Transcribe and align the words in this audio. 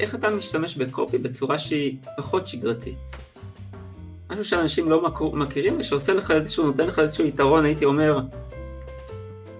איך 0.00 0.14
אתה 0.14 0.30
משתמש 0.30 0.76
בקופי 0.76 1.18
בצורה 1.18 1.58
שהיא 1.58 1.96
פחות 2.16 2.46
שגרתית. 2.46 2.98
משהו 4.30 4.44
שאנשים 4.44 4.90
לא 4.90 5.08
מכירים 5.32 5.76
ושעושה 5.78 6.12
לך 6.12 6.30
איזשהו, 6.30 6.66
נותן 6.66 6.86
לך 6.86 6.98
איזשהו 6.98 7.26
יתרון, 7.26 7.64
הייתי 7.64 7.84
אומר, 7.84 8.20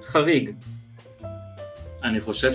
חריג. 0.03 0.51
אני 2.03 2.21
חושב 2.21 2.53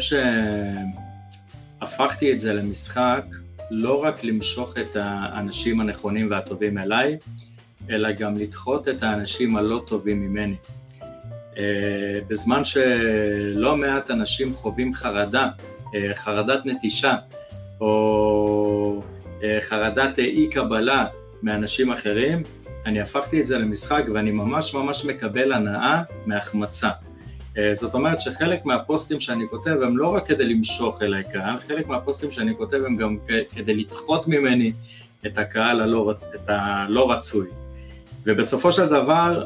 שהפכתי 1.79 2.33
את 2.33 2.39
זה 2.39 2.53
למשחק 2.53 3.25
לא 3.71 4.03
רק 4.03 4.23
למשוך 4.23 4.77
את 4.77 4.95
האנשים 4.95 5.81
הנכונים 5.81 6.31
והטובים 6.31 6.77
אליי, 6.77 7.17
אלא 7.89 8.11
גם 8.11 8.35
לדחות 8.35 8.87
את 8.87 9.03
האנשים 9.03 9.57
הלא 9.57 9.83
טובים 9.87 10.21
ממני. 10.21 10.55
אה, 11.57 12.19
בזמן 12.27 12.65
שלא 12.65 13.77
מעט 13.77 14.11
אנשים 14.11 14.53
חווים 14.53 14.93
חרדה, 14.93 15.49
אה, 15.95 16.11
חרדת 16.15 16.65
נטישה, 16.65 17.15
או 17.81 19.01
אה, 19.43 19.57
חרדת 19.61 20.19
אי 20.19 20.49
קבלה 20.49 21.05
מאנשים 21.43 21.91
אחרים, 21.91 22.43
אני 22.85 23.01
הפכתי 23.01 23.41
את 23.41 23.45
זה 23.45 23.57
למשחק 23.57 24.03
ואני 24.13 24.31
ממש 24.31 24.73
ממש 24.73 25.05
מקבל 25.05 25.51
הנאה 25.51 26.01
מהחמצה. 26.25 26.89
זאת 27.73 27.93
אומרת 27.93 28.21
שחלק 28.21 28.65
מהפוסטים 28.65 29.19
שאני 29.19 29.47
כותב 29.49 29.77
הם 29.81 29.97
לא 29.97 30.15
רק 30.15 30.27
כדי 30.27 30.45
למשוך 30.45 31.01
אליי 31.01 31.23
קהל, 31.33 31.59
חלק 31.59 31.87
מהפוסטים 31.87 32.31
שאני 32.31 32.57
כותב 32.57 32.77
הם 32.85 32.95
גם 32.95 33.17
כדי 33.55 33.75
לדחות 33.75 34.27
ממני 34.27 34.71
את 35.25 35.37
הקהל 35.37 35.79
הלא, 35.79 36.09
רצ... 36.09 36.25
את 36.35 36.49
הלא 36.49 37.11
רצוי. 37.11 37.47
ובסופו 38.25 38.71
של 38.71 38.85
דבר, 38.85 39.45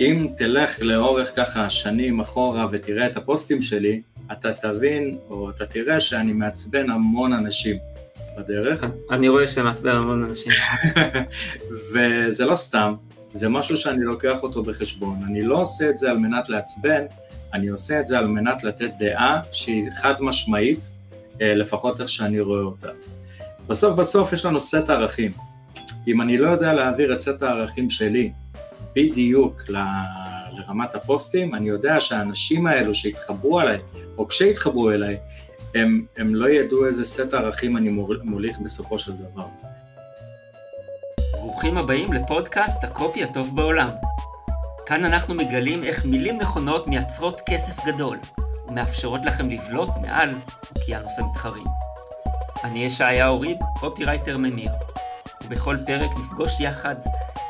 אם 0.00 0.26
תלך 0.36 0.82
לאורך 0.82 1.36
ככה 1.36 1.70
שנים 1.70 2.20
אחורה 2.20 2.66
ותראה 2.70 3.06
את 3.06 3.16
הפוסטים 3.16 3.62
שלי, 3.62 4.02
אתה 4.32 4.52
תבין 4.52 5.18
או 5.30 5.50
אתה 5.50 5.66
תראה 5.66 6.00
שאני 6.00 6.32
מעצבן 6.32 6.90
המון 6.90 7.32
אנשים 7.32 7.76
בדרך. 8.38 8.84
אני 9.10 9.28
רואה 9.28 9.46
שאתה 9.46 9.62
מעצבן 9.62 9.96
המון 9.96 10.24
אנשים. 10.24 10.52
וזה 11.92 12.44
לא 12.44 12.56
סתם, 12.56 12.94
זה 13.32 13.48
משהו 13.48 13.76
שאני 13.76 14.04
לוקח 14.04 14.42
אותו 14.42 14.62
בחשבון. 14.62 15.20
אני 15.26 15.42
לא 15.42 15.60
עושה 15.60 15.90
את 15.90 15.98
זה 15.98 16.10
על 16.10 16.18
מנת 16.18 16.48
לעצבן, 16.48 17.04
אני 17.52 17.68
עושה 17.68 18.00
את 18.00 18.06
זה 18.06 18.18
על 18.18 18.26
מנת 18.26 18.64
לתת 18.64 18.90
דעה 18.98 19.40
שהיא 19.52 19.90
חד 20.02 20.14
משמעית, 20.20 20.80
אה, 21.42 21.54
לפחות 21.54 22.00
איך 22.00 22.08
שאני 22.08 22.40
רואה 22.40 22.62
אותה. 22.62 22.88
בסוף 23.66 23.98
בסוף 23.98 24.32
יש 24.32 24.44
לנו 24.44 24.60
סט 24.60 24.90
ערכים. 24.90 25.30
אם 26.08 26.20
אני 26.20 26.38
לא 26.38 26.48
יודע 26.48 26.72
להעביר 26.72 27.12
את 27.12 27.20
סט 27.20 27.42
הערכים 27.42 27.90
שלי 27.90 28.32
בדיוק 28.94 29.62
ל... 29.68 29.76
לרמת 30.56 30.94
הפוסטים, 30.94 31.54
אני 31.54 31.68
יודע 31.68 32.00
שהאנשים 32.00 32.66
האלו 32.66 32.94
שהתחברו 32.94 33.60
אליי, 33.60 33.78
או 34.18 34.28
כשהתחברו 34.28 34.90
אליי, 34.90 35.16
הם, 35.74 36.06
הם 36.16 36.34
לא 36.34 36.48
ידעו 36.48 36.86
איזה 36.86 37.04
סט 37.04 37.34
ערכים 37.34 37.76
אני 37.76 37.90
מוליך 38.24 38.58
בסופו 38.58 38.98
של 38.98 39.12
דבר. 39.12 39.46
ברוכים 41.32 41.78
הבאים 41.78 42.12
לפודקאסט 42.12 42.84
הקופי 42.84 43.24
הטוב 43.24 43.56
בעולם. 43.56 43.88
כאן 44.86 45.04
אנחנו 45.04 45.34
מגלים 45.34 45.82
איך 45.82 46.04
מילים 46.04 46.38
נכונות 46.40 46.88
מייצרות 46.88 47.40
כסף 47.48 47.86
גדול, 47.86 48.18
ומאפשרות 48.68 49.24
לכם 49.24 49.50
לבלוט 49.50 49.88
מעל 50.02 50.34
אוקיינוס 50.76 51.18
המתחרים. 51.18 51.64
אני 52.64 52.84
ישעיהו 52.84 53.40
ריב, 53.40 53.58
קופירייטר 53.80 54.36
ממיר, 54.38 54.70
ובכל 55.46 55.76
פרק 55.86 56.10
נפגוש 56.18 56.60
יחד 56.60 56.94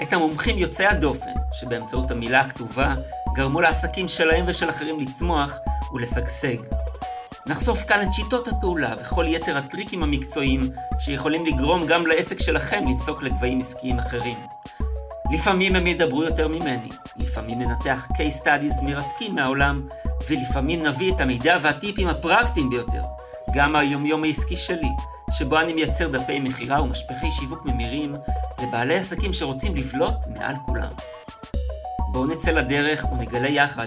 את 0.02 0.12
המומחים 0.12 0.58
יוצאי 0.58 0.86
הדופן, 0.86 1.32
שבאמצעות 1.52 2.10
המילה 2.10 2.40
הכתובה 2.40 2.94
גרמו 3.34 3.60
לעסקים 3.60 4.08
שלהם 4.08 4.44
ושל 4.48 4.70
אחרים 4.70 5.00
לצמוח 5.00 5.58
ולשגשג. 5.92 6.56
נחשוף 7.46 7.84
כאן 7.84 8.02
את 8.02 8.12
שיטות 8.12 8.48
הפעולה 8.48 8.94
וכל 9.00 9.24
יתר 9.28 9.56
הטריקים 9.56 10.02
המקצועיים 10.02 10.70
שיכולים 10.98 11.46
לגרום 11.46 11.86
גם 11.86 12.06
לעסק 12.06 12.40
שלכם 12.40 12.84
לצעוק 12.88 13.22
לגבהים 13.22 13.60
עסקיים 13.60 13.98
אחרים. 13.98 14.36
לפעמים 15.32 15.76
הם 15.76 15.86
ידברו 15.86 16.22
יותר 16.22 16.48
ממני, 16.48 16.88
לפעמים 17.16 17.58
ננתח 17.58 18.08
case 18.12 18.42
studies 18.42 18.84
מרתקים 18.84 19.34
מהעולם, 19.34 19.88
ולפעמים 20.28 20.82
נביא 20.82 21.12
את 21.12 21.20
המידע 21.20 21.56
והטיפים 21.62 22.08
הפרקטיים 22.08 22.70
ביותר, 22.70 23.02
גם 23.54 23.76
היומיום 23.76 24.24
העסקי 24.24 24.56
שלי, 24.56 24.90
שבו 25.30 25.60
אני 25.60 25.72
מייצר 25.72 26.08
דפי 26.08 26.40
מכירה 26.40 26.82
ומשפחי 26.82 27.30
שיווק 27.30 27.64
ממירים 27.64 28.12
לבעלי 28.62 28.94
עסקים 28.94 29.32
שרוצים 29.32 29.76
לבלוט 29.76 30.16
מעל 30.34 30.54
כולם. 30.66 30.92
בואו 32.12 32.26
נצא 32.26 32.50
לדרך 32.50 33.04
ונגלה 33.12 33.48
יחד 33.48 33.86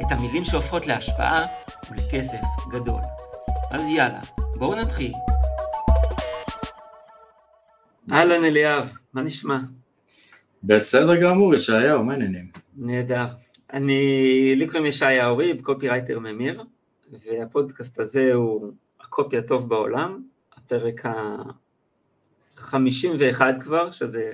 את 0.00 0.06
המילים 0.10 0.44
שהופכות 0.44 0.86
להשפעה 0.86 1.46
ולכסף 1.90 2.40
גדול. 2.70 3.00
אז 3.70 3.90
יאללה, 3.90 4.20
בואו 4.56 4.74
נתחיל. 4.74 5.12
אהלן 8.12 8.44
אליאב, 8.44 8.92
מה 9.12 9.22
נשמע? 9.22 9.58
בסדר 10.62 11.16
גמור, 11.22 11.54
ישעיהו, 11.54 12.04
מה 12.04 12.12
העניינים? 12.12 12.50
נהדר. 12.76 13.26
אני, 13.72 14.54
לי 14.56 14.66
קוראים 14.66 14.86
ישעיהו 14.86 15.36
ריב, 15.36 15.62
קופירייטר 15.62 16.18
ממיר, 16.18 16.62
והפודקאסט 17.10 17.98
הזה 17.98 18.34
הוא 18.34 18.72
הקופי 19.00 19.38
הטוב 19.38 19.68
בעולם, 19.68 20.22
הפרק 20.72 21.06
ה-51 21.06 23.40
כבר, 23.60 23.90
שזה, 23.90 24.32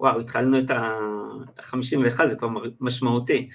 וואו, 0.00 0.20
התחלנו 0.20 0.58
את 0.58 0.70
ה-51, 0.70 2.28
זה 2.28 2.36
כבר 2.36 2.48
משמעותי. 2.80 3.48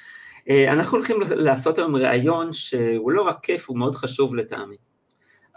אה, 0.49 0.73
אנחנו 0.73 0.97
הולכים 0.97 1.17
לעשות 1.21 1.77
היום 1.77 1.95
ראיון 1.95 2.53
שהוא 2.53 3.11
לא 3.11 3.21
רק 3.21 3.37
כיף, 3.43 3.69
הוא 3.69 3.77
מאוד 3.77 3.95
חשוב 3.95 4.35
לטעמי. 4.35 4.75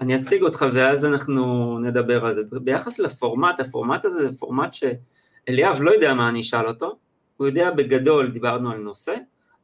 אני 0.01 0.17
אציג 0.17 0.43
אותך 0.43 0.67
ואז 0.73 1.05
אנחנו 1.05 1.79
נדבר 1.79 2.27
על 2.27 2.35
זה. 2.35 2.41
ביחס 2.51 2.99
לפורמט, 2.99 3.61
הפורמט 3.61 4.05
הזה 4.05 4.31
זה 4.31 4.39
פורמט 4.39 4.73
שאליאב 4.73 5.81
לא 5.81 5.91
יודע 5.91 6.15
מה 6.15 6.29
אני 6.29 6.41
אשאל 6.41 6.69
אותו, 6.69 6.99
הוא 7.37 7.47
יודע 7.47 7.71
בגדול, 7.71 8.31
דיברנו 8.31 8.71
על 8.71 8.79
נושא, 8.79 9.15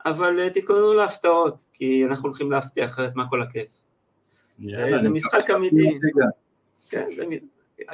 אבל 0.06 0.40
אה, 0.40 0.50
תתכוננו 0.50 0.94
להפתעות, 0.94 1.64
כי 1.72 2.04
אנחנו 2.06 2.28
הולכים 2.28 2.50
להפתיע 2.50 2.84
אחרת 2.84 3.12
מה 3.14 3.24
כל 3.30 3.42
הכיף. 3.42 3.82
יאללה, 4.58 4.98
זה 4.98 5.08
משחק 5.08 5.50
אמיתי. 5.50 5.98
כן, 6.90 7.06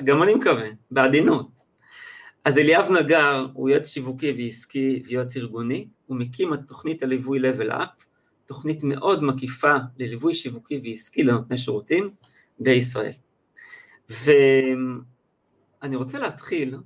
גם 0.05 0.23
אני 0.23 0.35
מקווה, 0.35 0.69
בעדינות. 0.91 1.63
אז 2.45 2.59
אליאב 2.59 2.91
נגר 2.91 3.47
הוא 3.53 3.71
יועץ 3.71 3.89
שיווקי 3.89 4.35
ועסקי 4.37 5.03
ויועץ 5.07 5.37
ארגוני, 5.37 5.89
הוא 6.07 6.17
מקים 6.17 6.55
את 6.55 6.61
תוכנית 6.67 7.03
הליווי 7.03 7.39
Level 7.41 7.71
Up, 7.71 8.05
תוכנית 8.47 8.83
מאוד 8.83 9.25
מקיפה 9.25 9.75
לליווי 9.99 10.35
שיווקי 10.35 10.81
ועסקי 10.85 11.23
לנותני 11.23 11.59
שירותים 11.59 12.11
בישראל. 12.59 13.13
ואני 14.09 15.97
רוצה 15.97 16.19
להתחיל 16.19 16.77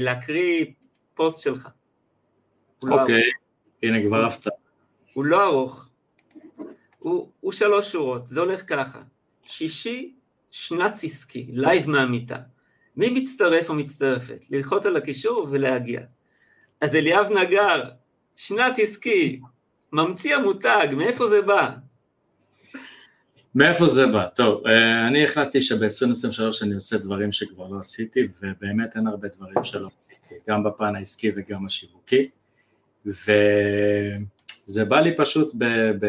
ולהקריא 0.00 0.66
פוסט 1.14 1.42
שלך. 1.42 1.68
לא 2.82 3.00
אוקיי, 3.00 3.30
לא 3.82 3.88
הנה 3.88 4.02
כבר 4.02 4.24
הפתעה. 4.24 4.52
הוא 5.12 5.24
לא 5.24 5.46
ארוך, 5.46 5.88
הוא, 6.98 7.28
הוא 7.40 7.52
שלוש 7.52 7.92
שורות, 7.92 8.26
זה 8.26 8.40
הולך 8.40 8.62
ככה. 8.66 9.02
שישי, 9.44 10.12
שנץ 10.50 11.04
עסקי, 11.04 11.46
לייב 11.50 11.90
מהמיטה. 11.90 12.36
מי 12.96 13.10
מצטרף 13.10 13.68
או 13.68 13.74
מצטרפת? 13.74 14.44
ללחוץ 14.50 14.86
על 14.86 14.96
הקישור 14.96 15.48
ולהגיע. 15.50 16.00
אז 16.80 16.96
אליאב 16.96 17.32
נגר, 17.32 17.82
שנץ 18.36 18.78
עסקי, 18.78 19.40
ממציא 19.92 20.36
המותג, 20.36 20.88
מאיפה 20.96 21.26
זה 21.26 21.42
בא? 21.42 21.68
מאיפה 23.54 23.88
זה 23.88 24.06
בא? 24.06 24.26
טוב, 24.26 24.66
אה, 24.66 25.06
אני 25.06 25.24
החלטתי 25.24 25.60
שב-2023 25.60 26.62
אני 26.62 26.74
עושה 26.74 26.98
דברים 26.98 27.32
שכבר 27.32 27.68
לא 27.68 27.78
עשיתי, 27.78 28.28
ובאמת 28.42 28.96
אין 28.96 29.06
הרבה 29.06 29.28
דברים 29.28 29.64
שלא 29.64 29.88
עשיתי, 29.96 30.34
גם 30.48 30.64
בפן 30.64 30.96
העסקי 30.96 31.30
וגם 31.36 31.66
השיווקי, 31.66 32.28
וזה 33.06 34.84
בא 34.88 35.00
לי 35.00 35.16
פשוט 35.16 35.54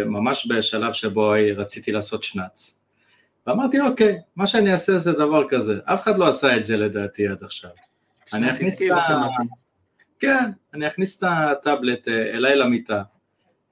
ממש 0.06 0.47
בשלב 0.51 0.94
שבו 0.94 1.33
רציתי 1.56 1.91
לעשות 1.91 2.24
שנץ. 2.24 2.82
ואמרתי, 3.47 3.79
אוקיי, 3.79 4.17
מה 4.35 4.47
שאני 4.47 4.71
אעשה 4.71 4.97
זה 4.97 5.11
דבר 5.11 5.49
כזה. 5.49 5.79
אף 5.85 6.01
אחד 6.01 6.17
לא 6.17 6.27
עשה 6.27 6.57
את 6.57 6.63
זה 6.65 6.77
לדעתי 6.77 7.27
עד 7.27 7.43
עכשיו. 7.43 7.71
אני 8.33 8.51
אכניס 8.51 8.81
את 8.81 8.91
ה... 8.91 9.27
כן, 10.19 10.51
אני 10.73 10.87
אכניס 10.87 11.17
את 11.17 11.23
הטאבלט 11.27 12.07
אה, 12.07 12.33
אליי 12.33 12.55
למיטה, 12.55 13.03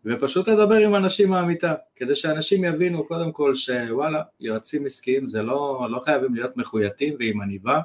ופשוט 0.05 0.47
אדבר 0.47 0.75
עם 0.75 0.95
אנשים 0.95 1.29
מהמיטה, 1.29 1.73
כדי 1.95 2.15
שאנשים 2.15 2.63
יבינו 2.63 3.07
קודם 3.07 3.31
כל 3.31 3.55
שוואלה, 3.55 4.21
יועצים 4.39 4.85
עסקיים 4.85 5.25
זה 5.25 5.43
לא, 5.43 5.87
לא 5.91 5.99
חייבים 5.99 6.35
להיות 6.35 6.57
מחויטים 6.57 7.15
ועם 7.19 7.41
עניבה, 7.41 7.81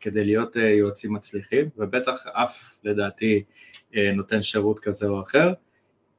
כדי 0.00 0.24
להיות 0.24 0.56
אה, 0.56 0.62
יועצים 0.62 1.12
מצליחים, 1.14 1.68
ובטח 1.76 2.26
אף 2.26 2.74
לדעתי 2.84 3.42
אה, 3.96 4.12
נותן 4.14 4.42
שירות 4.42 4.80
כזה 4.80 5.08
או 5.08 5.22
אחר. 5.22 5.52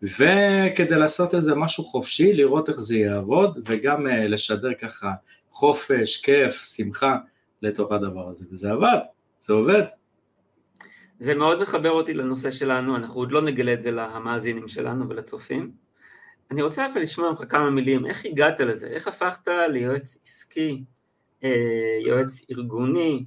וכדי 0.04 0.96
לעשות 0.96 1.36
איזה 1.36 1.56
משהו 1.56 1.84
חופשי, 1.84 2.34
לראות 2.34 2.70
איך 2.70 2.80
זה 2.80 2.98
יעבוד, 2.98 3.60
וגם 3.66 4.08
uh, 4.08 4.10
לשדר 4.10 4.74
ככה 4.74 5.12
חופש, 5.52 6.18
כיף, 6.18 6.56
שמחה 6.76 7.18
לתוך 7.62 7.92
הדבר 7.92 8.30
הזה, 8.30 8.46
וזה 8.52 8.72
עבד, 8.72 8.98
זה 9.40 9.54
עובד. 9.54 9.84
זה 11.20 11.36
מאוד 11.36 11.62
מחבר 11.62 11.92
אותי 11.92 12.14
לנושא 12.14 12.52
שלנו, 12.52 12.96
אנחנו 12.96 13.20
עוד 13.20 13.32
לא 13.32 13.42
נגלה 13.42 13.74
את 13.74 13.82
זה 13.82 13.92
למאזינים 13.92 14.68
שלנו 14.68 15.10
ולצופים. 15.10 15.72
אני 16.52 16.62
רוצה 16.62 16.86
אבל 16.86 17.02
לשמוע 17.02 17.30
ממך 17.30 17.44
כמה 17.50 17.70
מילים, 17.70 18.06
איך 18.06 18.26
הגעת 18.26 18.60
לזה? 18.60 18.88
איך 18.88 19.08
הפכת 19.08 19.48
ליועץ 19.70 20.18
עסקי, 20.26 20.84
אה, 21.44 21.98
יועץ 22.06 22.42
ארגוני, 22.52 23.26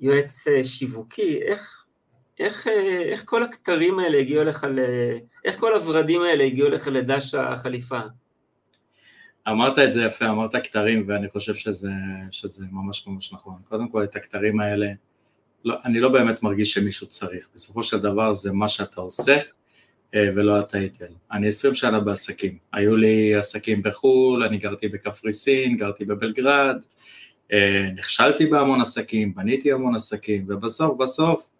יועץ 0.00 0.48
אה, 0.48 0.64
שיווקי? 0.64 1.42
איך, 1.42 1.79
איך, 2.40 2.68
אה, 2.68 3.02
איך 3.02 3.22
כל 3.24 3.42
הכתרים 3.44 3.98
האלה 3.98 4.18
הגיעו 4.18 4.44
לך, 4.44 4.66
ל... 4.74 4.80
איך 5.44 5.60
כל 5.60 5.76
הורדים 5.76 6.22
האלה 6.22 6.44
הגיעו 6.44 6.68
לך 6.68 6.88
לדש 6.92 7.34
החליפה? 7.34 8.00
אמרת 9.48 9.78
את 9.78 9.92
זה 9.92 10.04
יפה, 10.04 10.28
אמרת 10.28 10.56
כתרים, 10.56 11.04
ואני 11.08 11.28
חושב 11.28 11.54
שזה, 11.54 11.90
שזה 12.30 12.64
ממש 12.70 13.06
ממש 13.06 13.32
נכון. 13.32 13.54
קודם 13.68 13.88
כל, 13.88 14.04
את 14.04 14.16
הכתרים 14.16 14.60
האלה, 14.60 14.86
לא, 15.64 15.74
אני 15.84 16.00
לא 16.00 16.08
באמת 16.08 16.42
מרגיש 16.42 16.72
שמישהו 16.72 17.06
צריך. 17.06 17.48
בסופו 17.54 17.82
של 17.82 17.98
דבר 17.98 18.32
זה 18.32 18.52
מה 18.52 18.68
שאתה 18.68 19.00
עושה, 19.00 19.38
אה, 20.14 20.28
ולא 20.36 20.58
הטייטל. 20.58 21.12
אני 21.32 21.48
עשרים 21.48 21.74
שנה 21.74 22.00
בעסקים. 22.00 22.58
היו 22.72 22.96
לי 22.96 23.34
עסקים 23.34 23.82
בחו"ל, 23.82 24.42
אני 24.42 24.58
גרתי 24.58 24.88
בקפריסין, 24.88 25.76
גרתי 25.76 26.04
בבלגרד, 26.04 26.76
אה, 27.52 27.88
נכשלתי 27.96 28.46
בהמון 28.46 28.80
עסקים, 28.80 29.34
בניתי 29.34 29.72
המון 29.72 29.94
עסקים, 29.94 30.44
ובסוף 30.48 30.98
בסוף, 30.98 31.50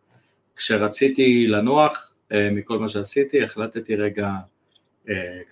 כשרציתי 0.61 1.47
לנוח 1.47 2.15
אה, 2.33 2.49
מכל 2.53 2.79
מה 2.79 2.89
שעשיתי, 2.89 3.43
החלטתי 3.43 3.97
רגע 3.97 4.31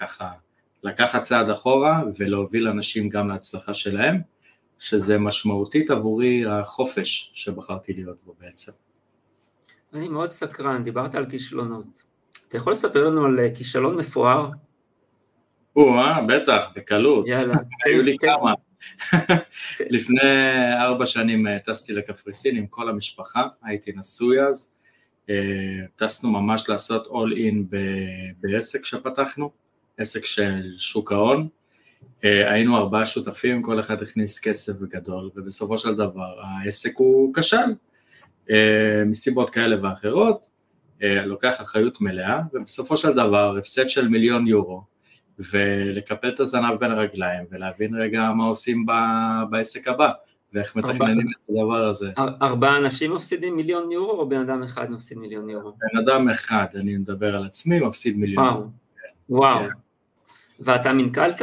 ככה 0.01 0.31
לקחת 0.83 1.23
צעד 1.23 1.51
אחורה 1.51 2.03
ולהוביל 2.17 2.69
אנשים 2.69 3.09
גם 3.09 3.29
להצלחה 3.29 3.75
שלהם, 3.75 4.21
שזה 4.79 5.19
משמעותית 5.19 5.91
עבורי 5.91 6.47
החופש 6.47 7.31
שבחרתי 7.35 7.93
להיות 7.93 8.17
בו 8.25 8.35
בעצם. 8.41 8.73
אני 9.95 10.09
מאוד 10.09 10.31
סקרן, 10.31 10.85
דיברת 10.85 11.15
על 11.15 11.31
כישלונות. 11.31 12.03
אתה 12.49 12.57
יכול 12.57 12.73
לספר 12.73 13.05
לנו 13.05 13.25
על 13.25 13.41
אה, 13.41 13.55
כישלון 13.55 13.97
מפואר? 13.97 14.51
או-אה, 15.77 16.23
בטח, 16.29 16.67
בקלות. 16.77 17.27
יאללה. 17.29 17.55
היו 17.85 18.03
לי 18.03 18.17
כמה. 18.19 18.55
לפני 19.97 20.21
ארבע 20.81 21.07
שנים 21.07 21.47
אה, 21.47 21.59
טסתי 21.59 21.93
לקפריסין 21.93 22.57
עם 22.57 22.67
כל 22.67 22.89
המשפחה, 22.89 23.47
הייתי 23.63 23.93
נשוי 23.97 24.43
אז. 24.43 24.78
אה, 25.31 25.35
טסנו 25.97 26.31
ממש 26.31 26.69
לעשות 26.69 27.07
אול 27.07 27.33
אין 27.37 27.67
בעסק 28.41 28.85
שפתחנו, 28.85 29.51
עסק 29.99 30.25
של 30.25 30.63
שוק 30.77 31.13
ההון. 31.13 31.49
היינו 32.23 32.77
ארבעה 32.77 33.07
שותפים, 33.07 33.63
כל 33.63 33.81
אחד 33.81 34.03
הכניס 34.03 34.41
כסף 34.41 34.73
גדול, 34.81 35.31
ובסופו 35.37 35.79
של 35.79 35.95
דבר 35.95 36.41
העסק 36.43 36.93
הוא 36.97 37.35
כשל, 37.35 37.75
מסיבות 39.07 39.51
כאלה 39.51 39.77
ואחרות. 39.83 40.47
אה, 41.03 41.27
לוקח 41.27 41.61
אחריות 41.61 42.01
מלאה, 42.01 42.41
ובסופו 42.53 42.97
של 42.97 43.13
דבר 43.13 43.57
הפסד 43.59 43.89
של 43.89 44.09
מיליון 44.09 44.47
יורו, 44.47 44.83
ולקפל 45.39 46.29
את 46.29 46.41
הזנב 46.41 46.75
בין 46.81 46.91
הרגליים, 46.91 47.45
ולהבין 47.51 47.95
רגע 47.95 48.31
מה 48.31 48.45
עושים 48.45 48.87
בעסק 49.51 49.89
הבא, 49.89 50.11
ואיך 50.53 50.77
מתכננים 50.77 51.27
את 51.29 51.51
הדבר 51.51 51.85
הזה. 51.85 52.11
ארבעה 52.19 52.79
אנשים 52.79 53.15
מפסידים 53.15 53.57
מיליון 53.57 53.93
יורו, 53.93 54.13
או 54.13 54.29
בן 54.29 54.41
אדם 54.41 54.63
אחד 54.63 54.91
מפסיד 54.91 55.19
מיליון 55.19 55.51
יורו? 55.51 55.73
בן 55.73 55.99
אדם 55.99 56.29
אחד, 56.29 56.67
אני 56.75 56.97
מדבר 56.97 57.37
על 57.37 57.45
עצמי, 57.45 57.81
מפסיד 57.81 58.17
מיליון 58.17 58.45
וואו. 58.45 58.57
יורו. 58.57 58.71
וואו. 59.29 59.59
כן. 59.61 59.75
ואתה 60.61 60.93
מנכלת? 60.93 61.43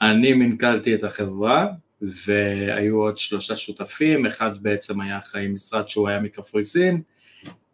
אני 0.00 0.32
מנכלתי 0.32 0.94
את 0.94 1.04
החברה, 1.04 1.66
והיו 2.02 2.96
עוד 2.96 3.18
שלושה 3.18 3.56
שותפים, 3.56 4.26
אחד 4.26 4.58
בעצם 4.62 5.00
היה 5.00 5.18
אחראי 5.18 5.48
משרד 5.48 5.88
שהוא 5.88 6.08
היה 6.08 6.20
מקפריסין, 6.20 7.02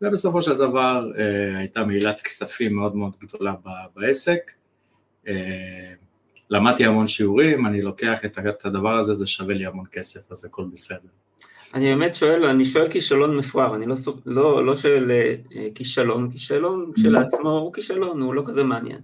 ובסופו 0.02 0.42
של 0.42 0.56
דבר 0.56 1.12
אה, 1.18 1.58
הייתה 1.58 1.84
מעילת 1.84 2.20
כספים 2.20 2.76
מאוד 2.76 2.96
מאוד 2.96 3.16
גדולה 3.20 3.54
בעסק. 3.94 4.52
אה, 5.28 5.94
למדתי 6.50 6.84
המון 6.84 7.08
שיעורים, 7.08 7.66
אני 7.66 7.82
לוקח 7.82 8.24
את 8.24 8.64
הדבר 8.64 8.94
הזה, 8.94 9.14
זה 9.14 9.26
שווה 9.26 9.54
לי 9.54 9.66
המון 9.66 9.84
כסף, 9.92 10.32
אז 10.32 10.44
הכל 10.44 10.64
בסדר. 10.72 11.08
אני 11.74 11.94
באמת 11.94 12.14
שואל, 12.14 12.44
אני 12.44 12.64
שואל 12.64 12.90
כישלון 12.90 13.36
מפואר, 13.36 13.74
אני 13.74 13.86
לא, 13.86 13.94
לא, 14.26 14.66
לא 14.66 14.76
שואל 14.76 15.10
אה, 15.10 15.34
כישלון, 15.74 16.30
כישלון 16.30 16.92
כשלעצמו 16.94 17.50
הוא 17.50 17.72
כישלון, 17.72 18.22
הוא 18.22 18.34
לא 18.34 18.42
כזה 18.46 18.64
מעניין. 18.64 19.00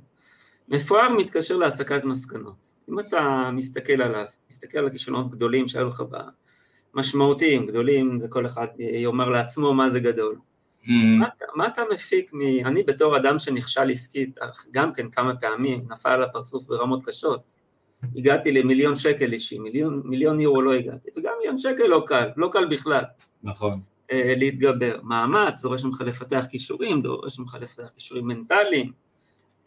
מפואר 0.68 1.08
מתקשר 1.16 1.56
להסקת 1.56 2.04
מסקנות. 2.04 2.72
אם 2.90 3.00
אתה 3.00 3.50
מסתכל 3.52 4.02
עליו, 4.02 4.24
מסתכל 4.50 4.78
על 4.78 4.86
הכישלונות 4.86 5.30
גדולים 5.30 5.68
שהיו 5.68 5.88
לך 5.88 6.02
משמעותיים, 6.94 7.66
גדולים, 7.66 8.20
זה 8.20 8.28
כל 8.28 8.46
אחד 8.46 8.66
יאמר 8.78 9.28
לעצמו 9.28 9.74
מה 9.74 9.90
זה 9.90 10.00
גדול. 10.00 10.36
Mm. 10.84 10.90
מה, 11.18 11.28
מה 11.54 11.66
אתה 11.66 11.82
מפיק 11.94 12.30
מ... 12.34 12.66
אני 12.66 12.82
בתור 12.82 13.16
אדם 13.16 13.38
שנכשל 13.38 13.90
עסקית, 13.90 14.38
גם 14.70 14.92
כן 14.92 15.10
כמה 15.10 15.36
פעמים, 15.36 15.84
נפל 15.90 16.08
על 16.08 16.22
הפרצוף 16.22 16.66
ברמות 16.66 17.06
קשות, 17.06 17.54
הגעתי 18.16 18.52
למיליון 18.52 18.96
שקל 18.96 19.32
אישי, 19.32 19.58
מיליון, 19.58 20.02
מיליון 20.04 20.40
יורו 20.40 20.62
לא 20.62 20.74
הגעתי, 20.74 21.10
וגם 21.16 21.32
מיליון 21.38 21.58
שקל 21.58 21.86
לא 21.86 22.04
קל, 22.06 22.28
לא 22.36 22.48
קל 22.52 22.66
בכלל. 22.66 23.02
נכון. 23.42 23.80
אה, 24.12 24.34
להתגבר. 24.36 25.00
מאמץ, 25.02 25.62
דורש 25.62 25.84
ממך 25.84 26.00
לפתח 26.00 26.46
כישורים, 26.50 27.02
דורש 27.02 27.38
ממך 27.38 27.56
לפתח 27.60 27.90
כישורים 27.94 28.26
מנטליים, 28.26 28.92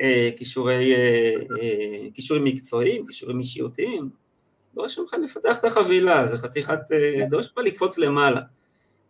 אה, 0.01 0.29
כישורי, 0.37 0.95
אה, 0.95 1.33
אה, 1.61 2.09
כישורים 2.13 2.43
מקצועיים, 2.43 3.05
כישורים 3.05 3.39
אישיותיים, 3.39 4.09
דורש 4.75 4.99
ממך 4.99 5.15
לפתח 5.23 5.59
את 5.59 5.65
החבילה, 5.65 6.27
זה 6.27 6.37
חתיכת, 6.37 6.79
אה, 6.91 7.25
דורש 7.29 7.45
ממך 7.45 7.65
לקפוץ 7.67 7.97
למעלה. 7.97 8.41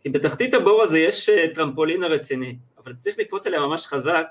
כי 0.05 0.09
בתחתית 0.09 0.53
הבור 0.53 0.83
הזה 0.83 0.99
יש 0.99 1.29
אה, 1.29 1.45
טרמפולינה 1.53 2.07
רצינית, 2.07 2.57
אבל 2.83 2.93
צריך 2.93 3.19
לקפוץ 3.19 3.47
אליה 3.47 3.59
ממש 3.59 3.87
חזק 3.87 4.25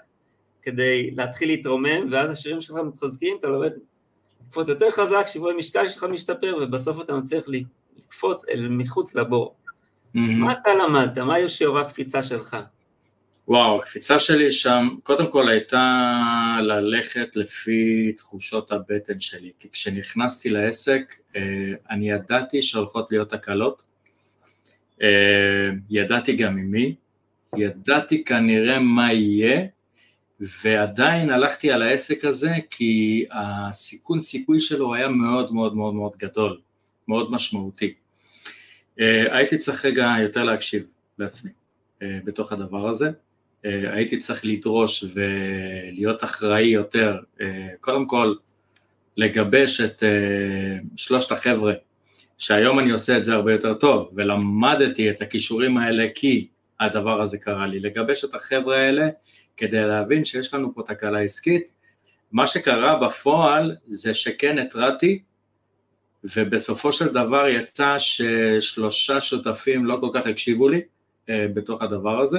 כדי 0.62 1.10
להתחיל 1.16 1.48
להתרומם, 1.48 2.12
ואז 2.12 2.30
השירים 2.30 2.60
שלך 2.60 2.76
מתחזקים, 2.76 3.36
אתה 3.40 3.46
לומד 3.48 3.70
לקפוץ 4.46 4.68
יותר 4.68 4.90
חזק, 4.90 5.24
שיווי 5.26 5.54
המשקל 5.54 5.88
שלך 5.88 6.04
משתפר, 6.04 6.58
ובסוף 6.62 7.00
אתה 7.00 7.14
מצליח 7.14 7.44
לקפוץ 7.48 8.48
אל 8.48 8.68
מחוץ 8.68 9.14
לבור. 9.14 9.54
Mm-hmm. 9.56 10.18
מה 10.18 10.52
אתה 10.52 10.74
למדת? 10.74 11.18
מה 11.18 11.34
היו 11.34 11.48
שיעורי 11.48 11.80
הקפיצה 11.80 12.22
שלך? 12.22 12.56
וואו, 13.48 13.78
הקפיצה 13.78 14.18
שלי 14.18 14.52
שם, 14.52 14.88
קודם 15.02 15.30
כל 15.30 15.48
הייתה 15.48 16.58
ללכת 16.62 17.36
לפי 17.36 18.12
תחושות 18.16 18.72
הבטן 18.72 19.20
שלי, 19.20 19.50
כי 19.58 19.68
כשנכנסתי 19.72 20.50
לעסק, 20.50 21.14
אה, 21.36 21.42
אני 21.90 22.10
ידעתי 22.10 22.62
שהולכות 22.62 23.12
להיות 23.12 23.32
הקלות, 23.32 23.93
ידעתי 25.90 26.36
גם 26.36 26.56
ממי, 26.56 26.94
ידעתי 27.56 28.24
כנראה 28.24 28.78
מה 28.78 29.12
יהיה, 29.12 29.66
ועדיין 30.64 31.30
הלכתי 31.30 31.72
על 31.72 31.82
העסק 31.82 32.24
הזה 32.24 32.54
כי 32.70 33.24
הסיכון 33.32 34.20
סיכוי 34.20 34.60
שלו 34.60 34.94
היה 34.94 35.08
מאוד 35.08 35.52
מאוד 35.54 35.76
מאוד 35.76 35.94
מאוד 35.94 36.12
גדול, 36.18 36.60
מאוד 37.08 37.30
משמעותי. 37.30 37.94
אה, 39.00 39.36
הייתי 39.36 39.58
צריך 39.58 39.84
רגע 39.84 40.14
יותר 40.22 40.44
להקשיב 40.44 40.86
לעצמי 41.18 41.50
אה, 42.02 42.18
בתוך 42.24 42.52
הדבר 42.52 42.88
הזה, 42.88 43.10
הייתי 43.64 44.16
צריך 44.16 44.44
לדרוש 44.44 45.04
ולהיות 45.14 46.24
אחראי 46.24 46.66
יותר, 46.66 47.18
קודם 47.80 48.06
כל 48.06 48.34
לגבש 49.16 49.80
את 49.80 50.02
שלושת 50.96 51.32
החבר'ה 51.32 51.72
שהיום 52.38 52.78
אני 52.78 52.90
עושה 52.90 53.16
את 53.16 53.24
זה 53.24 53.34
הרבה 53.34 53.52
יותר 53.52 53.74
טוב, 53.74 54.10
ולמדתי 54.14 55.10
את 55.10 55.22
הכישורים 55.22 55.78
האלה 55.78 56.06
כי 56.14 56.48
הדבר 56.80 57.20
הזה 57.20 57.38
קרה 57.38 57.66
לי, 57.66 57.80
לגבש 57.80 58.24
את 58.24 58.34
החבר'ה 58.34 58.76
האלה 58.76 59.08
כדי 59.56 59.86
להבין 59.86 60.24
שיש 60.24 60.54
לנו 60.54 60.74
פה 60.74 60.82
תקלה 60.86 61.20
עסקית. 61.20 61.72
מה 62.32 62.46
שקרה 62.46 62.96
בפועל 62.96 63.76
זה 63.86 64.14
שכן 64.14 64.58
התרעתי, 64.58 65.22
ובסופו 66.24 66.92
של 66.92 67.08
דבר 67.08 67.46
יצא 67.48 67.96
ששלושה 67.98 69.20
שותפים 69.20 69.84
לא 69.84 69.98
כל 70.00 70.08
כך 70.14 70.26
הקשיבו 70.26 70.68
לי 70.68 70.80
אה, 71.28 71.46
בתוך 71.54 71.82
הדבר 71.82 72.20
הזה, 72.20 72.38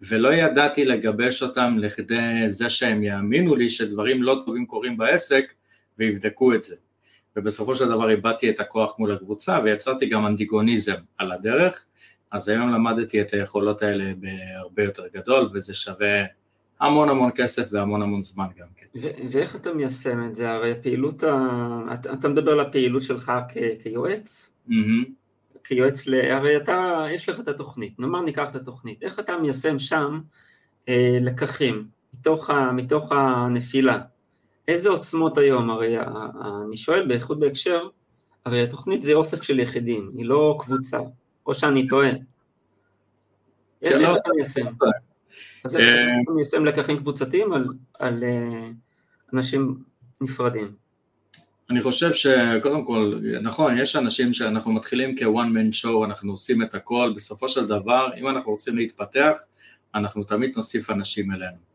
ולא 0.00 0.34
ידעתי 0.34 0.84
לגבש 0.84 1.42
אותם 1.42 1.78
לכדי 1.78 2.44
זה 2.48 2.70
שהם 2.70 3.02
יאמינו 3.02 3.54
לי 3.54 3.70
שדברים 3.70 4.22
לא 4.22 4.42
טובים 4.46 4.66
קורים 4.66 4.96
בעסק 4.96 5.52
ויבדקו 5.98 6.54
את 6.54 6.64
זה. 6.64 6.76
ובסופו 7.36 7.74
של 7.74 7.88
דבר 7.88 8.10
איבדתי 8.10 8.50
את 8.50 8.60
הכוח 8.60 8.98
מול 8.98 9.12
הקבוצה 9.12 9.58
ויצרתי 9.64 10.06
גם 10.06 10.26
אנטיגוניזם 10.26 10.94
על 11.18 11.32
הדרך, 11.32 11.84
אז 12.30 12.48
היום 12.48 12.68
למדתי 12.68 13.20
את 13.20 13.32
היכולות 13.32 13.82
האלה 13.82 14.12
בהרבה 14.16 14.82
יותר 14.82 15.04
גדול 15.14 15.50
וזה 15.54 15.74
שווה 15.74 16.24
המון 16.80 17.08
המון 17.08 17.30
כסף 17.34 17.68
והמון 17.70 18.02
המון 18.02 18.22
זמן 18.22 18.46
גם 18.58 18.66
כן. 18.76 19.00
ואיך 19.30 19.56
אתה 19.56 19.72
מיישם 19.72 20.24
את 20.24 20.34
זה? 20.34 20.50
הרי 20.50 20.74
פעילות, 20.82 21.22
ה... 21.22 21.48
אתה, 21.94 22.12
אתה 22.12 22.28
מדבר 22.28 22.52
על 22.52 22.60
הפעילות 22.60 23.02
שלך 23.02 23.32
כ- 23.48 23.82
כיועץ? 23.82 24.50
Mm-hmm. 24.68 24.72
כיועץ, 25.64 26.06
ל... 26.06 26.14
הרי 26.14 26.56
אתה, 26.56 27.04
יש 27.14 27.28
לך 27.28 27.40
את 27.40 27.48
התוכנית, 27.48 27.98
נאמר 27.98 28.20
ניקח 28.20 28.50
את 28.50 28.56
התוכנית, 28.56 29.02
איך 29.02 29.18
אתה 29.18 29.32
מיישם 29.42 29.78
שם 29.78 30.20
אה, 30.88 31.18
לקחים 31.20 31.86
מתוך, 32.14 32.50
ה... 32.50 32.72
מתוך 32.72 33.12
הנפילה? 33.12 33.98
איזה 34.68 34.88
עוצמות 34.88 35.38
היום, 35.38 35.70
הרי 35.70 35.96
אני 36.66 36.76
שואל 36.76 37.06
בייחוד 37.08 37.40
בהקשר, 37.40 37.88
הרי 38.44 38.62
התוכנית 38.62 39.02
זה 39.02 39.12
אוסף 39.12 39.42
של 39.42 39.60
יחידים, 39.60 40.10
היא 40.16 40.26
לא 40.26 40.56
קבוצה, 40.60 40.98
או 41.46 41.54
שאני 41.54 41.88
טועה. 41.88 42.10
איך 43.82 43.96
לא. 43.96 44.16
אתה 44.16 44.30
מיישם? 44.34 44.66
אז 45.64 45.76
איך 45.76 45.84
אה, 45.84 46.22
אתה 46.22 46.32
מיישם 46.32 46.64
לקחים 46.64 46.98
קבוצתיים 46.98 47.52
על 47.98 48.24
אה, 48.24 48.68
אנשים 49.34 49.82
נפרדים? 50.20 50.72
אני 51.70 51.82
חושב 51.82 52.12
שקודם 52.12 52.84
כל, 52.84 53.20
נכון, 53.42 53.78
יש 53.78 53.96
אנשים 53.96 54.32
שאנחנו 54.32 54.72
מתחילים 54.72 55.16
כ-one 55.16 55.24
man 55.24 55.84
show, 55.84 56.04
אנחנו 56.04 56.32
עושים 56.32 56.62
את 56.62 56.74
הכל, 56.74 57.12
בסופו 57.16 57.48
של 57.48 57.66
דבר, 57.66 58.08
אם 58.16 58.28
אנחנו 58.28 58.52
רוצים 58.52 58.76
להתפתח, 58.76 59.38
אנחנו 59.94 60.24
תמיד 60.24 60.52
נוסיף 60.56 60.90
אנשים 60.90 61.32
אלינו. 61.32 61.71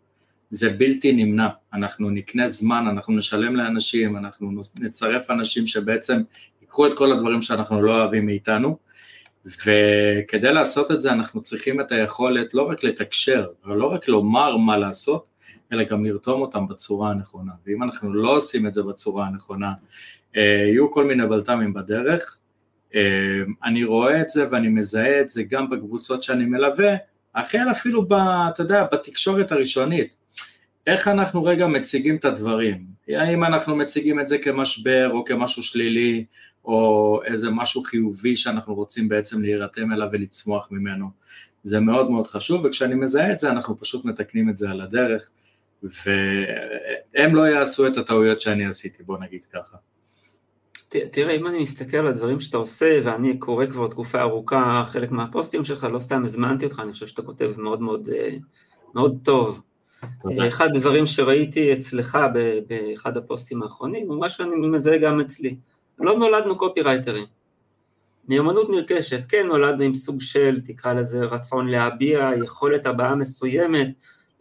זה 0.50 0.70
בלתי 0.70 1.14
נמנע, 1.14 1.48
אנחנו 1.74 2.10
נקנה 2.10 2.48
זמן, 2.48 2.86
אנחנו 2.90 3.16
נשלם 3.16 3.56
לאנשים, 3.56 4.18
אנחנו 4.18 4.52
נצרף 4.80 5.32
אנשים 5.32 5.68
שבעצם 5.68 6.22
ייקחו 6.62 6.88
את 6.88 6.94
כל 6.98 7.12
הדברים 7.12 7.42
שאנחנו 7.42 7.82
לא 7.82 8.02
אוהבים 8.02 8.26
מאיתנו, 8.26 8.78
וכדי 9.46 10.54
לעשות 10.54 10.92
את 10.92 11.02
זה 11.02 11.12
אנחנו 11.12 11.42
צריכים 11.42 11.82
את 11.82 11.92
היכולת 11.92 12.54
לא 12.54 12.62
רק 12.62 12.84
לתקשר, 12.84 13.48
לא 13.66 13.86
רק 13.86 14.08
לומר 14.08 14.58
מה 14.58 14.78
לעשות, 14.78 15.30
אלא 15.72 15.84
גם 15.84 16.06
לרתום 16.06 16.42
אותם 16.42 16.68
בצורה 16.68 17.12
הנכונה, 17.12 17.52
ואם 17.66 17.84
אנחנו 17.84 18.14
לא 18.14 18.36
עושים 18.36 18.68
את 18.68 18.74
זה 18.74 18.84
בצורה 18.84 19.28
הנכונה, 19.28 19.74
אה, 20.36 20.42
יהיו 20.42 20.92
כל 20.92 21.06
מיני 21.06 21.28
בלת"מים 21.28 21.74
בדרך, 21.74 22.38
אה, 22.96 23.42
אני 23.64 23.84
רואה 23.84 24.22
את 24.22 24.30
זה 24.30 24.46
ואני 24.52 24.70
מזהה 24.70 25.22
את 25.22 25.30
זה 25.30 25.44
גם 25.44 25.70
בקבוצות 25.70 26.24
שאני 26.24 26.46
מלווה, 26.46 26.96
החל 27.36 27.72
אפילו, 27.72 28.06
ב, 28.08 28.14
אתה 28.14 28.62
יודע, 28.62 28.84
בתקשורת 28.92 29.52
הראשונית, 29.52 30.16
איך 30.88 31.08
אנחנו 31.08 31.44
רגע 31.44 31.68
מציגים 31.68 32.16
את 32.16 32.26
הדברים, 32.26 32.86
האם 33.10 33.44
אנחנו 33.44 33.76
מציגים 33.76 34.20
את 34.20 34.28
זה 34.28 34.38
כמשבר 34.38 35.10
או 35.14 35.26
כמשהו 35.26 35.64
שלילי, 35.64 36.26
או 36.66 37.20
איזה 37.26 37.50
משהו 37.50 37.84
חיובי 37.84 38.36
שאנחנו 38.36 38.76
רוצים 38.76 39.10
בעצם 39.10 39.42
להירתם 39.42 39.92
אליו 39.92 40.08
ולצמוח 40.12 40.68
ממנו. 40.72 41.10
זה 41.64 41.80
מאוד 41.80 42.12
מאוד 42.12 42.28
חשוב, 42.28 42.66
וכשאני 42.66 42.96
מזהה 42.96 43.32
את 43.32 43.40
זה 43.40 43.50
אנחנו 43.50 43.80
פשוט 43.80 44.06
מתקנים 44.06 44.50
את 44.50 44.58
זה 44.58 44.70
על 44.70 44.82
הדרך, 44.82 45.30
והם 45.84 47.36
לא 47.36 47.42
יעשו 47.42 47.88
את 47.88 47.98
הטעויות 47.98 48.42
שאני 48.42 48.66
עשיתי, 48.66 49.04
בוא 49.04 49.18
נגיד 49.18 49.44
ככה. 49.44 49.78
תראה, 50.90 51.36
אם 51.36 51.48
אני 51.48 51.60
מסתכל 51.60 51.98
על 51.98 52.08
הדברים 52.08 52.40
שאתה 52.40 52.58
עושה, 52.58 53.00
ואני 53.04 53.38
קורא 53.38 53.66
כבר 53.66 53.88
תקופה 53.88 54.22
ארוכה 54.22 54.84
חלק 54.88 55.12
מהפוסטים 55.12 55.66
שלך, 55.66 55.84
לא 55.84 56.00
סתם 56.00 56.24
הזמנתי 56.24 56.66
אותך, 56.66 56.80
אני 56.80 56.92
חושב 56.92 57.08
שאתה 57.08 57.22
כותב 57.22 57.52
מאוד 57.58 57.82
מאוד, 57.82 58.10
אה, 58.10 58.30
מאוד 58.96 59.18
טוב. 59.24 59.62
תודה. 60.22 60.48
אחד 60.48 60.76
הדברים 60.76 61.06
שראיתי 61.06 61.74
אצלך 61.74 62.18
באחד 62.68 63.18
הפוסטים 63.18 63.64
האחרונים, 63.64 64.10
הוא 64.10 64.20
מה 64.20 64.30
שאני 64.30 64.68
מזהה 64.68 64.98
גם 64.98 65.20
אצלי. 65.20 65.56
לא 66.00 66.18
נולדנו 66.18 66.58
קופירייטרים. 66.58 67.26
מיומנות 68.28 68.70
נרכשת, 68.70 69.22
כן 69.30 69.48
נולדנו 69.48 69.84
עם 69.84 69.96
סוג 69.96 70.22
של, 70.22 70.62
תקרא 70.66 70.94
לזה 70.94 71.20
רצון 71.20 71.68
להביע, 71.68 72.30
יכולת 72.44 72.86
הבעה 72.86 73.16
מסוימת, 73.16 73.88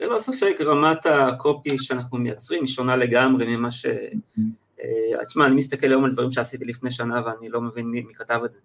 ללא 0.01 0.19
ספק 0.19 0.61
רמת 0.61 1.07
הקופי 1.07 1.79
שאנחנו 1.79 2.19
מייצרים 2.19 2.61
היא 2.63 2.69
שונה 2.69 2.97
לגמרי 2.97 3.57
ממה 3.57 3.71
ש... 3.71 3.87
אה, 4.83 5.25
תשמע, 5.29 5.47
אני 5.47 5.55
מסתכל 5.55 5.87
היום 5.87 6.05
על 6.05 6.13
דברים 6.13 6.31
שעשיתי 6.31 6.65
לפני 6.65 6.91
שנה 6.91 7.23
ואני 7.27 7.49
לא 7.49 7.61
מבין 7.61 7.87
מי, 7.87 8.03
מי 8.03 8.15
כתב 8.15 8.41
את 8.45 8.53
זה. 8.53 8.59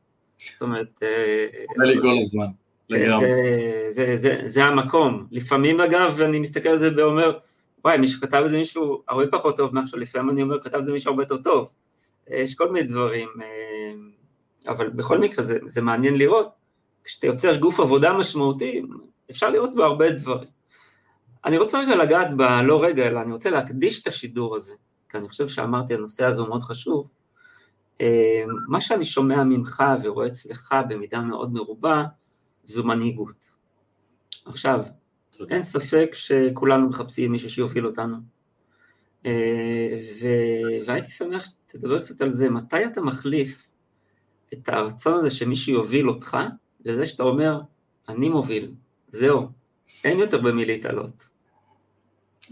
זאת 0.51 0.61
אומרת... 0.61 1.03
אה, 1.03 1.45
זה 1.77 1.83
לי 1.83 2.01
כל 2.01 2.17
הזמן, 2.21 2.45
זה, 2.91 3.87
זה, 3.89 4.17
זה, 4.17 4.41
זה 4.45 4.63
המקום. 4.63 5.27
לפעמים 5.31 5.81
אגב, 5.81 6.21
אני 6.21 6.39
מסתכל 6.39 6.69
על 6.69 6.79
זה 6.79 6.89
ואומר, 6.97 7.37
וואי, 7.85 7.97
מי 7.97 8.07
שכתב 8.07 8.41
את 8.45 8.49
זה 8.49 8.57
מישהו 8.57 9.03
הרבה 9.07 9.27
פחות 9.31 9.57
טוב 9.57 9.75
מעכשיו, 9.75 9.99
לפעמים 9.99 10.29
אני 10.29 10.41
אומר, 10.41 10.61
כתב 10.61 10.77
את 10.77 10.85
זה 10.85 10.91
מישהו 10.91 11.11
הרבה 11.11 11.23
יותר 11.23 11.37
טוב. 11.37 11.69
יש 12.27 12.55
כל 12.55 12.71
מיני 12.71 12.87
דברים, 12.87 13.29
אה, 13.41 13.91
אבל 14.71 14.89
בכל 14.89 15.17
מקרה 15.17 15.43
זה, 15.43 15.59
זה 15.65 15.81
מעניין 15.81 16.15
לראות, 16.15 16.49
כשאתה 17.03 17.27
יוצר 17.27 17.55
גוף 17.55 17.79
עבודה 17.79 18.13
משמעותי, 18.13 18.81
אפשר 19.31 19.49
לראות 19.49 19.75
בו 19.75 19.83
הרבה 19.83 20.11
דברים. 20.11 20.49
אני 21.45 21.57
רוצה 21.57 21.79
רגע 21.81 21.95
לגעת 21.95 22.27
ב... 22.37 22.41
לא 22.41 22.83
רגע, 22.83 23.07
אלא 23.07 23.21
אני 23.21 23.33
רוצה 23.33 23.49
להקדיש 23.49 24.01
את 24.01 24.07
השידור 24.07 24.55
הזה, 24.55 24.73
כי 25.09 25.17
אני 25.17 25.29
חושב 25.29 25.47
שאמרתי, 25.47 25.93
הנושא 25.93 26.25
הזה 26.25 26.41
הוא 26.41 26.49
מאוד 26.49 26.63
חשוב. 26.63 27.07
אה, 28.01 28.43
מה 28.67 28.81
שאני 28.81 29.05
שומע 29.05 29.43
ממך 29.43 29.83
ורואה 30.03 30.27
אצלך 30.27 30.75
במידה 30.89 31.21
מאוד 31.21 31.53
מרובה, 31.53 32.03
זו 32.63 32.83
מנהיגות. 32.83 33.49
עכשיו, 34.45 34.85
תודה. 35.37 35.55
אין 35.55 35.63
ספק 35.63 36.09
שכולנו 36.13 36.89
מחפשים 36.89 37.31
מישהו 37.31 37.49
שיוביל 37.49 37.85
אותנו. 37.85 38.17
אה, 39.25 39.99
והייתי 40.85 41.11
שמח 41.11 41.45
שתדבר 41.45 41.99
קצת 41.99 42.21
על 42.21 42.31
זה, 42.31 42.49
מתי 42.49 42.85
אתה 42.85 43.01
מחליף 43.01 43.67
את 44.53 44.69
הרצון 44.69 45.13
הזה 45.13 45.29
שמישהו 45.29 45.73
יוביל 45.73 46.09
אותך, 46.09 46.37
לזה 46.85 47.05
שאתה 47.05 47.23
אומר, 47.23 47.61
אני 48.09 48.29
מוביל, 48.29 48.71
זהו, 49.07 49.47
אין 50.03 50.19
יותר 50.19 50.37
במי 50.37 50.65
להתעלות. 50.65 51.29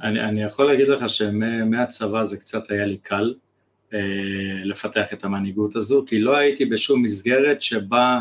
אני, 0.01 0.21
אני 0.21 0.43
יכול 0.43 0.65
להגיד 0.65 0.87
לך 0.87 1.09
שמהצבא 1.09 2.23
זה 2.23 2.37
קצת 2.37 2.71
היה 2.71 2.85
לי 2.85 2.97
קל 2.97 3.33
אה, 3.93 3.99
לפתח 4.63 5.13
את 5.13 5.23
המנהיגות 5.23 5.75
הזו, 5.75 6.03
כי 6.07 6.19
לא 6.19 6.37
הייתי 6.37 6.65
בשום 6.65 7.01
מסגרת 7.01 7.61
שבה 7.61 8.19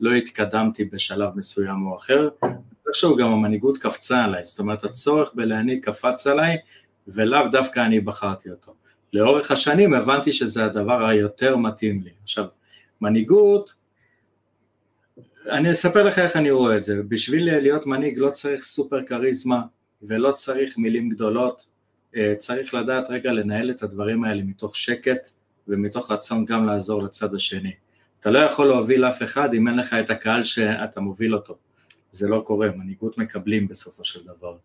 לא 0.00 0.14
התקדמתי 0.14 0.84
בשלב 0.84 1.28
מסוים 1.36 1.86
או 1.86 1.96
אחר, 1.96 2.28
איכשהו 2.88 3.16
גם 3.16 3.32
המנהיגות 3.32 3.78
קפצה 3.78 4.24
עליי, 4.24 4.44
זאת 4.44 4.58
אומרת 4.58 4.84
הצורך 4.84 5.34
בלהנהיג 5.34 5.84
קפץ 5.84 6.26
עליי 6.26 6.56
ולאו 7.08 7.48
דווקא 7.52 7.80
אני 7.80 8.00
בחרתי 8.00 8.50
אותו. 8.50 8.74
לאורך 9.12 9.50
השנים 9.50 9.94
הבנתי 9.94 10.32
שזה 10.32 10.64
הדבר 10.64 11.06
היותר 11.06 11.56
מתאים 11.56 12.02
לי. 12.02 12.10
עכשיו, 12.22 12.44
מנהיגות, 13.00 13.74
אני 15.50 15.70
אספר 15.70 16.02
לך 16.02 16.18
איך 16.18 16.36
אני 16.36 16.50
רואה 16.50 16.76
את 16.76 16.82
זה, 16.82 17.02
בשביל 17.08 17.58
להיות 17.58 17.86
מנהיג 17.86 18.18
לא 18.18 18.30
צריך 18.30 18.64
סופר 18.64 19.02
כריזמה 19.02 19.62
ולא 20.02 20.32
צריך 20.32 20.78
מילים 20.78 21.08
גדולות, 21.08 21.66
אה, 22.16 22.34
צריך 22.38 22.74
לדעת 22.74 23.10
רגע 23.10 23.32
לנהל 23.32 23.70
את 23.70 23.82
הדברים 23.82 24.24
האלה 24.24 24.42
מתוך 24.42 24.76
שקט 24.76 25.28
ומתוך 25.68 26.10
רצון 26.10 26.44
גם 26.44 26.66
לעזור 26.66 27.02
לצד 27.02 27.34
השני. 27.34 27.72
אתה 28.20 28.30
לא 28.30 28.38
יכול 28.38 28.66
להוביל 28.66 29.04
אף 29.04 29.22
אחד 29.22 29.54
אם 29.54 29.68
אין 29.68 29.76
לך 29.76 29.94
את 29.94 30.10
הקהל 30.10 30.42
שאתה 30.42 31.00
מוביל 31.00 31.34
אותו, 31.34 31.56
זה 32.10 32.28
לא 32.28 32.42
קורה, 32.46 32.68
מנהיגות 32.76 33.18
מקבלים 33.18 33.68
בסופו 33.68 34.04
של 34.04 34.20
דבר. 34.24 34.56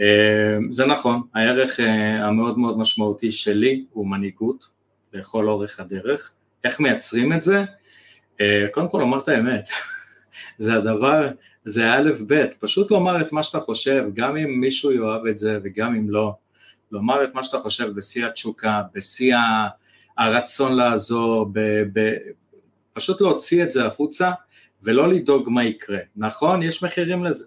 אה, 0.00 0.56
זה 0.70 0.86
נכון, 0.86 1.22
הערך 1.34 1.80
אה, 1.80 2.26
המאוד 2.26 2.58
מאוד 2.58 2.78
משמעותי 2.78 3.30
שלי 3.30 3.84
הוא 3.90 4.06
מנהיגות 4.06 4.66
לכל 5.12 5.48
אורך 5.48 5.80
הדרך. 5.80 6.32
איך 6.64 6.80
מייצרים 6.80 7.32
את 7.32 7.42
זה? 7.42 7.64
אה, 8.40 8.66
קודם 8.70 8.88
כל 8.88 8.98
לומר 8.98 9.18
את 9.18 9.28
האמת, 9.28 9.68
זה 10.56 10.74
הדבר, 10.74 11.28
זה 11.64 11.92
א' 11.92 12.10
ב', 12.28 12.44
פשוט 12.60 12.90
לומר 12.90 13.20
את 13.20 13.32
מה 13.32 13.42
שאתה 13.42 13.60
חושב, 13.60 14.04
גם 14.14 14.36
אם 14.36 14.60
מישהו 14.60 14.92
יאהב 14.92 15.26
את 15.26 15.38
זה 15.38 15.58
וגם 15.62 15.94
אם 15.94 16.10
לא, 16.10 16.34
לומר 16.92 17.24
את 17.24 17.34
מה 17.34 17.42
שאתה 17.42 17.58
חושב 17.58 17.94
בשיא 17.94 18.26
התשוקה, 18.26 18.82
בשיא 18.94 19.36
הרצון 20.18 20.74
לעזור, 20.74 21.50
ב, 21.52 21.60
ב, 21.92 22.14
פשוט 22.92 23.20
להוציא 23.20 23.64
את 23.64 23.70
זה 23.70 23.86
החוצה 23.86 24.30
ולא 24.82 25.08
לדאוג 25.08 25.48
מה 25.50 25.64
יקרה. 25.64 25.98
נכון, 26.16 26.62
יש 26.62 26.82
מחירים 26.82 27.24
לזה, 27.24 27.44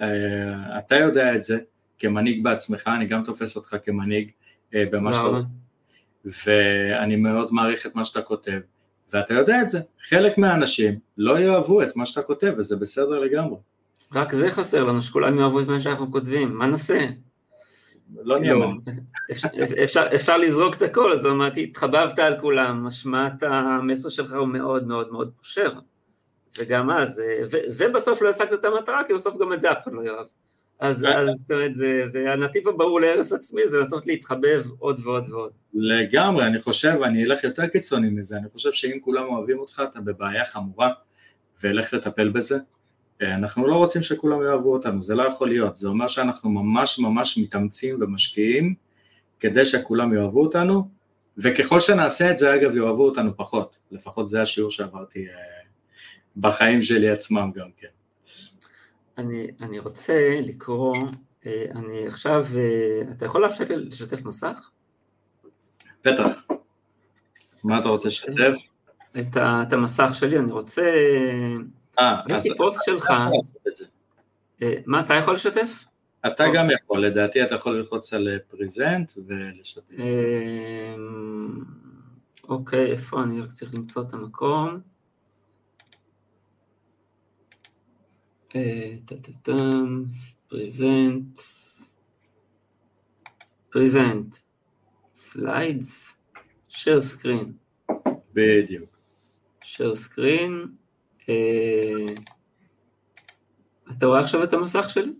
אה, 0.00 0.78
אתה 0.78 0.96
יודע 0.96 1.34
את 1.34 1.42
זה 1.42 1.58
כמנהיג 1.98 2.44
בעצמך, 2.44 2.90
אני 2.96 3.06
גם 3.06 3.24
תופס 3.24 3.56
אותך 3.56 3.76
כמנהיג 3.84 4.30
אה, 4.74 4.84
במה 4.90 5.12
שאתה 5.12 5.24
עושה, 5.24 5.52
ואני 6.24 7.16
מאוד 7.16 7.52
מעריך 7.52 7.86
את 7.86 7.94
מה 7.94 8.04
שאתה 8.04 8.22
כותב, 8.22 8.60
ואתה 9.12 9.34
יודע 9.34 9.62
את 9.62 9.68
זה, 9.68 9.80
חלק 10.08 10.38
מהאנשים 10.38 10.98
לא 11.18 11.38
יאהבו 11.38 11.82
את 11.82 11.96
מה 11.96 12.06
שאתה 12.06 12.22
כותב, 12.22 12.52
וזה 12.56 12.76
בסדר 12.76 13.18
לגמרי. 13.18 13.56
רק 14.12 14.34
זה 14.34 14.50
חסר 14.50 14.84
לנו, 14.84 15.02
שכולם 15.02 15.38
יאהבו 15.38 15.60
את 15.60 15.66
מה 15.66 15.80
שאנחנו 15.80 16.12
כותבים, 16.12 16.54
מה 16.58 16.66
נעשה? 16.66 17.06
לא 18.16 18.38
נאמן. 18.38 18.76
אפשר, 20.14 20.36
לזרוק 20.36 20.74
את 20.76 20.82
הכל, 20.82 21.12
אז 21.12 21.26
אמרתי, 21.26 21.62
התחבבת 21.62 22.18
על 22.18 22.40
כולם, 22.40 22.86
השמעת 22.86 23.42
המסר 23.42 24.08
שלך 24.08 24.32
הוא 24.32 24.48
מאוד 24.48 24.86
מאוד 24.86 25.12
מאוד 25.12 25.32
פושר. 25.36 25.72
וגם 26.58 26.90
אז, 26.90 27.20
אה, 27.20 27.42
ובסוף 27.76 28.22
לא 28.22 28.28
השגת 28.28 28.52
את 28.52 28.64
המטרה, 28.64 29.04
כי 29.06 29.14
בסוף 29.14 29.38
גם 29.40 29.52
את 29.52 29.60
זה 29.60 29.72
אף 29.72 29.82
אחד 29.82 29.92
לא 29.92 30.02
יאהב. 30.02 30.26
אז, 30.80 31.04
אה, 31.04 31.18
אז 31.18 31.28
זאת 31.28 31.50
אומרת, 31.50 31.74
זה, 31.74 32.02
זה 32.06 32.32
הנתיב 32.32 32.68
הברור 32.68 33.00
להרס 33.00 33.32
עצמי, 33.32 33.68
זה 33.68 33.78
לנסות 33.78 34.06
להתחבב 34.06 34.64
עוד 34.78 35.00
ועוד 35.04 35.30
ועוד. 35.30 35.52
לגמרי, 35.74 36.46
אני 36.46 36.60
חושב, 36.60 36.98
אני 37.04 37.24
אלך 37.24 37.44
יותר 37.44 37.66
קיצוני 37.66 38.10
מזה, 38.10 38.36
אני 38.36 38.48
חושב 38.52 38.72
שאם 38.72 38.98
כולם 39.00 39.24
אוהבים 39.24 39.58
אותך, 39.58 39.82
אתה 39.90 40.00
בבעיה 40.00 40.44
חמורה, 40.44 40.90
ואלך 41.62 41.94
לטפל 41.94 42.28
בזה. 42.28 42.58
אה, 43.22 43.34
אנחנו 43.34 43.66
לא 43.66 43.74
רוצים 43.74 44.02
שכולם 44.02 44.42
יאהבו 44.42 44.72
אותנו, 44.72 45.02
זה 45.02 45.14
לא 45.14 45.22
יכול 45.22 45.48
להיות, 45.48 45.76
זה 45.76 45.88
אומר 45.88 46.08
שאנחנו 46.08 46.50
ממש 46.50 46.98
ממש 46.98 47.38
מתאמצים 47.38 47.96
ומשקיעים 48.00 48.74
כדי 49.40 49.64
שכולם 49.64 50.14
יאהבו 50.14 50.42
אותנו, 50.42 50.88
וככל 51.38 51.80
שנעשה 51.80 52.30
את 52.30 52.38
זה, 52.38 52.54
אגב, 52.54 52.76
יאהבו 52.76 53.04
אותנו 53.04 53.36
פחות, 53.36 53.78
לפחות 53.90 54.28
זה 54.28 54.42
השיעור 54.42 54.70
שעברתי 54.70 55.26
בחיים 56.36 56.82
שלי 56.82 57.10
עצמם 57.10 57.50
גם 57.54 57.68
כן. 57.76 57.88
אני, 59.18 59.46
אני 59.60 59.78
רוצה 59.78 60.40
לקרוא, 60.42 60.94
אה, 61.46 61.64
אני 61.70 62.06
עכשיו, 62.06 62.46
אה, 62.56 63.12
אתה 63.12 63.24
יכול 63.24 63.42
לאפשר 63.42 63.64
לי 63.64 63.76
לשתף 63.76 64.24
מסך? 64.24 64.70
בטח. 66.04 66.46
מה 67.64 67.78
אתה 67.78 67.88
רוצה 67.88 68.08
לשתף? 68.08 68.54
את, 69.18 69.36
את 69.36 69.72
המסך 69.72 70.10
שלי, 70.14 70.38
אני 70.38 70.52
רוצה... 70.52 70.82
אה, 72.00 72.20
ראיתי 72.28 72.56
פוסט 72.56 72.84
שלך. 72.84 73.12
אה, 74.62 74.74
מה, 74.86 75.00
אתה 75.00 75.14
יכול 75.14 75.34
לשתף? 75.34 75.84
אתה 76.26 76.44
גם 76.54 76.66
יכול, 76.70 77.06
לדעתי 77.06 77.42
אתה 77.42 77.54
יכול 77.54 77.76
ללחוץ 77.76 78.12
על 78.12 78.28
present 78.48 79.12
ולשתף. 79.26 79.82
אמ, 79.92 81.64
אוקיי, 82.48 82.92
איפה 82.92 83.22
אני 83.22 83.40
רק 83.40 83.52
צריך 83.52 83.74
למצוא 83.74 84.02
את 84.02 84.12
המקום. 84.12 84.80
present, 90.48 91.40
present, 93.70 94.36
slides, 95.14 96.16
share 96.70 97.02
screen. 97.14 97.48
בדיוק. 98.34 98.98
share 99.64 99.96
screen. 100.08 100.80
אה, 101.28 102.06
אתה 103.90 104.06
רואה 104.06 104.20
עכשיו 104.20 104.44
את 104.44 104.52
המסך 104.52 104.90
שלי? 104.90 105.12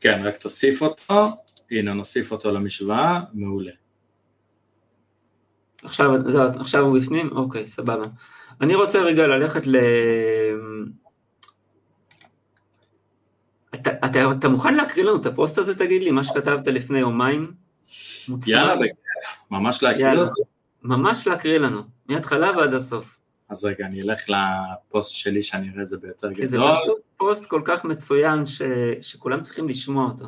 כן, 0.00 0.20
רק 0.24 0.36
תוסיף 0.36 0.82
אותו, 0.82 1.36
הנה 1.70 1.92
נוסיף 1.94 2.32
אותו 2.32 2.52
למשוואה, 2.52 3.20
מעולה. 3.34 3.72
עכשיו, 5.84 6.30
זה, 6.30 6.38
עכשיו 6.42 6.84
הוא 6.84 6.98
בפנים? 6.98 7.32
אוקיי, 7.32 7.68
סבבה. 7.68 8.02
אני 8.60 8.74
רוצה 8.74 9.00
רגע 9.00 9.26
ללכת 9.26 9.66
ל... 9.66 9.76
אתה, 13.74 13.90
אתה, 14.04 14.32
אתה 14.38 14.48
מוכן 14.48 14.74
להקריא 14.74 15.04
לנו 15.04 15.16
את 15.16 15.26
הפוסט 15.26 15.58
הזה, 15.58 15.78
תגיד 15.78 16.02
לי, 16.02 16.10
מה 16.10 16.24
שכתבת 16.24 16.66
לפני 16.66 16.98
יומיים? 16.98 17.52
מוצר? 18.28 18.50
יאללה, 18.50 18.86
ממש 19.50 19.82
להקריא 19.82 20.06
יאללה. 20.06 20.20
אותו. 20.20 20.42
ממש 20.82 21.26
להקריא 21.26 21.58
לנו, 21.58 21.82
מההתחלה 22.08 22.50
ועד 22.56 22.74
הסוף. 22.74 23.15
אז 23.48 23.64
רגע, 23.64 23.86
אני 23.86 24.02
אלך 24.02 24.24
לפוסט 24.28 25.16
שלי 25.16 25.42
שאני 25.42 25.70
אראה 25.70 25.82
את 25.82 25.86
זה 25.86 25.96
ביותר 25.96 26.32
גדול. 26.32 26.46
זה 26.46 26.58
פשוט 26.82 26.98
פוסט 27.16 27.46
כל 27.46 27.62
כך 27.64 27.84
מצוין 27.84 28.46
ש... 28.46 28.62
שכולם 29.00 29.42
צריכים 29.42 29.68
לשמוע 29.68 30.06
אותו. 30.06 30.26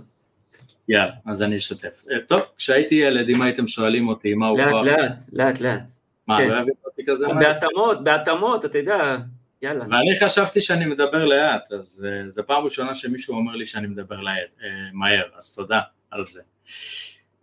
יאללה, 0.89 1.13
אז 1.27 1.43
אני 1.43 1.57
אשתף. 1.57 2.05
אה, 2.11 2.21
טוב, 2.21 2.43
כשהייתי 2.57 2.95
ילד, 2.95 3.29
אם 3.29 3.43
הייתם 3.43 3.69
שואלים 3.69 4.09
אותי 4.09 4.35
מה 4.35 4.49
הוא... 4.49 4.59
לאט. 4.59 4.85
לאט, 4.85 5.19
לאט, 5.33 5.61
לאט. 5.61 5.91
מה, 6.27 6.39
כן. 6.39 6.49
לא 6.49 6.57
הבאת 6.57 6.75
אותי 6.85 7.03
כזה? 7.07 7.27
בהתאמות, 7.27 8.05
בהתאמות, 8.05 8.65
אתה 8.65 8.79
יודע, 8.79 9.17
יאללה. 9.63 9.85
ואני 9.85 10.17
חשבתי 10.25 10.61
שאני 10.61 10.87
מדבר 10.87 11.25
לאט, 11.25 11.73
אז 11.73 12.07
uh, 12.07 12.31
זו 12.31 12.47
פעם 12.47 12.65
ראשונה 12.65 12.95
שמישהו 12.95 13.37
אומר 13.37 13.57
לי 13.57 13.67
שאני 13.67 13.87
מדבר 13.87 14.21
לאט, 14.21 14.59
uh, 14.59 14.63
מהר, 14.93 15.25
אז 15.37 15.55
תודה 15.55 15.81
על 16.11 16.25
זה. 16.25 16.43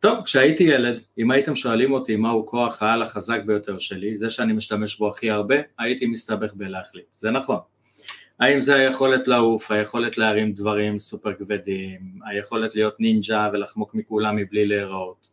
טוב, 0.06 0.24
כשהייתי 0.24 0.64
ילד, 0.64 1.02
אם 1.18 1.32
הייתם 1.32 1.56
שואלים 1.56 1.94
אותי 1.94 2.16
מהו 2.16 2.46
כוח 2.46 2.84
העל 2.84 3.02
החזק 3.02 3.42
ביותר 3.46 3.78
שלי, 3.78 4.18
זה 4.18 4.30
שאני 4.30 4.54
משתמש 4.54 4.98
בו 4.98 5.10
הכי 5.10 5.32
הרבה, 5.32 5.56
הייתי 5.80 6.06
מסתבך 6.06 6.54
בלהחליט, 6.54 7.06
זה 7.18 7.32
נכון. 7.32 7.58
האם 8.40 8.62
זה 8.62 8.76
היכולת 8.76 9.28
לעוף, 9.28 9.72
היכולת 9.72 10.18
להרים 10.18 10.54
דברים 10.54 11.00
סופר 11.00 11.34
כבדים, 11.34 12.00
היכולת 12.26 12.76
להיות 12.76 13.00
נינג'ה 13.00 13.50
ולחמוק 13.54 13.96
מכולם 13.96 14.36
מבלי 14.36 14.66
להיראות. 14.66 15.28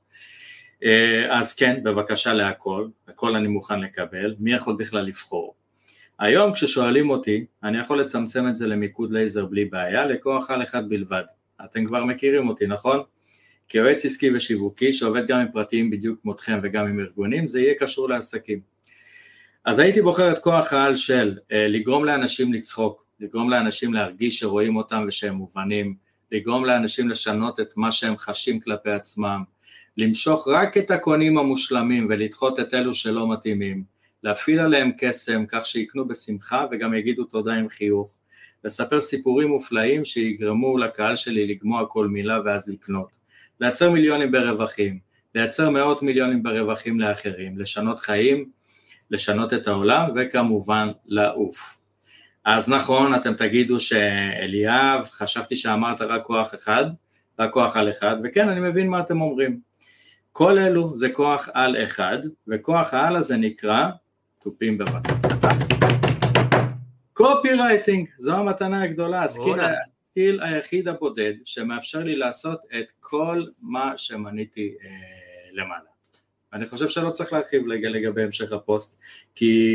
אה, 0.85 1.39
אז 1.39 1.55
כן, 1.55 1.81
בבקשה 1.83 2.33
להכל, 2.33 2.89
הכל 3.09 3.37
אני 3.37 3.49
מוכן 3.49 3.81
לקבל, 3.81 4.35
מי 4.39 4.53
יכול 4.53 4.77
בכלל 4.77 5.05
לבחור? 5.05 5.55
היום 6.19 6.53
כששואלים 6.53 7.11
אותי, 7.11 7.45
אני 7.63 7.79
יכול 7.79 8.01
לצמצם 8.01 8.49
את 8.49 8.57
זה 8.57 8.67
למיקוד 8.67 9.13
לייזר 9.13 9.47
בלי 9.47 9.65
בעיה, 9.65 10.07
לכוח 10.07 10.51
על 10.51 10.63
אחד 10.63 10.89
בלבד. 10.89 11.25
אתם 11.65 11.85
כבר 11.85 12.05
מכירים 12.05 12.49
אותי, 12.49 12.67
נכון? 12.67 13.03
כיועץ 13.69 14.05
עסקי 14.05 14.31
ושיווקי 14.35 14.93
שעובד 14.93 15.27
גם 15.27 15.41
עם 15.41 15.47
פרטיים 15.53 15.91
בדיוק 15.91 16.21
כמותכם 16.23 16.61
וגם 16.63 16.87
עם 16.87 17.01
ארגונים, 17.01 17.49
זה 17.49 17.61
יהיה 17.61 17.75
קשור 17.79 18.09
לעסקים. 18.09 18.61
אז 19.65 19.79
הייתי 19.79 20.03
בוחר 20.03 20.33
את 20.33 20.39
כוח 20.39 20.73
העל 20.73 20.97
של 20.97 21.39
אה, 21.53 21.69
לגרום 21.69 22.05
לאנשים 22.05 22.53
לצחוק, 22.53 23.05
לגרום 23.21 23.51
לאנשים 23.51 23.95
להרגיש 23.95 24.39
שרואים 24.39 24.77
אותם 24.77 25.05
ושהם 25.09 25.35
מובנים, 25.35 25.95
לגרום 26.33 26.65
לאנשים 26.65 27.09
לשנות 27.09 27.61
את 27.61 27.77
מה 27.77 27.93
שהם 27.93 28.17
חשים 28.17 28.61
כלפי 28.61 28.91
עצמם, 28.91 29.43
למשוך 29.97 30.49
רק 30.49 30.77
את 30.77 30.91
הקונים 30.91 31.39
המושלמים 31.39 32.07
ולדחות 32.11 32.61
את 32.61 32.75
אלו 32.75 32.95
שלא 32.95 33.33
מתאימים, 33.33 33.85
להפעיל 34.23 34.59
עליהם 34.61 34.91
קסם 34.99 35.45
כך 35.49 35.67
שיקנו 35.67 36.09
בשמחה 36.09 36.67
וגם 36.71 36.95
יגידו 36.95 37.25
תודה 37.25 37.55
עם 37.55 37.69
חיוך, 37.69 38.19
לספר 38.65 39.01
סיפורים 39.01 39.49
מופלאים 39.49 40.05
שיגרמו 40.05 40.79
לקהל 40.79 41.17
שלי 41.17 41.47
לגמוע 41.47 41.87
כל 41.87 42.09
מילה 42.09 42.41
ואז 42.45 42.69
לקנות, 42.69 43.17
לייצר 43.63 43.91
מיליונים 43.91 44.33
ברווחים, 44.33 44.99
לייצר 45.35 45.71
מאות 45.71 46.03
מיליונים 46.03 46.43
ברווחים 46.43 47.01
לאחרים, 47.01 47.59
לשנות 47.59 48.01
חיים, 48.01 48.51
לשנות 49.11 49.53
את 49.53 49.67
העולם 49.67 50.11
וכמובן 50.17 50.89
לעוף. 51.07 51.79
אז 52.45 52.69
נכון, 52.69 53.15
אתם 53.15 53.35
תגידו 53.35 53.81
שאליאב, 53.81 55.05
חשבתי 55.11 55.57
שאמרת 55.57 56.01
רק 56.01 56.23
כוח 56.23 56.55
אחד, 56.55 56.85
רק 57.39 57.51
כוח 57.51 57.77
על 57.77 57.91
אחד, 57.91 58.17
וכן, 58.25 58.49
אני 58.49 58.61
מבין 58.61 58.89
מה 58.89 59.01
אתם 59.01 59.21
אומרים. 59.21 59.61
כל 60.33 60.59
אלו 60.59 60.89
זה 60.89 61.09
כוח 61.09 61.49
על 61.55 61.85
אחד, 61.85 62.19
וכוח 62.49 62.95
העל 62.95 63.17
הזה 63.17 63.37
נקרא, 63.37 63.89
תופים 64.41 64.79
בבקשה. 64.79 65.15
קופירייטינג, 67.13 68.09
זו 68.19 68.35
המתנה 68.35 68.83
הגדולה, 68.83 69.23
ה 69.23 69.28
skill, 69.28 69.61
ה 70.13 70.18
skill 70.18 70.43
היחיד 70.43 70.89
הבודד 70.89 71.35
שמאפשר 71.45 72.05
לי 72.05 72.17
לעשות 72.17 72.61
את 72.79 72.93
כל 73.01 73.45
מה 73.61 73.99
שמניתי 73.99 74.75
אה, 74.85 74.89
למעלה. 75.53 75.91
אני 76.53 76.67
חושב 76.67 76.89
שלא 76.89 77.11
צריך 77.11 77.33
להרחיב 77.33 77.67
לגבי 77.67 78.23
המשך 78.23 78.53
הפוסט, 78.53 79.01
כי 79.35 79.75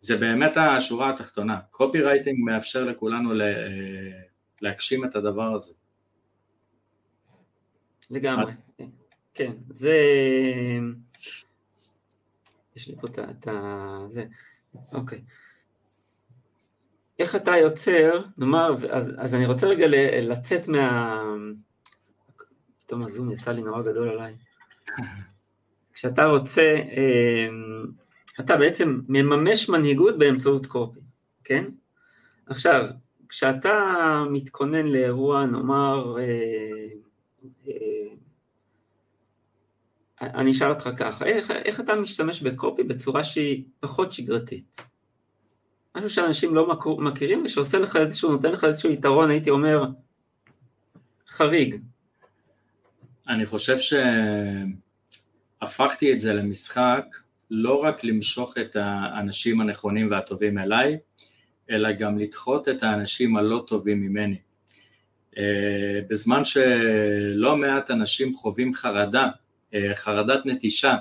זה 0.00 0.16
באמת 0.16 0.56
השורה 0.56 1.10
התחתונה. 1.10 1.60
קופירייטינג 1.70 2.38
מאפשר 2.40 2.84
לכולנו 2.84 3.34
לה, 3.34 3.54
להגשים 4.62 5.04
את 5.04 5.16
הדבר 5.16 5.54
הזה. 5.54 5.72
לגמרי, 8.10 8.52
כן, 9.34 9.52
זה... 9.70 9.96
יש 12.76 12.88
לי 12.88 12.94
פה 13.00 13.22
את 13.30 13.48
ה... 13.48 14.06
זה, 14.08 14.24
אוקיי. 14.92 15.20
איך 17.18 17.36
אתה 17.36 17.56
יוצר, 17.56 18.20
נאמר, 18.38 18.76
אז, 18.90 19.12
אז 19.18 19.34
אני 19.34 19.46
רוצה 19.46 19.66
רגע 19.66 19.86
לצאת 20.22 20.68
מה... 20.68 21.22
פתאום 22.86 23.04
הזום 23.04 23.30
יצא 23.30 23.52
לי 23.52 23.62
נורא 23.62 23.82
גדול 23.82 24.08
עליי. 24.08 24.34
כשאתה 25.92 26.24
רוצה, 26.24 26.76
אמ, 26.76 27.84
אתה 28.40 28.56
בעצם 28.56 29.00
מממש 29.08 29.68
מנהיגות 29.68 30.18
באמצעות 30.18 30.66
קופי, 30.66 31.00
כן? 31.44 31.64
עכשיו, 32.46 32.86
כשאתה 33.28 33.74
מתכונן 34.30 34.86
לאירוע, 34.86 35.46
נאמר, 35.46 36.18
אה, 36.18 36.88
אה, 37.68 38.14
אני 40.22 40.50
אשאל 40.50 40.70
אותך 40.70 40.90
ככה, 40.96 41.24
איך, 41.24 41.50
איך 41.50 41.80
אתה 41.80 41.94
משתמש 41.94 42.42
בקופי 42.42 42.82
בצורה 42.82 43.24
שהיא 43.24 43.64
פחות 43.80 44.12
שגרתית? 44.12 44.91
משהו 45.96 46.10
שאנשים 46.10 46.54
לא 46.54 46.78
מכירים 46.98 47.42
ושעושה 47.44 47.78
לך 47.78 47.96
איזשהו, 47.96 48.32
נותן 48.32 48.52
לך 48.52 48.64
איזשהו 48.64 48.90
יתרון, 48.90 49.30
הייתי 49.30 49.50
אומר, 49.50 49.84
חריג. 51.28 51.76
אני 53.28 53.46
חושב 53.46 53.76
שהפכתי 55.60 56.12
את 56.12 56.20
זה 56.20 56.32
למשחק 56.32 57.04
לא 57.50 57.74
רק 57.74 58.04
למשוך 58.04 58.58
את 58.58 58.76
האנשים 58.80 59.60
הנכונים 59.60 60.10
והטובים 60.10 60.58
אליי, 60.58 60.98
אלא 61.70 61.92
גם 61.92 62.18
לדחות 62.18 62.68
את 62.68 62.82
האנשים 62.82 63.36
הלא 63.36 63.64
טובים 63.66 64.00
ממני. 64.00 64.36
אה, 65.38 66.00
בזמן 66.08 66.44
שלא 66.44 67.56
מעט 67.56 67.90
אנשים 67.90 68.34
חווים 68.34 68.74
חרדה, 68.74 69.28
אה, 69.74 69.90
חרדת 69.94 70.46
נטישה, 70.46 70.96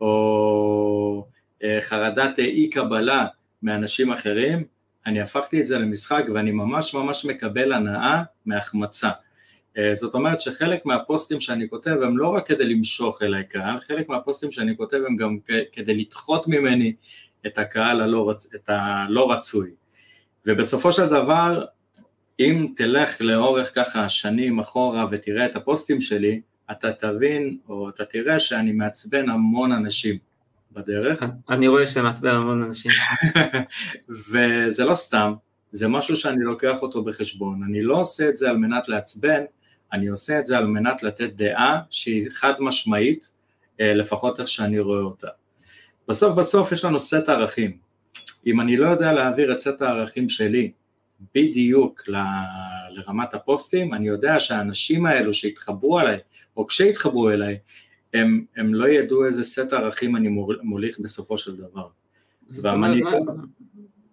או 0.00 1.26
אה, 1.62 1.78
חרדת 1.80 2.38
אי 2.38 2.70
קבלה 2.70 3.26
מאנשים 3.62 4.12
אחרים, 4.12 4.64
אני 5.06 5.20
הפכתי 5.20 5.60
את 5.60 5.66
זה 5.66 5.78
למשחק 5.78 6.24
ואני 6.34 6.52
ממש 6.52 6.94
ממש 6.94 7.24
מקבל 7.24 7.72
הנאה 7.72 8.22
מהחמצה. 8.46 9.10
אה, 9.78 9.94
זאת 9.94 10.14
אומרת 10.14 10.40
שחלק 10.40 10.86
מהפוסטים 10.86 11.40
שאני 11.40 11.68
כותב 11.68 11.96
הם 12.02 12.18
לא 12.18 12.28
רק 12.28 12.46
כדי 12.46 12.64
למשוך 12.64 13.22
אליי 13.22 13.44
קהל, 13.44 13.80
חלק 13.80 14.08
מהפוסטים 14.08 14.52
שאני 14.52 14.76
כותב 14.76 14.98
הם 15.06 15.16
גם 15.16 15.38
כדי 15.72 15.94
לדחות 15.94 16.48
ממני 16.48 16.92
את 17.46 17.58
הקהל 17.58 18.00
הלא, 18.00 18.30
רצ... 18.30 18.54
את 18.54 18.68
הלא 18.68 19.32
רצוי. 19.32 19.70
ובסופו 20.46 20.92
של 20.92 21.06
דבר, 21.06 21.64
אם 22.40 22.66
תלך 22.76 23.20
לאורך 23.20 23.74
ככה 23.74 24.08
שנים 24.08 24.58
אחורה 24.58 25.06
ותראה 25.10 25.46
את 25.46 25.56
הפוסטים 25.56 26.00
שלי, 26.00 26.40
אתה 26.70 26.92
תבין 26.92 27.58
או 27.68 27.88
אתה 27.88 28.04
תראה 28.04 28.38
שאני 28.38 28.72
מעצבן 28.72 29.28
המון 29.28 29.72
אנשים 29.72 30.18
בדרך. 30.74 31.24
אני 31.50 31.68
רואה 31.68 31.86
שאתה 31.86 32.02
מעצבן 32.02 32.34
המון 32.34 32.62
אנשים. 32.62 32.90
וזה 34.30 34.84
לא 34.84 34.94
סתם, 34.94 35.34
זה 35.70 35.88
משהו 35.88 36.16
שאני 36.16 36.44
לוקח 36.44 36.82
אותו 36.82 37.04
בחשבון. 37.04 37.62
אני 37.68 37.82
לא 37.82 38.00
עושה 38.00 38.28
את 38.28 38.36
זה 38.36 38.50
על 38.50 38.56
מנת 38.56 38.88
לעצבן, 38.88 39.42
אני 39.92 40.06
עושה 40.08 40.38
את 40.38 40.46
זה 40.46 40.58
על 40.58 40.66
מנת 40.66 41.02
לתת 41.02 41.30
דעה 41.32 41.80
שהיא 41.90 42.28
חד 42.30 42.52
משמעית, 42.60 43.30
אה, 43.80 43.94
לפחות 43.94 44.40
איך 44.40 44.48
שאני 44.48 44.78
רואה 44.78 45.00
אותה. 45.00 45.28
בסוף 46.08 46.38
בסוף 46.38 46.72
יש 46.72 46.84
לנו 46.84 47.00
סט 47.00 47.28
ערכים. 47.28 47.76
אם 48.46 48.60
אני 48.60 48.76
לא 48.76 48.86
יודע 48.86 49.12
להעביר 49.12 49.52
את 49.52 49.58
סט 49.58 49.82
הערכים 49.82 50.28
שלי 50.28 50.72
בדיוק 51.34 52.08
ל, 52.08 52.16
לרמת 52.90 53.34
הפוסטים, 53.34 53.94
אני 53.94 54.08
יודע 54.08 54.38
שהאנשים 54.38 55.06
האלו 55.06 55.34
שהתחברו 55.34 56.00
אליי, 56.00 56.18
או 56.56 56.66
כשהתחברו 56.66 57.30
אליי, 57.30 57.58
הם, 58.14 58.44
הם 58.56 58.74
לא 58.74 58.88
ידעו 58.88 59.24
איזה 59.24 59.44
סט 59.44 59.72
ערכים 59.72 60.16
אני 60.16 60.28
מוליך 60.62 61.00
בסופו 61.00 61.38
של 61.38 61.56
דבר. 61.56 61.86
והמנהיג... 62.50 63.04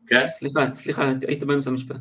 כן? 0.07 0.27
סליחה, 0.37 0.73
סליחה, 0.73 1.13
היית 1.27 1.43
באמצע 1.43 1.69
המשפט. 1.69 1.99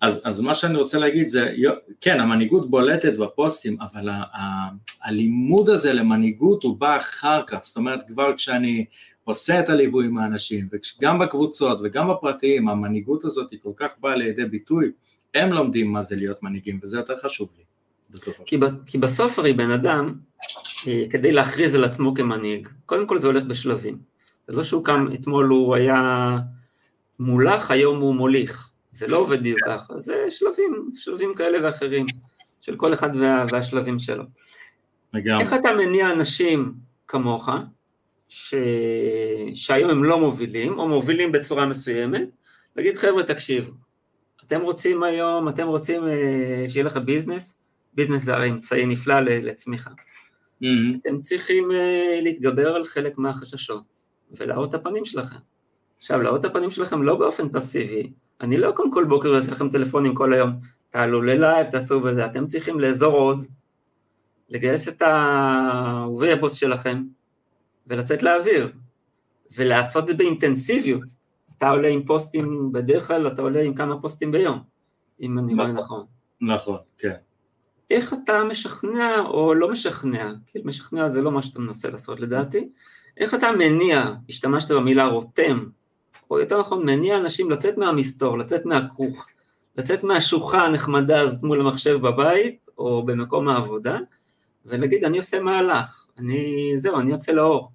אז, 0.00 0.20
אז 0.24 0.40
מה 0.40 0.54
שאני 0.54 0.76
רוצה 0.76 0.98
להגיד 0.98 1.28
זה, 1.28 1.54
כן, 2.00 2.20
המנהיגות 2.20 2.70
בולטת 2.70 3.18
בפוסטים, 3.18 3.76
אבל 3.80 4.08
ה, 4.08 4.12
ה, 4.14 4.68
הלימוד 5.02 5.68
הזה 5.68 5.92
למנהיגות 5.92 6.62
הוא 6.62 6.76
בא 6.76 6.96
אחר 6.96 7.42
כך, 7.46 7.58
זאת 7.62 7.76
אומרת 7.76 8.08
כבר 8.08 8.36
כשאני 8.36 8.84
עושה 9.24 9.60
את 9.60 9.68
הליווי 9.68 10.06
עם 10.06 10.18
האנשים, 10.18 10.68
וגם 10.72 11.18
בקבוצות 11.18 11.78
וגם 11.82 12.08
בפרטיים, 12.10 12.68
המנהיגות 12.68 13.24
הזאת 13.24 13.50
היא 13.50 13.58
כל 13.62 13.72
כך 13.76 13.98
באה 14.00 14.16
לידי 14.16 14.44
ביטוי, 14.44 14.92
הם 15.34 15.52
לומדים 15.52 15.92
מה 15.92 16.02
זה 16.02 16.16
להיות 16.16 16.42
מנהיגים, 16.42 16.80
וזה 16.82 16.96
יותר 16.96 17.16
חשוב 17.16 17.48
לי. 17.58 17.64
כי, 18.46 18.58
ב, 18.58 18.64
כי 18.86 18.98
בסוף 18.98 19.38
הרי 19.38 19.52
בן 19.52 19.70
אדם, 19.70 20.14
אה, 20.86 21.04
כדי 21.10 21.32
להכריז 21.32 21.74
על 21.74 21.84
עצמו 21.84 22.14
כמנהיג, 22.14 22.68
קודם 22.86 23.06
כל 23.06 23.18
זה 23.18 23.26
הולך 23.26 23.44
בשלבים. 23.44 23.98
זה 24.46 24.52
לא 24.52 24.62
שהוא 24.62 24.84
קם, 24.84 25.06
אתמול 25.14 25.46
הוא 25.46 25.74
היה 25.74 26.38
מולך, 27.18 27.70
היום 27.70 28.00
הוא 28.00 28.14
מוליך. 28.14 28.68
זה 28.92 29.06
לא 29.06 29.16
עובד 29.16 29.40
בדיוק 29.40 29.58
ככה, 29.66 30.00
זה 30.00 30.26
שלבים, 30.30 30.90
שלבים 30.94 31.34
כאלה 31.34 31.66
ואחרים, 31.66 32.06
של 32.60 32.76
כל 32.76 32.92
אחד 32.92 33.16
וה, 33.16 33.44
והשלבים 33.50 33.98
שלו. 33.98 34.24
לגמרי. 35.14 35.42
איך 35.42 35.52
אתה 35.52 35.68
מניע 35.72 36.12
אנשים 36.12 36.74
כמוך, 37.08 37.48
ש... 38.28 38.54
שהיום 39.54 39.90
הם 39.90 40.04
לא 40.04 40.20
מובילים, 40.20 40.78
או 40.78 40.88
מובילים 40.88 41.32
בצורה 41.32 41.66
מסוימת, 41.66 42.28
להגיד 42.76 42.96
חבר'ה 42.96 43.22
תקשיבו, 43.22 43.72
אתם 44.46 44.60
רוצים 44.60 45.02
היום, 45.02 45.48
אתם 45.48 45.66
רוצים 45.66 46.08
אה, 46.08 46.64
שיהיה 46.68 46.84
לך 46.84 46.96
ביזנס, 46.96 47.58
ביזנס 47.94 48.22
זה 48.22 48.34
הרי 48.34 48.50
אמצעי 48.50 48.86
נפלא 48.86 49.20
לצמיחה. 49.20 49.90
Mm-hmm. 49.90 50.98
אתם 51.02 51.20
צריכים 51.20 51.70
אה, 51.72 52.20
להתגבר 52.22 52.74
על 52.74 52.84
חלק 52.84 53.18
מהחששות, 53.18 53.84
ולהראות 54.30 54.70
את 54.70 54.74
הפנים 54.74 55.04
שלכם. 55.04 55.36
עכשיו, 55.98 56.22
להראות 56.22 56.40
את 56.40 56.50
הפנים 56.50 56.70
שלכם 56.70 57.02
לא 57.02 57.16
באופן 57.18 57.48
פסיבי, 57.48 58.12
אני 58.40 58.58
לא 58.58 58.72
קום 58.72 58.90
כל 58.90 59.04
בוקר 59.04 59.32
ואעשה 59.32 59.52
לכם 59.52 59.68
טלפונים 59.70 60.14
כל 60.14 60.32
היום, 60.32 60.52
תעלו 60.90 61.22
ללייב, 61.22 61.66
תעשו 61.66 62.00
בזה, 62.00 62.26
אתם 62.26 62.46
צריכים 62.46 62.80
לאזור 62.80 63.14
עוז, 63.14 63.50
לגייס 64.48 64.88
את 64.88 65.02
האהובי 65.02 66.32
הבוס 66.32 66.54
שלכם, 66.54 67.02
ולצאת 67.86 68.22
לאוויר, 68.22 68.72
ולעשות 69.56 70.02
את 70.04 70.08
זה 70.08 70.14
באינטנסיביות. 70.14 71.02
אתה 71.58 71.70
עולה 71.70 71.88
עם 71.88 72.06
פוסטים, 72.06 72.72
בדרך 72.72 73.08
כלל 73.08 73.26
אתה 73.26 73.42
עולה 73.42 73.62
עם 73.62 73.74
כמה 73.74 74.00
פוסטים 74.00 74.32
ביום, 74.32 74.62
אם 75.20 75.38
אני 75.38 75.54
רואה 75.54 75.66
נכון. 75.66 75.80
נכון. 76.40 76.50
נכון, 76.54 76.78
כן. 76.98 77.14
איך 77.92 78.12
אתה 78.12 78.44
משכנע 78.44 79.20
או 79.24 79.54
לא 79.54 79.70
משכנע, 79.70 80.32
כי 80.46 80.58
משכנע 80.64 81.08
זה 81.08 81.20
לא 81.20 81.32
מה 81.32 81.42
שאתה 81.42 81.58
מנסה 81.58 81.90
לעשות 81.90 82.20
לדעתי, 82.20 82.68
איך 83.16 83.34
אתה 83.34 83.52
מניע, 83.52 84.12
השתמשת 84.28 84.70
במילה 84.70 85.06
רותם, 85.06 85.64
או 86.30 86.40
יותר 86.40 86.60
נכון 86.60 86.86
מניע 86.86 87.18
אנשים 87.18 87.50
לצאת 87.50 87.78
מהמסתור, 87.78 88.38
לצאת 88.38 88.66
מהכוך, 88.66 89.26
לצאת 89.76 90.04
מהשוחה 90.04 90.64
הנחמדה 90.64 91.20
הזאת 91.20 91.42
מול 91.42 91.60
המחשב 91.60 91.96
בבית 91.96 92.58
או 92.78 93.02
במקום 93.06 93.48
העבודה, 93.48 93.98
ולהגיד 94.66 95.04
אני 95.04 95.16
עושה 95.16 95.40
מהלך, 95.40 96.06
אני, 96.18 96.72
זהו, 96.76 97.00
אני 97.00 97.10
יוצא 97.10 97.32
לאור. 97.32 97.72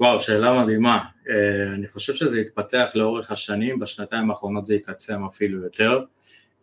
וואו, 0.00 0.20
שאלה 0.20 0.62
מדהימה. 0.62 0.98
אה, 1.28 1.74
אני 1.74 1.86
חושב 1.86 2.14
שזה 2.14 2.40
התפתח 2.40 2.90
לאורך 2.94 3.30
השנים, 3.30 3.78
בשנתיים 3.78 4.30
האחרונות 4.30 4.66
זה 4.66 4.74
התעצם 4.74 5.24
אפילו 5.24 5.62
יותר. 5.62 6.04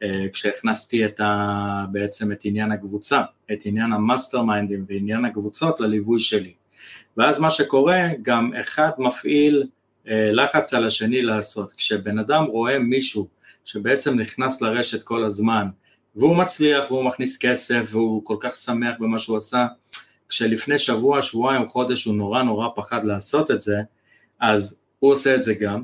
אה, 0.03 0.25
כשהכנסתי 0.33 1.05
את 1.05 1.19
ה, 1.19 1.85
בעצם 1.91 2.31
את 2.31 2.39
עניין 2.43 2.71
הקבוצה, 2.71 3.21
את 3.51 3.59
עניין 3.65 3.93
המאסטר 3.93 4.41
מיינדים 4.41 4.85
ועניין 4.87 5.25
הקבוצות 5.25 5.79
לליווי 5.79 6.19
שלי. 6.19 6.53
ואז 7.17 7.39
מה 7.39 7.49
שקורה, 7.49 8.07
גם 8.21 8.51
אחד 8.61 8.89
מפעיל 8.97 9.63
אה, 10.07 10.29
לחץ 10.31 10.73
על 10.73 10.87
השני 10.87 11.21
לעשות. 11.21 11.71
כשבן 11.71 12.19
אדם 12.19 12.43
רואה 12.43 12.79
מישהו 12.79 13.27
שבעצם 13.65 14.19
נכנס 14.19 14.61
לרשת 14.61 15.03
כל 15.03 15.23
הזמן, 15.23 15.67
והוא 16.15 16.35
מצליח 16.35 16.91
והוא 16.91 17.03
מכניס 17.03 17.37
כסף 17.37 17.87
והוא 17.91 18.25
כל 18.25 18.37
כך 18.39 18.55
שמח 18.55 18.95
במה 18.99 19.19
שהוא 19.19 19.37
עשה, 19.37 19.67
כשלפני 20.29 20.79
שבוע, 20.79 21.21
שבועיים, 21.21 21.67
חודש 21.67 22.05
הוא 22.05 22.15
נורא 22.15 22.43
נורא 22.43 22.67
פחד 22.75 23.05
לעשות 23.05 23.51
את 23.51 23.61
זה, 23.61 23.77
אז 24.39 24.81
הוא 24.99 25.11
עושה 25.11 25.35
את 25.35 25.43
זה 25.43 25.53
גם. 25.53 25.83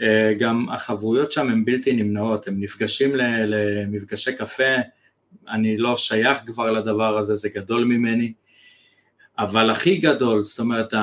אה, 0.00 0.34
גם 0.38 0.66
החברויות 0.70 1.32
שם 1.32 1.48
הן 1.48 1.64
בלתי 1.64 1.92
נמנעות, 1.92 2.48
הם 2.48 2.60
נפגשים 2.60 3.10
למפגשי 3.16 4.32
קפה, 4.32 4.74
אני 5.48 5.76
לא 5.76 5.96
שייך 5.96 6.38
כבר 6.46 6.70
לדבר 6.70 7.18
הזה, 7.18 7.34
זה 7.34 7.48
גדול 7.54 7.84
ממני. 7.84 8.32
אבל 9.38 9.70
הכי 9.70 9.96
גדול, 9.96 10.42
זאת 10.42 10.58
אומרת, 10.58 10.94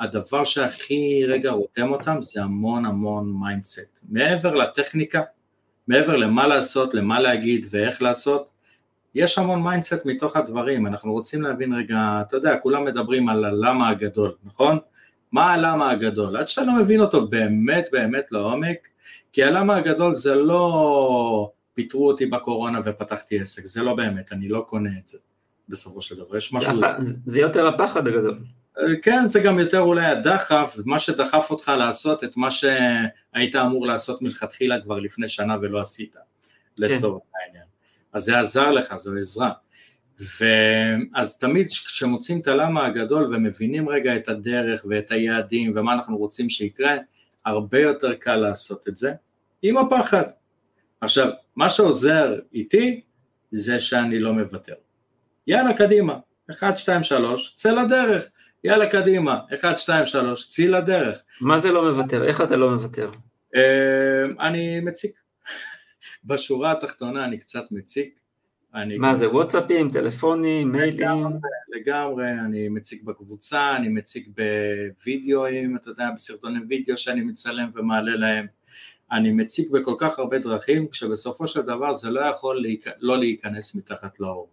הדבר 0.00 0.44
שהכי 0.44 1.24
רגע 1.28 1.50
רותם 1.50 1.92
אותם 1.92 2.22
זה 2.22 2.42
המון 2.42 2.86
המון 2.86 3.34
mindset. 3.40 4.00
מעבר 4.08 4.54
לטכניקה, 4.54 5.22
מעבר 5.88 6.16
למה 6.16 6.46
לעשות, 6.46 6.94
למה 6.94 7.20
להגיד 7.20 7.66
ואיך 7.70 8.02
לעשות, 8.02 8.50
יש 9.14 9.38
המון 9.38 9.62
mindset 9.62 10.06
מתוך 10.06 10.36
הדברים, 10.36 10.86
אנחנו 10.86 11.12
רוצים 11.12 11.42
להבין 11.42 11.72
רגע, 11.72 12.22
אתה 12.28 12.36
יודע, 12.36 12.56
כולם 12.56 12.84
מדברים 12.84 13.28
על 13.28 13.44
הלמה 13.44 13.88
הגדול, 13.88 14.34
נכון? 14.44 14.78
מה 15.32 15.52
הלמה 15.52 15.90
הגדול? 15.90 16.36
עד 16.36 16.48
שאתה 16.48 16.66
לא 16.66 16.72
מבין 16.72 17.00
אותו 17.00 17.26
באמת 17.26 17.88
באמת 17.92 18.32
לעומק, 18.32 18.88
כי 19.32 19.44
הלמה 19.44 19.76
הגדול 19.76 20.14
זה 20.14 20.34
לא 20.34 21.52
פיטרו 21.74 22.08
אותי 22.08 22.26
בקורונה 22.26 22.80
ופתחתי 22.84 23.40
עסק, 23.40 23.64
זה 23.64 23.82
לא 23.82 23.94
באמת, 23.94 24.32
אני 24.32 24.48
לא 24.48 24.64
קונה 24.68 24.90
את 25.02 25.08
זה. 25.08 25.18
בסופו 25.68 26.00
של 26.00 26.16
דבר, 26.16 26.36
יש 26.36 26.52
משהו... 26.52 26.80
זה 27.26 27.40
יותר 27.40 27.66
הפחד 27.66 28.06
הגדול. 28.06 28.38
אה, 28.78 28.84
כן, 29.02 29.26
זה 29.26 29.40
גם 29.40 29.58
יותר 29.58 29.80
אולי 29.80 30.06
הדחף, 30.06 30.76
מה 30.84 30.98
שדחף 30.98 31.50
אותך 31.50 31.72
לעשות 31.78 32.24
את 32.24 32.36
מה 32.36 32.50
שהיית 32.50 33.56
אמור 33.56 33.86
לעשות 33.86 34.22
מלכתחילה 34.22 34.80
כבר 34.80 34.98
לפני 34.98 35.28
שנה 35.28 35.56
ולא 35.62 35.80
עשית, 35.80 36.14
כן. 36.14 36.20
לצורך 36.84 37.22
העניין. 37.34 37.64
אז 38.12 38.24
זה 38.24 38.38
עזר 38.38 38.70
לך, 38.70 38.94
זו 38.94 39.14
עזרה. 39.18 39.50
ואז 40.40 41.38
תמיד 41.38 41.66
כשמוצאים 41.68 42.40
את 42.40 42.48
הלמה 42.48 42.86
הגדול 42.86 43.34
ומבינים 43.34 43.88
רגע 43.88 44.16
את 44.16 44.28
הדרך 44.28 44.84
ואת 44.88 45.10
היעדים 45.10 45.72
ומה 45.76 45.92
אנחנו 45.92 46.16
רוצים 46.16 46.50
שיקרה, 46.50 46.96
הרבה 47.46 47.80
יותר 47.80 48.14
קל 48.14 48.36
לעשות 48.36 48.88
את 48.88 48.96
זה 48.96 49.12
עם 49.62 49.76
הפחד. 49.76 50.24
עכשיו, 51.00 51.30
מה 51.56 51.68
שעוזר 51.68 52.38
איתי 52.54 53.00
זה 53.50 53.80
שאני 53.80 54.18
לא 54.18 54.32
מוותר. 54.32 54.74
יאללה 55.46 55.74
קדימה, 55.76 56.18
1, 56.50 56.78
2, 56.78 57.02
3, 57.02 57.54
צא 57.56 57.70
לדרך, 57.70 58.24
יאללה 58.64 58.90
קדימה, 58.90 59.38
1, 59.54 59.78
2, 59.78 60.06
3, 60.06 60.48
צאי 60.48 60.68
לדרך. 60.68 61.18
מה 61.40 61.58
זה 61.58 61.72
לא 61.72 61.90
מוותר? 61.90 62.24
איך 62.24 62.40
אתה 62.40 62.56
לא 62.56 62.70
מוותר? 62.70 63.10
אה, 63.56 64.24
אני 64.40 64.80
מציק. 64.80 65.20
בשורה 66.24 66.72
התחתונה 66.72 67.24
אני 67.24 67.38
קצת 67.38 67.64
מציק. 67.70 68.21
מה 68.98 69.14
זה, 69.14 69.28
וואטסאפים, 69.28 69.90
טלפונים, 69.90 70.72
מיילים? 70.72 71.26
לגמרי, 71.68 72.32
אני 72.32 72.68
מציג 72.68 73.04
בקבוצה, 73.04 73.76
אני 73.76 73.88
מציג 73.88 74.28
בווידאוים, 74.36 75.76
אתה 75.76 75.90
יודע, 75.90 76.08
בסרטוני 76.14 76.58
וידאו 76.68 76.96
שאני 76.96 77.20
מצלם 77.20 77.70
ומעלה 77.74 78.16
להם. 78.16 78.46
אני 79.12 79.32
מציג 79.32 79.72
בכל 79.72 79.94
כך 79.98 80.18
הרבה 80.18 80.38
דרכים, 80.38 80.88
כשבסופו 80.88 81.46
של 81.46 81.60
דבר 81.60 81.94
זה 81.94 82.10
לא 82.10 82.20
יכול 82.20 82.64
לא 83.00 83.18
להיכנס 83.18 83.74
מתחת 83.74 84.20
לאור. 84.20 84.50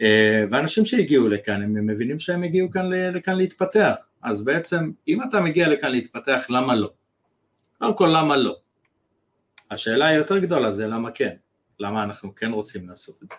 אה, 0.00 0.44
ואנשים 0.50 0.84
שהגיעו 0.84 1.28
לכאן, 1.28 1.62
הם 1.62 1.86
מבינים 1.86 2.18
שהם 2.18 2.42
הגיעו 2.42 2.70
כאן, 2.70 2.90
לכאן 2.92 3.36
להתפתח, 3.36 4.08
אז 4.22 4.44
בעצם 4.44 4.90
אם 5.08 5.22
אתה 5.22 5.40
מגיע 5.40 5.68
לכאן 5.68 5.90
להתפתח, 5.90 6.46
למה 6.50 6.74
לא? 6.74 6.90
קודם 7.78 7.96
כל 7.96 8.10
למה 8.14 8.36
לא? 8.36 8.56
השאלה 9.70 10.06
היותר 10.06 10.38
גדולה 10.38 10.70
זה 10.70 10.86
למה 10.86 11.10
כן, 11.10 11.34
למה 11.80 12.02
אנחנו 12.02 12.34
כן 12.34 12.52
רוצים 12.52 12.88
לעשות 12.88 13.22
את 13.22 13.28
זה. 13.28 13.34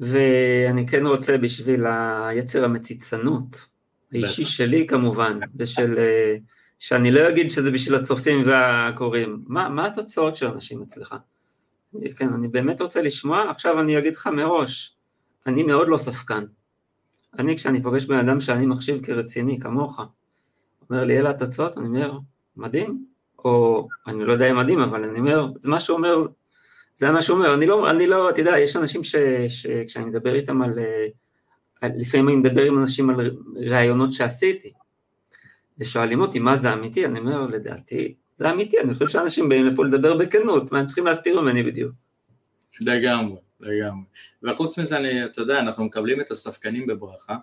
ואני 0.00 0.86
כן 0.86 1.06
רוצה 1.06 1.38
בשביל 1.38 1.86
היצר 1.86 2.64
המציצנות, 2.64 3.66
האישי 4.12 4.44
שלי 4.44 4.86
כמובן, 4.86 5.38
ושל, 5.56 5.98
אה, 5.98 6.36
שאני 6.78 7.10
לא 7.10 7.28
אגיד 7.28 7.50
שזה 7.50 7.70
בשביל 7.70 7.94
הצופים 7.94 8.42
והקוראים, 8.46 9.44
מה, 9.46 9.68
מה 9.68 9.86
התוצאות 9.86 10.34
של 10.34 10.46
אנשים 10.46 10.82
אצלך? 10.82 11.14
כן, 12.16 12.34
אני 12.34 12.48
באמת 12.48 12.80
רוצה 12.80 13.02
לשמוע, 13.02 13.50
עכשיו 13.50 13.80
אני 13.80 13.98
אגיד 13.98 14.16
לך 14.16 14.26
מראש, 14.26 14.96
אני 15.46 15.62
מאוד 15.62 15.88
לא 15.88 15.96
ספקן. 15.96 16.44
אני, 17.38 17.56
כשאני 17.56 17.82
פוגש 17.82 18.04
בן 18.04 18.28
אדם 18.28 18.40
שאני 18.40 18.66
מחשיב 18.66 19.06
כרציני, 19.06 19.60
כמוך, 19.60 20.00
אומר 20.90 21.04
לי, 21.04 21.18
אלה 21.18 21.30
התוצאות, 21.30 21.78
אני 21.78 21.86
אומר, 21.86 22.18
מדהים, 22.56 23.04
או 23.44 23.88
אני 24.06 24.24
לא 24.24 24.32
יודע 24.32 24.50
אם 24.50 24.56
מדהים, 24.56 24.80
אבל 24.80 25.04
אני 25.04 25.18
אומר, 25.18 25.46
זה 25.58 25.70
מה 25.70 25.80
שהוא 25.80 25.96
אומר, 25.96 26.26
זה 26.94 27.10
מה 27.10 27.22
שהוא 27.22 27.38
אומר, 27.38 27.54
אני 27.54 27.66
לא, 27.66 27.90
אני 27.90 28.06
לא, 28.06 28.30
אתה 28.30 28.40
יודע, 28.40 28.58
יש 28.58 28.76
אנשים 28.76 29.04
ש, 29.04 29.16
שכשאני 29.48 30.04
מדבר 30.04 30.34
איתם 30.34 30.62
על, 30.62 30.78
על, 31.80 31.90
לפעמים 31.96 32.28
אני 32.28 32.36
מדבר 32.36 32.62
עם 32.62 32.78
אנשים 32.78 33.10
על 33.10 33.36
ראיונות 33.56 34.12
שעשיתי, 34.12 34.72
ושואלים 35.78 36.20
אותי 36.20 36.38
מה 36.38 36.56
זה 36.56 36.72
אמיתי, 36.72 37.06
אני 37.06 37.18
אומר, 37.18 37.46
לדעתי, 37.46 38.14
זה 38.34 38.50
אמיתי, 38.50 38.80
אני 38.80 38.94
חושב 38.94 39.08
שאנשים 39.08 39.48
באים 39.48 39.66
לפה 39.66 39.84
לדבר 39.84 40.16
בכנות, 40.16 40.72
מה 40.72 40.78
הם 40.78 40.86
צריכים 40.86 41.06
להסתיר 41.06 41.40
ממני 41.40 41.62
בדיוק. 41.62 41.92
לגמרי, 42.80 43.36
לגמרי. 43.60 44.04
וחוץ 44.42 44.78
מזה, 44.78 44.96
אני, 44.96 45.24
אתה 45.24 45.40
יודע, 45.40 45.58
אנחנו 45.58 45.84
מקבלים 45.84 46.20
את 46.20 46.30
הספקנים 46.30 46.86
בברכה. 46.86 47.36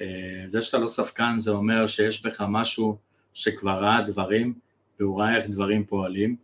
אה, 0.00 0.42
זה 0.46 0.60
שאתה 0.60 0.78
לא 0.78 0.86
ספקן 0.88 1.38
זה 1.38 1.50
אומר 1.50 1.86
שיש 1.86 2.26
בך 2.26 2.44
משהו 2.48 2.98
שכבר 3.34 3.84
ראה 3.84 4.02
דברים, 4.02 4.54
והוא 5.00 5.20
ראה 5.20 5.36
איך 5.36 5.46
דברים 5.48 5.84
פועלים, 5.84 6.36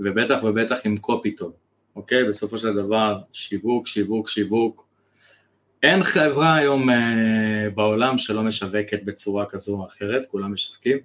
ובטח 0.00 0.44
ובטח 0.44 0.76
עם 0.84 0.96
קופי 0.96 1.30
טוב, 1.30 1.52
אוקיי? 1.96 2.24
בסופו 2.24 2.58
של 2.58 2.74
דבר, 2.74 3.18
שיווק, 3.32 3.86
שיווק, 3.86 4.28
שיווק. 4.28 4.86
אין 5.82 6.02
חברה 6.02 6.54
היום 6.54 6.90
אה, 6.90 7.70
בעולם 7.74 8.18
שלא 8.18 8.42
משווקת 8.42 9.02
בצורה 9.04 9.46
כזו 9.46 9.72
או 9.72 9.86
אחרת, 9.86 10.26
כולם 10.26 10.52
משווקים. 10.52 10.98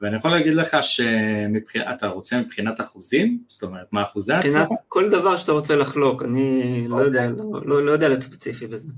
ואני 0.00 0.16
יכול 0.16 0.30
להגיד 0.30 0.54
לך 0.54 0.76
שאתה 0.80 2.06
רוצה 2.06 2.40
מבחינת 2.40 2.80
אחוזים? 2.80 3.42
זאת 3.48 3.62
אומרת, 3.62 3.92
מה 3.92 4.02
אחוזי 4.02 4.32
ההצלחה? 4.32 4.62
מבחינת 4.62 4.78
כל 4.88 5.10
דבר 5.10 5.36
שאתה 5.36 5.52
רוצה 5.52 5.76
לחלוק, 5.76 6.22
אני 6.22 6.88
לא 6.88 6.96
יודע, 6.96 7.26
לא, 7.26 7.60
לא, 7.64 7.84
לא 7.84 7.90
יודע 7.90 8.08
להיות 8.08 8.20
ספציפי 8.20 8.66
בזה. 8.66 8.88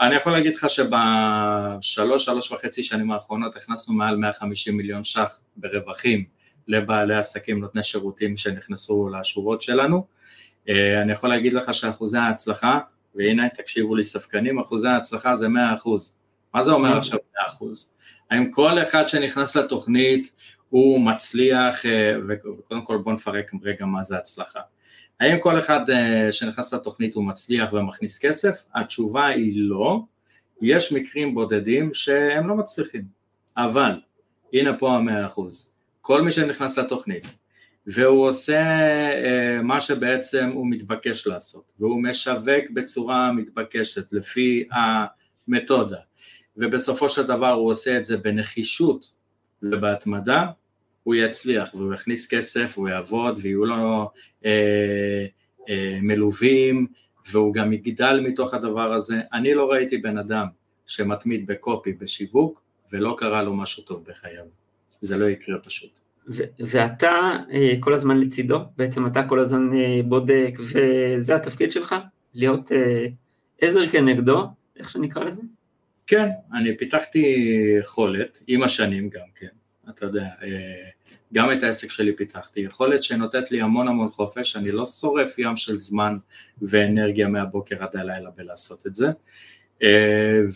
אני 0.00 0.14
יכול 0.14 0.32
להגיד 0.32 0.54
לך 0.54 0.66
שבשלוש, 0.70 2.24
שלוש 2.24 2.52
וחצי 2.52 2.82
שנים 2.82 3.10
האחרונות 3.10 3.56
הכנסנו 3.56 3.94
מעל 3.94 4.16
150 4.16 4.76
מיליון 4.76 5.04
ש"ח 5.04 5.40
ברווחים 5.56 6.24
לבעלי 6.68 7.14
עסקים 7.14 7.60
נותני 7.60 7.82
שירותים 7.82 8.36
שנכנסו 8.36 9.08
לשורות 9.08 9.62
שלנו. 9.62 10.06
אה, 10.68 11.02
אני 11.02 11.12
יכול 11.12 11.28
להגיד 11.28 11.52
לך 11.52 11.74
שאחוזי 11.74 12.18
ההצלחה, 12.18 12.78
והנה 13.14 13.48
תקשיבו 13.48 13.94
לי 13.94 14.04
ספקנים, 14.04 14.58
אחוזי 14.58 14.88
ההצלחה 14.88 15.36
זה 15.36 15.48
100 15.48 15.74
אחוז. 15.74 16.16
מה 16.54 16.62
זה 16.62 16.72
אומר 16.72 16.96
עכשיו 16.96 17.18
100 17.38 17.48
אחוז? 17.48 17.96
האם 18.30 18.50
כל 18.50 18.82
אחד 18.82 19.08
שנכנס 19.08 19.56
לתוכנית 19.56 20.32
הוא 20.68 21.00
מצליח, 21.00 21.86
אה, 21.86 22.12
וקודם 22.28 22.82
כל 22.84 22.96
בואו 22.96 23.14
נפרק 23.14 23.52
רגע 23.62 23.86
מה 23.86 24.02
זה 24.02 24.16
הצלחה. 24.16 24.60
האם 25.20 25.40
כל 25.40 25.58
אחד 25.58 25.90
אה, 25.90 26.32
שנכנס 26.32 26.74
לתוכנית 26.74 27.14
הוא 27.14 27.24
מצליח 27.24 27.72
ומכניס 27.72 28.18
כסף? 28.18 28.64
התשובה 28.74 29.26
היא 29.26 29.52
לא, 29.56 30.00
יש 30.62 30.92
מקרים 30.92 31.34
בודדים 31.34 31.94
שהם 31.94 32.48
לא 32.48 32.54
מצליחים, 32.54 33.04
אבל 33.56 34.00
הנה 34.52 34.78
פה 34.78 34.96
המאה 34.96 35.26
אחוז, 35.26 35.72
כל 36.06 36.22
מי 36.22 36.32
שנכנס 36.32 36.78
לתוכנית 36.78 37.26
והוא 37.86 38.26
עושה 38.26 38.60
אה, 39.24 39.62
מה 39.62 39.80
שבעצם 39.80 40.50
הוא 40.54 40.66
מתבקש 40.70 41.26
לעשות 41.26 41.72
והוא 41.80 42.02
משווק 42.02 42.70
בצורה 42.74 43.32
מתבקשת 43.32 44.12
לפי 44.12 44.68
המתודה 45.48 45.96
ובסופו 46.56 47.08
של 47.08 47.22
דבר 47.22 47.50
הוא 47.50 47.70
עושה 47.70 47.98
את 47.98 48.06
זה 48.06 48.16
בנחישות 48.16 49.12
ובהתמדה, 49.62 50.46
הוא 51.02 51.14
יצליח 51.14 51.74
והוא 51.74 51.94
יכניס 51.94 52.28
כסף, 52.34 52.72
הוא 52.76 52.88
יעבוד 52.88 53.38
ויהיו 53.42 53.64
לו 53.64 54.10
אה, 54.44 55.26
אה, 55.68 55.98
מלווים 56.02 56.86
והוא 57.30 57.54
גם 57.54 57.72
יגדל 57.72 58.20
מתוך 58.20 58.54
הדבר 58.54 58.92
הזה. 58.92 59.20
אני 59.32 59.54
לא 59.54 59.70
ראיתי 59.70 59.98
בן 59.98 60.18
אדם 60.18 60.46
שמתמיד 60.86 61.46
בקופי 61.46 61.92
בשיווק 61.92 62.62
ולא 62.92 63.14
קרה 63.18 63.42
לו 63.42 63.54
משהו 63.54 63.82
טוב 63.82 64.04
בחייו. 64.08 64.65
זה 65.00 65.16
לא 65.16 65.26
יקרה 65.26 65.58
פשוט. 65.58 66.06
ואתה 66.58 67.10
אה, 67.52 67.74
כל 67.80 67.94
הזמן 67.94 68.20
לצידו, 68.20 68.58
בעצם 68.76 69.06
אתה 69.06 69.22
כל 69.28 69.40
הזמן 69.40 69.74
אה, 69.74 70.00
בודק 70.04 70.58
וזה 70.58 71.36
התפקיד 71.36 71.70
שלך? 71.70 71.94
להיות 72.34 72.72
אה, 72.72 73.06
עזר 73.60 73.90
כנגדו, 73.90 74.46
איך 74.76 74.90
שנקרא 74.90 75.24
לזה? 75.24 75.42
כן, 76.06 76.28
אני 76.54 76.76
פיתחתי 76.76 77.46
יכולת, 77.80 78.42
עם 78.46 78.62
השנים 78.62 79.08
גם 79.08 79.26
כן, 79.34 79.46
אתה 79.90 80.06
יודע, 80.06 80.28
גם 81.32 81.52
את 81.52 81.62
העסק 81.62 81.90
שלי 81.90 82.16
פיתחתי, 82.16 82.60
יכולת 82.60 83.04
שנותנת 83.04 83.50
לי 83.50 83.60
המון 83.60 83.88
המון 83.88 84.08
חופש, 84.08 84.56
אני 84.56 84.70
לא 84.72 84.86
שורף 84.86 85.38
ים 85.38 85.56
של 85.56 85.78
זמן 85.78 86.16
ואנרגיה 86.62 87.28
מהבוקר 87.28 87.82
עד 87.82 87.96
הלילה 87.96 88.30
בלעשות 88.36 88.86
את 88.86 88.94
זה, 88.94 89.06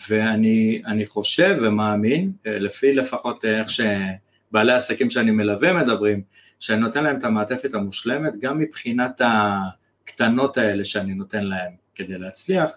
ואני 0.08 1.06
חושב 1.06 1.58
ומאמין, 1.62 2.32
לפי 2.44 2.92
לפחות 2.92 3.44
איך 3.44 3.70
שבעלי 4.50 4.72
העסקים 4.72 5.10
שאני 5.10 5.30
מלווה 5.30 5.72
מדברים, 5.72 6.22
שאני 6.60 6.80
נותן 6.80 7.04
להם 7.04 7.18
את 7.18 7.24
המעטפת 7.24 7.74
המושלמת, 7.74 8.36
גם 8.40 8.58
מבחינת 8.58 9.20
הקטנות 9.24 10.56
האלה 10.56 10.84
שאני 10.84 11.14
נותן 11.14 11.44
להם 11.44 11.72
כדי 11.94 12.18
להצליח, 12.18 12.70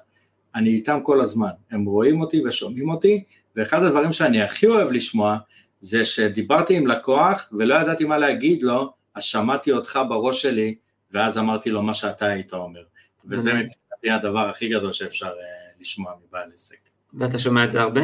אני 0.55 0.69
איתם 0.69 0.99
כל 1.03 1.21
הזמן, 1.21 1.49
הם 1.71 1.85
רואים 1.85 2.21
אותי 2.21 2.41
ושומעים 2.45 2.89
אותי, 2.89 3.23
ואחד 3.55 3.83
הדברים 3.83 4.13
שאני 4.13 4.41
הכי 4.41 4.67
אוהב 4.67 4.91
לשמוע, 4.91 5.37
זה 5.79 6.05
שדיברתי 6.05 6.75
עם 6.75 6.87
לקוח 6.87 7.49
ולא 7.51 7.75
ידעתי 7.75 8.05
מה 8.05 8.17
להגיד 8.17 8.63
לו, 8.63 8.93
אז 9.15 9.23
שמעתי 9.23 9.71
אותך 9.71 9.99
בראש 10.09 10.41
שלי, 10.41 10.75
ואז 11.11 11.37
אמרתי 11.37 11.69
לו 11.69 11.83
מה 11.83 11.93
שאתה 11.93 12.25
היית 12.25 12.53
אומר. 12.53 12.83
וזה 13.25 13.53
מבחינתי 13.53 14.09
הדבר 14.11 14.49
הכי 14.49 14.69
גדול 14.69 14.91
שאפשר 14.91 15.31
uh, 15.31 15.81
לשמוע 15.81 16.13
מבעל 16.27 16.49
עסק. 16.55 16.77
ואתה 17.13 17.39
שומע 17.39 17.63
את 17.63 17.71
זה 17.71 17.81
הרבה? 17.81 18.01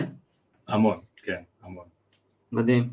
המון. 0.67 0.99
מדהים. 2.51 2.89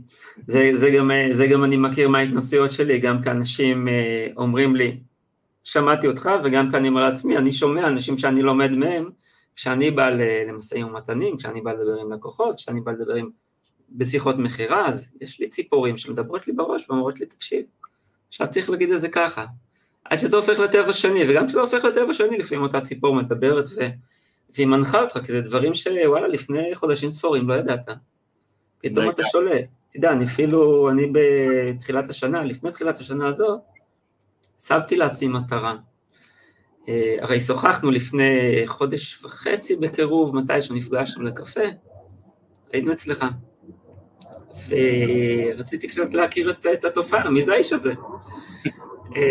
זה, 0.47 0.71
זה, 0.75 0.91
גם, 0.91 1.11
אה, 1.11 1.29
זה 1.33 1.47
גם 1.47 1.65
אני 1.65 1.77
מכיר 1.77 2.09
מההתנסויות 2.09 2.71
שלי, 2.71 2.99
גם 2.99 3.23
כאנשים 3.23 3.89
uh, 3.89 3.91
אומרים 4.37 4.77
לי, 4.77 5.01
שמעתי 5.65 6.07
אותך, 6.07 6.31
וגם 6.45 6.71
כאן 6.71 6.79
אני 6.79 6.89
אומר 6.89 7.01
לעצמי, 7.01 7.39
אני 7.39 7.53
שומע 7.53 7.89
אנשים 7.89 8.19
שאני 8.19 8.43
לומד 8.43 8.71
מהם, 8.71 9.11
כשאני 9.57 9.91
בא 9.91 10.09
למשאים 10.49 10.87
ומתנים, 10.87 11.37
כשאני 11.37 11.61
בא 11.61 11.73
לדבר 11.73 12.01
עם 12.01 12.13
לקוחות, 12.13 12.57
כשאני 12.57 12.81
בא 12.81 12.93
לדבר 12.93 13.15
עם, 13.15 13.31
בשיחות 13.91 14.39
מכירה, 14.39 14.89
אז 14.89 15.13
יש 15.21 15.41
לי 15.41 15.49
ציפורים 15.49 15.99
שמדברות 15.99 16.47
לי 16.47 16.53
בראש 16.53 16.91
ואומרות 16.91 17.21
לי, 17.21 17.27
תקשיב, 17.27 17.65
עכשיו 18.29 18.49
צריך 18.49 18.71
להגיד 18.71 18.91
את 18.91 19.01
זה 19.01 19.09
ככה. 19.09 19.45
עד 20.05 20.19
שזה 20.19 20.37
הופך 20.37 20.59
לטבע 20.59 20.93
שני, 20.93 21.31
וגם 21.31 21.47
כשזה 21.47 21.61
הופך 21.61 21.85
לטבע 21.85 22.15
שני, 22.15 22.39
לפעמים 22.39 22.63
אותה 22.63 22.81
ציפור 22.81 23.15
מדברת 23.15 23.69
ו... 23.77 23.81
והיא 24.55 24.67
מנחה 24.67 25.01
אותך, 25.01 25.19
כי 25.27 25.33
זה 25.33 25.41
דברים 25.41 25.75
שוואלה, 25.75 26.29
לפני 26.29 26.75
חודשים 26.75 27.11
ספורים 27.11 27.49
לא 27.49 27.55
ידעת. 27.55 27.89
פתאום 28.91 29.11
אתה 29.11 29.25
שולט. 29.25 29.65
יודע, 29.95 30.13
אני 30.13 30.25
אפילו, 30.25 30.91
אני 30.91 31.13
בתחילת 31.13 32.09
השנה, 32.09 32.45
לפני 32.45 32.71
תחילת 32.71 32.99
השנה 32.99 33.27
הזאת, 33.27 33.61
הצבתי 34.57 34.97
לעצמי 34.97 35.29
מטרה. 35.29 35.77
אה, 36.89 37.17
הרי 37.21 37.41
שוחחנו 37.41 37.91
לפני 37.91 38.63
חודש 38.67 39.25
וחצי 39.25 39.77
בקירוב, 39.77 40.37
מתי 40.37 40.63
שנפגשנו 40.63 41.25
לקפה, 41.25 41.61
היינו 42.73 42.93
אצלך. 42.93 43.25
ורציתי 44.69 45.89
קצת 45.89 46.15
להכיר 46.15 46.51
את, 46.51 46.67
את 46.73 46.85
התופעה, 46.85 47.31
מי 47.31 47.43
זה 47.43 47.53
האיש 47.53 47.73
הזה? 47.73 47.93
אה, 49.17 49.23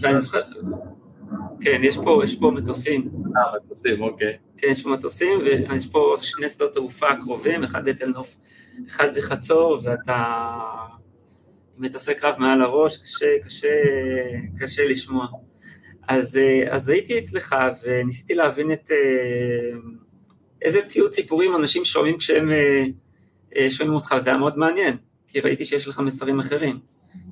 ואני 0.00 0.20
זוכר, 0.20 0.40
כן, 1.62 1.80
יש 1.82 1.96
פה, 1.96 2.20
יש 2.24 2.36
פה 2.36 2.50
מטוסים. 2.50 3.10
אה, 3.36 3.42
מטוסים, 3.64 4.02
אוקיי. 4.02 4.36
כן, 4.56 4.68
יש 4.70 4.82
פה 4.82 4.90
מטוסים, 4.90 5.38
ויש 5.38 5.86
פה 5.86 6.14
שני 6.22 6.48
שדות 6.48 6.72
תעופה 6.72 7.06
קרובים, 7.20 7.64
אחד 7.64 7.84
בתל 7.84 8.06
נוף, 8.06 8.36
אחד 8.88 9.12
זה 9.12 9.22
חצור, 9.22 9.78
ואתה 9.82 10.44
מטוסי 11.78 12.14
קרב 12.14 12.34
מעל 12.38 12.62
הראש, 12.62 12.96
קשה, 12.96 13.38
קשה, 13.42 13.82
קשה 14.60 14.84
לשמוע. 14.84 15.26
אז, 16.08 16.36
אה, 16.36 16.74
אז 16.74 16.88
הייתי 16.88 17.18
אצלך 17.18 17.56
וניסיתי 17.82 18.34
להבין 18.34 18.72
את 18.72 18.90
אה, 18.90 19.78
איזה 20.62 20.82
ציוד 20.82 21.12
סיפורים 21.12 21.56
אנשים 21.56 21.84
שומעים 21.84 22.18
כשהם 22.18 22.50
אה, 23.56 23.70
שומעים 23.70 23.94
אותך, 23.94 24.14
זה 24.18 24.30
היה 24.30 24.38
מאוד 24.38 24.58
מעניין, 24.58 24.96
כי 25.28 25.40
ראיתי 25.40 25.64
שיש 25.64 25.88
לך 25.88 25.98
מסרים 25.98 26.40
אחרים. 26.40 26.78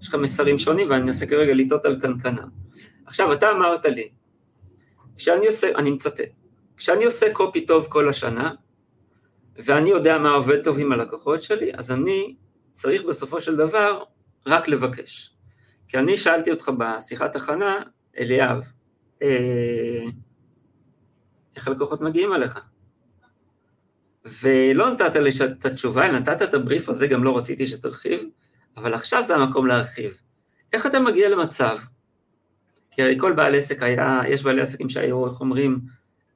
יש 0.00 0.08
לך 0.08 0.14
מסרים 0.14 0.58
שונים 0.58 0.90
ואני 0.90 1.02
מנסה 1.02 1.26
כרגע 1.26 1.54
לטעות 1.54 1.84
על 1.84 2.00
קנקנה. 2.00 2.42
עכשיו, 3.06 3.32
אתה 3.32 3.50
אמרת 3.50 3.84
לי, 3.84 4.08
כשאני 5.20 5.46
עושה, 5.46 5.70
אני 5.76 5.90
מצטט, 5.90 6.20
כשאני 6.76 7.04
עושה 7.04 7.32
קופי 7.32 7.66
טוב 7.66 7.86
כל 7.88 8.08
השנה, 8.08 8.54
ואני 9.56 9.90
יודע 9.90 10.18
מה 10.18 10.30
עובד 10.30 10.64
טוב 10.64 10.78
עם 10.78 10.92
הלקוחות 10.92 11.42
שלי, 11.42 11.70
אז 11.74 11.90
אני 11.90 12.36
צריך 12.72 13.04
בסופו 13.04 13.40
של 13.40 13.56
דבר 13.56 14.02
רק 14.46 14.68
לבקש. 14.68 15.34
כי 15.88 15.98
אני 15.98 16.16
שאלתי 16.16 16.50
אותך 16.50 16.70
בשיחת 16.78 17.36
הכנה, 17.36 17.82
אליאב, 18.18 18.62
אה, 19.22 20.04
איך 21.56 21.68
הלקוחות 21.68 22.00
מגיעים 22.00 22.32
אליך? 22.32 22.58
ולא 24.42 24.90
נתת 24.90 25.16
לי 25.16 25.30
את 25.44 25.64
התשובה, 25.64 26.06
אלא 26.06 26.18
נתת 26.18 26.42
את 26.42 26.54
הבריף 26.54 26.88
הזה, 26.88 27.06
גם 27.06 27.24
לא 27.24 27.38
רציתי 27.38 27.66
שתרחיב, 27.66 28.24
אבל 28.76 28.94
עכשיו 28.94 29.24
זה 29.24 29.36
המקום 29.36 29.66
להרחיב. 29.66 30.20
איך 30.72 30.86
אתה 30.86 31.00
מגיע 31.00 31.28
למצב, 31.28 31.78
כי 32.90 33.02
הרי 33.02 33.18
כל 33.18 33.32
בעל 33.32 33.54
עסק 33.54 33.82
היה, 33.82 34.20
יש 34.28 34.42
בעלי 34.42 34.60
עסקים 34.60 34.88
שהיו, 34.88 35.26
איך 35.26 35.40
אומרים, 35.40 35.80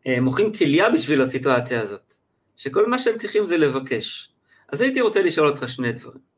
אה, 0.07 0.21
מוכרים 0.21 0.53
כליה 0.53 0.91
בשביל 0.91 1.21
הסיטואציה 1.23 1.81
הזאת, 1.81 2.15
שכל 2.57 2.87
מה 2.87 2.99
שהם 2.99 3.17
צריכים 3.17 3.47
זה 3.47 3.57
לבקש. 3.57 4.33
אז 4.73 4.81
הייתי 4.81 5.01
רוצה 5.01 5.23
לשאול 5.23 5.49
אותך 5.49 5.69
שני 5.69 5.93
דברים. 5.93 6.35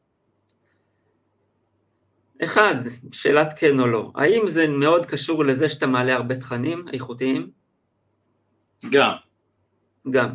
אחד, 2.43 2.75
שאלת 3.13 3.59
כן 3.59 3.81
או 3.81 3.87
לא, 3.87 4.13
האם 4.15 4.43
זה 4.47 4.69
מאוד 4.69 5.07
קשור 5.07 5.45
לזה 5.45 5.69
שאתה 5.69 5.87
מעלה 5.87 6.15
הרבה 6.15 6.35
תכנים 6.35 6.85
איכותיים? 6.93 7.51
גם. 8.91 9.13
גם. 10.11 10.31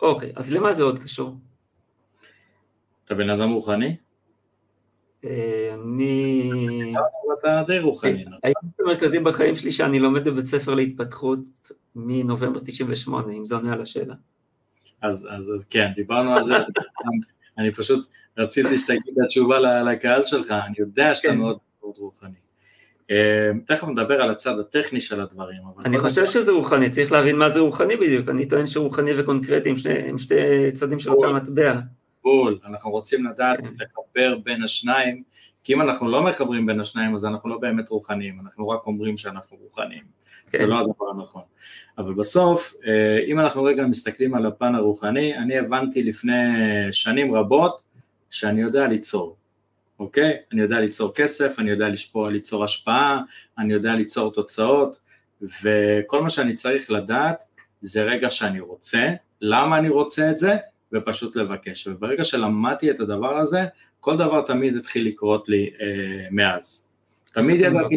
אוקיי, 0.00 0.32
אז 0.36 0.52
למה 0.52 0.72
זה 0.72 0.82
עוד 0.82 0.98
קשור? 0.98 1.36
אתה 3.04 3.14
בן 3.14 3.30
אדם 3.30 3.50
רוחני? 3.50 3.96
אני... 5.74 6.94
אתה 7.40 7.62
די 7.66 7.78
רוחני. 7.78 8.24
נכון? 8.24 8.38
הייתי 8.42 8.58
מרכזי 8.86 9.18
בחיים 9.18 9.54
שלי 9.54 9.70
שאני 9.70 10.00
לומד 10.00 10.24
בבית 10.24 10.46
ספר 10.46 10.74
להתפתחות 10.74 11.38
מנובמבר 11.94 12.60
98, 12.64 13.32
אם 13.32 13.46
זה 13.46 13.54
עונה 13.54 13.72
על 13.72 13.80
השאלה. 13.80 14.14
אז, 15.02 15.28
אז, 15.30 15.52
אז 15.56 15.64
כן, 15.70 15.90
דיברנו 15.96 16.32
על 16.32 16.44
זה, 16.44 16.54
אני 17.58 17.74
פשוט 17.74 18.06
רציתי 18.38 18.78
שתגיד 18.78 19.14
את 19.18 19.24
התשובה 19.24 19.82
לקהל 19.82 20.22
שלך, 20.22 20.50
אני 20.50 20.74
יודע 20.78 21.14
שאתה 21.14 21.28
כן. 21.28 21.38
מאוד 21.38 21.58
מאוד 21.82 21.94
רוחני. 21.98 22.34
אה, 23.10 23.50
תכף 23.66 23.88
נדבר 23.88 24.22
על 24.22 24.30
הצד 24.30 24.58
הטכני 24.58 25.00
של 25.00 25.20
הדברים. 25.20 25.58
אני 25.84 25.98
חושב 25.98 26.26
שזה 26.26 26.52
רוחני, 26.52 26.90
צריך 26.90 27.12
להבין 27.12 27.36
מה 27.36 27.48
זה 27.48 27.60
רוחני 27.60 27.96
בדיוק, 27.96 28.28
אני 28.28 28.48
טוען 28.48 28.66
שרוחני 28.66 29.20
וקונקרטי 29.20 29.68
הם 29.68 30.18
שני, 30.18 30.72
צדדים 30.72 31.00
של 31.00 31.10
אותה 31.10 31.32
מטבע. 31.32 31.80
בול, 32.24 32.58
אנחנו 32.64 32.90
רוצים 32.90 33.26
לדעת. 33.26 33.58
לחבר 33.80 34.38
בין 34.44 34.62
השניים, 34.62 35.22
כי 35.64 35.74
אם 35.74 35.82
אנחנו 35.82 36.08
לא 36.08 36.22
מחברים 36.22 36.66
בין 36.66 36.80
השניים 36.80 37.14
אז 37.14 37.24
אנחנו 37.24 37.48
לא 37.48 37.58
באמת 37.58 37.88
רוחניים, 37.88 38.40
אנחנו 38.40 38.68
רק 38.68 38.86
אומרים 38.86 39.16
שאנחנו 39.16 39.56
רוחניים, 39.56 40.02
כן. 40.50 40.58
זה 40.58 40.66
לא 40.66 40.80
הדבר 40.80 41.10
הנכון. 41.10 41.42
אבל 41.98 42.14
בסוף, 42.14 42.74
אה, 42.86 43.18
אם 43.26 43.40
אנחנו 43.40 43.62
רגע 43.62 43.86
מסתכלים 43.86 44.34
על 44.34 44.46
הפן 44.46 44.74
הרוחני, 44.74 45.38
אני 45.38 45.58
הבנתי 45.58 46.02
לפני 46.02 46.32
שנים 46.92 47.34
רבות 47.34 47.82
שאני 48.30 48.60
יודע 48.60 48.88
ליצור, 48.88 49.36
אוקיי? 49.98 50.36
אני 50.52 50.60
יודע 50.60 50.80
ליצור 50.80 51.14
כסף, 51.14 51.58
אני 51.58 51.70
יודע 51.70 51.88
לשפוע, 51.88 52.30
ליצור 52.30 52.64
השפעה, 52.64 53.20
אני 53.58 53.72
יודע 53.72 53.94
ליצור 53.94 54.32
תוצאות, 54.32 55.00
וכל 55.62 56.22
מה 56.22 56.30
שאני 56.30 56.54
צריך 56.54 56.90
לדעת 56.90 57.44
זה 57.80 58.02
רגע 58.02 58.30
שאני 58.30 58.60
רוצה, 58.60 59.12
למה 59.40 59.78
אני 59.78 59.88
רוצה 59.88 60.30
את 60.30 60.38
זה, 60.38 60.56
ופשוט 60.94 61.36
לבקש. 61.36 61.86
וברגע 61.86 62.24
שלמדתי 62.24 62.90
את 62.90 63.00
הדבר 63.00 63.36
הזה, 63.36 63.64
כל 64.00 64.16
דבר 64.16 64.42
תמיד 64.42 64.76
התחיל 64.76 65.06
לקרות 65.08 65.48
לי 65.48 65.70
אה, 65.80 66.26
מאז. 66.30 66.88
תמיד 67.32 67.60
ידעתי... 67.60 67.96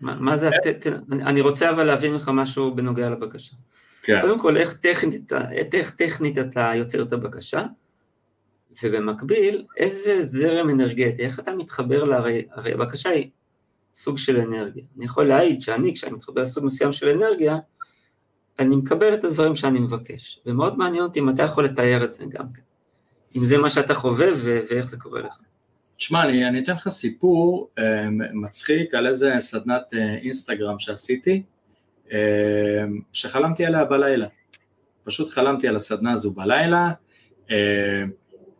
מה, 0.00 0.16
מה 0.20 0.36
זה, 0.36 0.50
ת, 0.64 0.66
ת, 0.66 0.86
אני 1.12 1.40
רוצה 1.40 1.70
אבל 1.70 1.84
להבין 1.84 2.12
ממך 2.12 2.30
משהו 2.34 2.74
בנוגע 2.74 3.10
לבקשה. 3.10 3.56
כן. 4.02 4.20
קודם 4.20 4.38
כל, 4.38 4.56
איך 4.56 4.76
טכנית, 4.76 5.32
איך 5.72 5.90
טכנית 5.90 6.38
אתה 6.38 6.72
יוצר 6.74 7.02
את 7.02 7.12
הבקשה, 7.12 7.64
ובמקביל, 8.82 9.64
איזה 9.76 10.22
זרם 10.22 10.70
אנרגטי, 10.70 11.22
איך 11.22 11.40
אתה 11.40 11.52
מתחבר, 11.52 12.04
להרי, 12.04 12.46
הרי 12.52 12.72
הבקשה 12.72 13.10
היא 13.10 13.30
סוג 13.94 14.18
של 14.18 14.40
אנרגיה. 14.40 14.84
אני 14.96 15.04
יכול 15.04 15.26
להעיד 15.26 15.60
שאני, 15.60 15.94
כשאני 15.94 16.12
מתחבר 16.12 16.42
לסוג 16.42 16.64
מסוים 16.64 16.92
של 16.92 17.08
אנרגיה, 17.08 17.58
אני 18.60 18.76
מקבל 18.76 19.14
את 19.14 19.24
הדברים 19.24 19.56
שאני 19.56 19.78
מבקש, 19.78 20.40
ומאוד 20.46 20.78
מעניין 20.78 21.02
אותי 21.02 21.20
אם 21.20 21.30
אתה 21.30 21.42
יכול 21.42 21.64
לתאר 21.64 22.04
את 22.04 22.12
זה 22.12 22.24
גם 22.28 22.52
כן, 22.54 22.62
אם 23.36 23.44
זה 23.44 23.58
מה 23.58 23.70
שאתה 23.70 23.94
חווה 23.94 24.26
ואיך 24.36 24.86
זה 24.86 24.96
קורה 24.96 25.20
לך. 25.20 25.38
תשמע, 25.96 26.24
אני, 26.24 26.48
אני 26.48 26.62
אתן 26.62 26.72
לך 26.72 26.88
סיפור 26.88 27.70
אה, 27.78 28.10
מצחיק 28.32 28.94
על 28.94 29.06
איזה 29.06 29.34
סדנת 29.38 29.94
אה, 29.94 30.14
אינסטגרם 30.14 30.78
שעשיתי, 30.78 31.42
אה, 32.12 32.18
שחלמתי 33.12 33.66
עליה 33.66 33.84
בלילה. 33.84 34.26
פשוט 35.04 35.28
חלמתי 35.28 35.68
על 35.68 35.76
הסדנה 35.76 36.12
הזו 36.12 36.30
בלילה, 36.30 36.90
אה, 37.50 38.02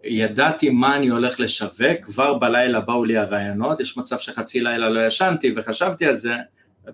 ידעתי 0.04 0.70
מה 0.70 0.96
אני 0.96 1.08
הולך 1.08 1.40
לשווק, 1.40 2.00
כבר 2.02 2.34
בלילה 2.34 2.80
באו 2.80 3.04
לי 3.04 3.16
הרעיונות, 3.16 3.80
יש 3.80 3.96
מצב 3.96 4.18
שחצי 4.18 4.60
לילה 4.60 4.90
לא 4.90 5.06
ישנתי 5.06 5.52
וחשבתי 5.56 6.06
על 6.06 6.14
זה, 6.14 6.34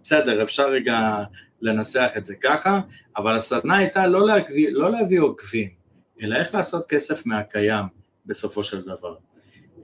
בסדר, 0.02 0.42
אפשר 0.42 0.70
רגע 0.70 1.24
לנסח 1.60 2.12
את 2.16 2.24
זה 2.24 2.34
ככה, 2.34 2.80
אבל 3.16 3.36
הסדנה 3.36 3.76
הייתה 3.76 4.06
לא 4.06 4.26
להביא, 4.26 4.68
לא 4.70 4.90
להביא 4.90 5.20
עוקבים, 5.20 5.68
אלא 6.22 6.36
איך 6.36 6.54
לעשות 6.54 6.86
כסף 6.88 7.26
מהקיים 7.26 7.84
בסופו 8.26 8.62
של 8.62 8.82
דבר. 8.82 9.14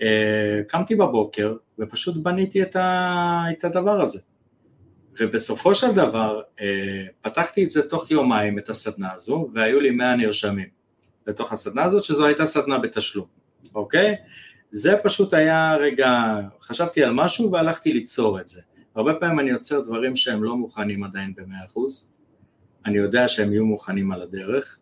אה, 0.03 0.61
קמתי 0.69 0.95
בבוקר 0.95 1.57
ופשוט 1.79 2.17
בניתי 2.17 2.63
את, 2.63 2.77
ה, 2.77 3.45
את 3.53 3.65
הדבר 3.65 4.01
הזה. 4.01 4.19
ובסופו 5.21 5.75
של 5.75 5.93
דבר 5.93 6.41
אה, 6.61 7.05
פתחתי 7.21 7.65
את 7.65 7.71
זה 7.71 7.89
תוך 7.89 8.11
יומיים, 8.11 8.59
את 8.59 8.69
הסדנה 8.69 9.13
הזו, 9.13 9.51
והיו 9.55 9.81
לי 9.81 9.91
100 9.91 10.17
נרשמים 10.17 10.69
לתוך 11.27 11.53
הסדנה 11.53 11.85
הזאת, 11.85 12.05
שזו 12.05 12.27
הייתה 12.27 12.47
סדנה 12.47 12.79
בתשלום, 12.79 13.27
אוקיי? 13.75 14.17
זה 14.71 14.95
פשוט 15.03 15.35
היה 15.35 15.77
רגע, 15.77 16.39
חשבתי 16.63 17.05
על 17.05 17.13
משהו 17.13 17.53
והלכתי 17.53 17.93
ליצור 17.93 18.41
את 18.41 18.47
זה. 18.47 18.61
הרבה 18.95 19.15
פעמים 19.15 19.41
אני 19.41 19.51
יוצר 19.51 19.81
דברים 19.81 20.17
שהם 20.17 20.45
לא 20.45 20.57
מוכנים 20.57 21.05
עדיין 21.05 21.33
במאה 21.37 21.65
אחוז, 21.67 22.09
אני 22.87 22.99
יודע 22.99 23.29
שהם 23.29 23.53
יהיו 23.53 23.67
מוכנים 23.67 24.13
על 24.13 24.23
הדרך, 24.23 24.79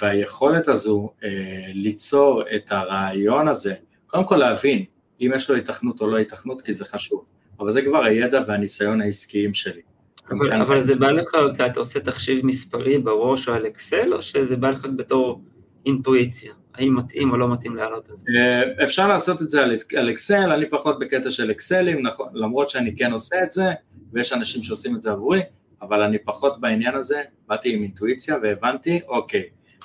והיכולת 0.00 0.68
הזו 0.68 1.10
אה, 1.24 1.66
ליצור 1.68 2.42
את 2.56 2.72
הרעיון 2.72 3.48
הזה, 3.48 3.74
קודם 4.06 4.24
כל 4.24 4.36
להבין 4.36 4.84
אם 5.20 5.30
יש 5.34 5.50
לו 5.50 5.56
התכנות 5.56 6.00
או 6.00 6.06
לא 6.06 6.18
התכנות, 6.18 6.62
כי 6.62 6.72
זה 6.72 6.84
חשוב, 6.84 7.24
אבל 7.60 7.72
זה 7.72 7.82
כבר 7.82 8.04
הידע 8.04 8.40
והניסיון 8.46 9.00
העסקיים 9.00 9.54
שלי. 9.54 9.82
אבל, 10.30 10.52
אבל 10.52 10.80
זה 10.80 10.94
בא 10.94 11.10
לך, 11.10 11.30
כי 11.56 11.66
אתה 11.66 11.80
עושה 11.80 12.00
תחשיב 12.00 12.46
מספרי 12.46 12.98
בראש 12.98 13.48
או 13.48 13.54
על 13.54 13.66
אקסל, 13.66 14.14
או 14.14 14.22
שזה 14.22 14.56
בא 14.56 14.70
לך 14.70 14.86
בתור 14.96 15.42
אינטואיציה? 15.86 16.52
האם 16.78 16.96
מתאים 16.96 17.30
או 17.30 17.36
לא 17.36 17.52
מתאים 17.52 17.76
להעלות 17.76 18.10
את 18.10 18.16
זה? 18.16 18.26
אה, 18.36 18.84
אפשר 18.84 19.08
לעשות 19.08 19.42
את 19.42 19.48
זה 19.50 19.62
על 19.96 20.10
אקסל, 20.10 20.50
אני 20.50 20.68
פחות 20.70 20.98
בקטע 20.98 21.30
של 21.30 21.50
אקסלים, 21.50 22.06
נכון, 22.06 22.28
למרות 22.34 22.70
שאני 22.70 22.96
כן 22.96 23.12
עושה 23.12 23.36
את 23.42 23.52
זה, 23.52 23.72
ויש 24.12 24.32
אנשים 24.32 24.62
שעושים 24.62 24.96
את 24.96 25.02
זה 25.02 25.10
עבורי, 25.10 25.40
אבל 25.82 26.02
אני 26.02 26.18
פחות 26.18 26.60
בעניין 26.60 26.94
הזה, 26.94 27.22
באתי 27.48 27.74
עם 27.74 27.82
אינטואיציה 27.82 28.36
והבנתי, 28.42 29.00
אוקיי, 29.08 29.42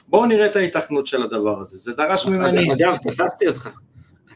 בואו 0.08 0.26
נראה 0.26 0.46
את 0.46 0.56
ההיתכנות 0.56 1.08
של 1.08 1.24
הדבר 1.24 1.62
הזה, 1.62 1.78
זה 1.78 1.94
דרש 1.94 2.28
ממני... 2.28 2.74
אגב, 2.74 2.98
תפסתי 2.98 3.48
אותך, 3.48 3.70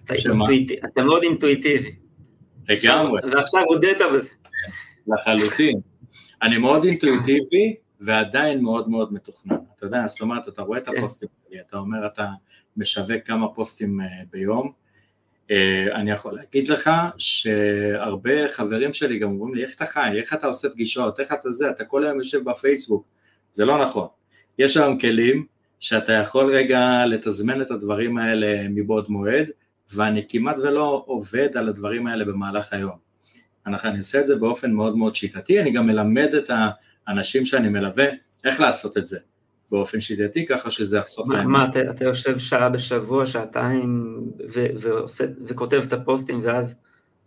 אתה, 0.04 1.04
מאוד 1.04 1.24
אינטואיטיבי. 1.24 1.96
לגמרי. 2.70 3.22
ועכשיו 3.32 3.62
הודית 3.68 3.98
בזה. 4.14 4.30
לחלוטין. 5.08 5.80
אני 6.42 6.58
מאוד 6.58 6.84
אינטואיטיבי, 6.86 7.76
ועדיין 8.00 8.62
מאוד 8.62 8.90
מאוד 8.90 9.14
מתוכנן. 9.14 9.56
אתה 9.76 9.86
יודע, 9.86 10.08
זאת 10.08 10.22
אומרת, 10.22 10.48
אתה 10.48 10.62
רואה 10.62 10.80
את 10.80 10.90
כן. 10.90 10.98
הפוסטים 10.98 11.30
שלי, 11.48 11.60
אתה 11.60 11.78
אומר, 11.78 12.06
אתה 12.06 12.28
משווק 12.78 13.24
כמה 13.26 13.48
פוסטים 13.48 14.02
אה, 14.02 14.08
ביום. 14.32 14.72
אה, 15.52 15.88
אני 15.96 16.12
יכול 16.12 16.34
להגיד 16.34 16.68
לך 16.68 16.92
שהרבה 17.18 18.50
חברים 18.50 18.94
שלי 18.94 19.20
גם 19.20 19.32
אומרים 19.32 19.56
לי, 19.56 19.64
איך 19.64 19.76
אתה 19.76 19.86
חי, 19.86 20.20
איך 20.20 20.34
אתה 20.34 20.48
עושה 20.48 20.70
פגישות, 20.70 21.20
איך 21.20 21.34
אתה 21.34 21.52
זה, 21.52 21.70
אתה 21.70 21.86
כל 21.86 22.06
היום 22.06 22.18
יושב 22.18 22.50
בפייסבוק. 22.50 23.06
זה 23.52 23.66
לא 23.66 23.82
נכון. 23.82 24.08
יש 24.60 24.78
היום 24.78 25.00
כלים 25.00 25.46
שאתה 25.80 26.14
יכול 26.14 26.56
רגע 26.56 27.06
לתזמן 27.06 27.62
את 27.62 27.72
הדברים 27.72 28.18
האלה 28.18 28.70
מבעוד 28.70 29.06
מועד, 29.10 29.48
ואני 29.94 30.26
כמעט 30.30 30.58
ולא 30.58 31.04
עובד 31.08 31.58
על 31.58 31.70
הדברים 31.70 32.08
האלה 32.08 32.26
במהלך 32.26 32.74
היום. 32.74 33.06
אני 33.66 33.98
עושה 33.98 34.20
את 34.20 34.26
זה 34.26 34.36
באופן 34.36 34.72
מאוד 34.72 34.98
מאוד 34.98 35.16
שיטתי, 35.16 35.62
אני 35.62 35.72
גם 35.72 35.88
מלמד 35.88 36.34
את 36.34 36.50
האנשים 37.08 37.46
שאני 37.46 37.70
מלווה 37.70 38.06
איך 38.46 38.60
לעשות 38.60 38.98
את 38.98 39.06
זה 39.06 39.20
באופן 39.72 40.02
שיטתי, 40.02 40.46
ככה 40.46 40.72
שזה 40.72 40.98
יחסוך 40.98 41.30
להם. 41.30 41.52
מה, 41.52 41.66
אתה, 41.70 41.80
אתה 41.90 42.04
יושב 42.06 42.40
שעה 42.40 42.70
בשבוע, 42.70 43.26
שעתיים, 43.26 44.20
ו, 44.54 44.66
ועושה, 44.80 45.26
וכותב 45.46 45.84
את 45.88 45.94
הפוסטים, 45.94 46.42
ואז 46.44 46.76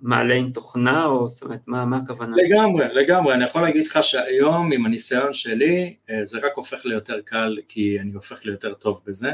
מעלה 0.00 0.34
עם 0.34 0.50
תוכנה, 0.50 1.06
או 1.06 1.28
זאת 1.28 1.42
אומרת, 1.42 1.60
מה, 1.66 1.84
מה 1.84 1.96
הכוונה? 1.96 2.36
לגמרי, 2.36 2.86
לגמרי, 2.94 3.34
אני 3.34 3.44
יכול 3.44 3.62
להגיד 3.62 3.86
לך 3.86 3.98
שהיום, 4.02 4.72
עם 4.72 4.86
הניסיון 4.86 5.32
שלי, 5.32 5.96
אה, 6.10 6.24
זה 6.24 6.38
רק 6.38 6.52
הופך 6.54 6.86
ליותר 6.86 7.20
קל, 7.24 7.58
כי 7.68 8.00
אני 8.00 8.12
הופך 8.12 8.44
ליותר 8.44 8.74
טוב 8.74 9.00
בזה. 9.06 9.30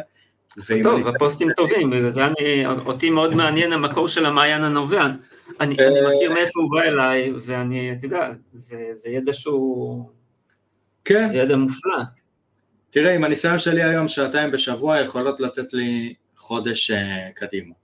טוב, 0.82 1.00
הפוסטים 1.14 1.48
טובים, 1.56 1.90
בגלל 1.90 2.10
זה 2.10 2.26
אני, 2.26 2.66
אותי 2.66 3.10
מאוד 3.10 3.34
מעניין 3.34 3.72
המקור 3.72 4.08
של 4.08 4.26
המעיין 4.26 4.62
הנובע. 4.62 5.06
אני, 5.06 5.16
אני 5.60 6.00
אה, 6.00 6.14
מכיר 6.14 6.32
מאיפה 6.32 6.60
הוא 6.60 6.70
בא 6.70 6.82
אליי, 6.82 7.32
ואני, 7.36 7.92
אתה 7.92 8.06
יודע, 8.06 8.32
זה, 8.52 8.76
זה 8.92 9.08
ידע 9.08 9.32
שהוא... 9.32 10.10
כן. 11.04 11.28
זה 11.28 11.36
ידע 11.36 11.56
מופלא. 11.56 11.98
תראה, 12.90 13.14
עם 13.14 13.24
הניסיון 13.24 13.58
שלי 13.58 13.82
היום, 13.82 14.08
שעתיים 14.08 14.50
בשבוע 14.50 15.00
יכולות 15.00 15.40
לתת 15.40 15.72
לי 15.72 16.14
חודש 16.36 16.90
uh, 16.90 16.94
קדימה. 17.34 17.74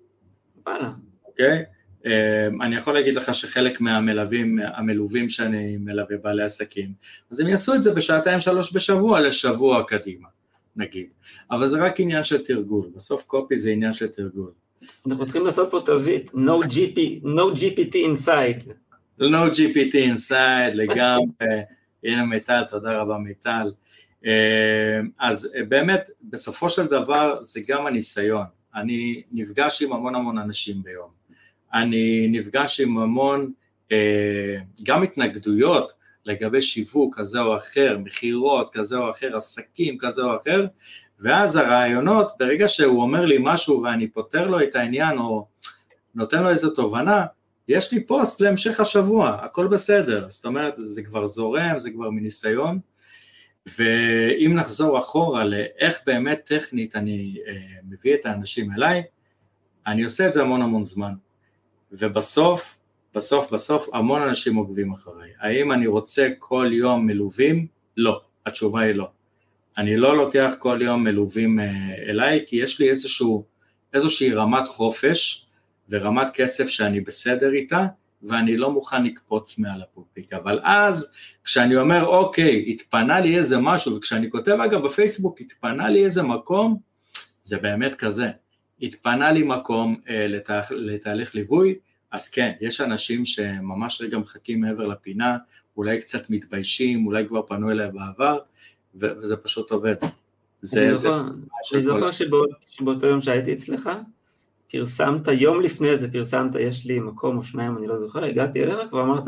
וואלה. 0.66 0.90
אוקיי? 1.26 1.58
Okay? 1.58 2.06
Uh, 2.06 2.64
אני 2.64 2.76
יכול 2.76 2.94
להגיד 2.94 3.14
לך 3.16 3.34
שחלק 3.34 3.80
מהמלווים, 3.80 4.58
המלווים 4.64 5.28
שאני 5.28 5.76
מלווה 5.76 6.16
בעלי 6.22 6.42
עסקים, 6.42 6.92
אז 7.30 7.40
הם 7.40 7.48
יעשו 7.48 7.74
את 7.74 7.82
זה 7.82 7.94
בשעתיים 7.94 8.40
שלוש 8.40 8.76
בשבוע 8.76 9.20
לשבוע 9.20 9.82
קדימה, 9.82 10.28
נגיד. 10.76 11.06
אבל 11.50 11.68
זה 11.68 11.78
רק 11.84 12.00
עניין 12.00 12.22
של 12.22 12.44
תרגול, 12.44 12.90
בסוף 12.94 13.22
קופי 13.22 13.56
זה 13.56 13.70
עניין 13.70 13.92
של 13.92 14.06
תרגול. 14.06 14.50
אנחנו 15.06 15.24
צריכים 15.24 15.44
לעשות 15.44 15.70
פה 15.70 15.82
תווית, 15.86 16.30
no, 16.30 16.66
GP, 16.66 17.24
no 17.24 17.58
GPT 17.60 17.94
inside. 17.94 18.72
no 19.20 19.50
GPT 19.52 19.94
inside 19.94 20.74
לגמרי. 20.74 21.46
הנה 22.04 22.24
מיטל, 22.24 22.64
תודה 22.70 22.92
רבה 22.92 23.18
מיטל. 23.18 23.72
אה, 24.26 25.00
אז 25.18 25.52
אה, 25.56 25.64
באמת, 25.64 26.10
בסופו 26.22 26.68
של 26.68 26.86
דבר 26.86 27.42
זה 27.42 27.60
גם 27.68 27.86
הניסיון. 27.86 28.44
אני 28.74 29.22
נפגש 29.32 29.82
עם 29.82 29.92
המון 29.92 30.14
המון 30.14 30.38
אנשים 30.38 30.82
ביום. 30.82 31.10
אני 31.74 32.28
נפגש 32.30 32.80
עם 32.80 32.98
המון 32.98 33.52
אה, 33.92 34.56
גם 34.82 35.02
התנגדויות 35.02 35.92
לגבי 36.24 36.60
שיווק 36.60 37.18
כזה 37.18 37.40
או 37.40 37.56
אחר, 37.56 37.98
מכירות 37.98 38.70
כזה 38.72 38.96
או 38.96 39.10
אחר, 39.10 39.36
עסקים 39.36 39.98
כזה 39.98 40.22
או 40.22 40.36
אחר, 40.36 40.66
ואז 41.20 41.56
הרעיונות, 41.56 42.32
ברגע 42.38 42.68
שהוא 42.68 43.02
אומר 43.02 43.24
לי 43.24 43.36
משהו 43.40 43.82
ואני 43.82 44.08
פותר 44.08 44.48
לו 44.48 44.62
את 44.62 44.76
העניין, 44.76 45.18
או 45.18 45.46
נותן 46.14 46.42
לו 46.42 46.50
איזו 46.50 46.70
תובנה, 46.70 47.24
יש 47.70 47.92
לי 47.92 48.04
פוסט 48.04 48.40
להמשך 48.40 48.80
השבוע, 48.80 49.30
הכל 49.30 49.66
בסדר, 49.66 50.28
זאת 50.28 50.44
אומרת 50.44 50.74
זה 50.76 51.02
כבר 51.02 51.26
זורם, 51.26 51.78
זה 51.78 51.90
כבר 51.90 52.10
מניסיון, 52.10 52.78
ואם 53.78 54.54
נחזור 54.54 54.98
אחורה 54.98 55.44
לאיך 55.44 55.98
באמת 56.06 56.40
טכנית 56.44 56.96
אני 56.96 57.36
אה, 57.46 57.54
מביא 57.88 58.14
את 58.14 58.26
האנשים 58.26 58.72
אליי, 58.72 59.02
אני 59.86 60.02
עושה 60.02 60.26
את 60.26 60.32
זה 60.32 60.42
המון 60.42 60.62
המון 60.62 60.84
זמן, 60.84 61.12
ובסוף, 61.92 62.78
בסוף 63.14 63.52
בסוף 63.52 63.88
המון 63.92 64.22
אנשים 64.22 64.56
עוקבים 64.56 64.92
אחריי. 64.92 65.30
האם 65.40 65.72
אני 65.72 65.86
רוצה 65.86 66.28
כל 66.38 66.70
יום 66.72 67.06
מלווים? 67.06 67.66
לא, 67.96 68.20
התשובה 68.46 68.80
היא 68.80 68.94
לא. 68.94 69.08
אני 69.78 69.96
לא 69.96 70.16
לוקח 70.16 70.54
כל 70.58 70.78
יום 70.82 71.04
מלווים 71.04 71.60
אה, 71.60 71.94
אליי, 72.08 72.44
כי 72.46 72.56
יש 72.56 72.80
לי 72.80 72.90
איזשהו, 72.90 73.44
איזושהי 73.94 74.32
רמת 74.32 74.68
חופש 74.68 75.46
ורמת 75.90 76.30
כסף 76.34 76.68
שאני 76.68 77.00
בסדר 77.00 77.52
איתה, 77.52 77.86
ואני 78.22 78.56
לא 78.56 78.70
מוכן 78.70 79.04
לקפוץ 79.04 79.58
מעל 79.58 79.82
הפופיק. 79.82 80.32
אבל 80.32 80.60
אז, 80.62 81.14
כשאני 81.44 81.76
אומר, 81.76 82.06
אוקיי, 82.06 82.64
התפנה 82.68 83.20
לי 83.20 83.36
איזה 83.38 83.58
משהו, 83.58 83.96
וכשאני 83.96 84.30
כותב 84.30 84.56
אגב 84.64 84.86
בפייסבוק, 84.86 85.40
התפנה 85.40 85.88
לי 85.88 86.04
איזה 86.04 86.22
מקום, 86.22 86.78
זה 87.42 87.58
באמת 87.58 87.94
כזה. 87.94 88.30
התפנה 88.82 89.32
לי 89.32 89.42
מקום 89.42 90.00
אה, 90.08 90.26
לתה, 90.26 90.60
לתהליך 90.70 91.34
ליווי, 91.34 91.74
אז 92.12 92.28
כן, 92.28 92.52
יש 92.60 92.80
אנשים 92.80 93.24
שממש 93.24 94.00
רגע 94.00 94.18
מחכים 94.18 94.60
מעבר 94.60 94.86
לפינה, 94.86 95.36
אולי 95.76 96.00
קצת 96.00 96.30
מתביישים, 96.30 97.06
אולי 97.06 97.28
כבר 97.28 97.42
פנו 97.42 97.70
אליי 97.70 97.90
בעבר, 97.90 98.38
וזה 98.94 99.36
פשוט 99.36 99.70
עובד. 99.70 99.94
זה, 100.62 100.92
אני 101.74 101.82
זוכר 101.82 102.10
שבאותו 102.10 103.06
יום 103.06 103.20
שהייתי 103.20 103.52
אצלך, 103.52 103.90
פרסמת, 104.72 105.28
יום 105.28 105.60
לפני 105.60 105.96
זה 105.96 106.12
פרסמת, 106.12 106.54
יש 106.54 106.86
לי 106.86 106.98
מקום 106.98 107.36
או 107.36 107.42
שניים, 107.42 107.78
אני 107.78 107.86
לא 107.86 107.98
זוכר, 107.98 108.24
הגעתי 108.24 108.62
אליך 108.62 108.92
ואמרת, 108.92 109.24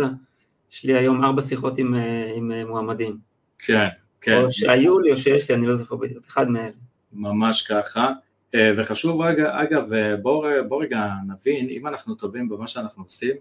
יש 0.73 0.85
לי 0.85 0.95
היום 0.95 1.25
ארבע 1.25 1.43
שיחות 1.43 1.79
עם, 1.79 1.95
אה, 1.95 2.33
עם 2.37 2.53
אה, 2.53 2.65
מועמדים. 2.65 3.19
כן, 3.59 3.89
כן. 4.21 4.43
או 4.43 4.51
שהיו 4.51 4.99
לי 4.99 5.11
או 5.11 5.17
שיש 5.17 5.51
לי, 5.51 5.55
אני 5.55 5.67
לא 5.67 5.75
זוכר 5.75 5.97
בדיוק, 5.97 6.25
אחד 6.25 6.49
מאלה. 6.49 6.71
ממש 7.13 7.63
ככה. 7.63 8.13
אה, 8.55 8.73
וחשוב 8.77 9.21
רגע, 9.21 9.63
אגב, 9.63 9.85
בואו 10.23 10.49
בוא 10.69 10.83
רגע 10.83 11.09
נבין, 11.29 11.69
אם 11.69 11.87
אנחנו 11.87 12.15
טובים 12.15 12.49
במה 12.49 12.67
שאנחנו 12.67 13.03
עושים, 13.03 13.37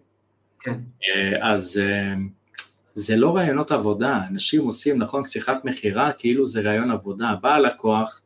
כן. 0.59 0.79
אז 1.41 1.81
זה 2.93 3.15
לא 3.15 3.35
רעיונות 3.35 3.71
עבודה, 3.71 4.21
אנשים 4.29 4.61
עושים, 4.61 4.97
נכון, 4.97 5.23
שיחת 5.23 5.65
מכירה 5.65 6.11
כאילו 6.11 6.45
זה 6.45 6.61
רעיון 6.61 6.91
עבודה, 6.91 7.35
בא 7.41 7.53
הלקוח, 7.53 8.21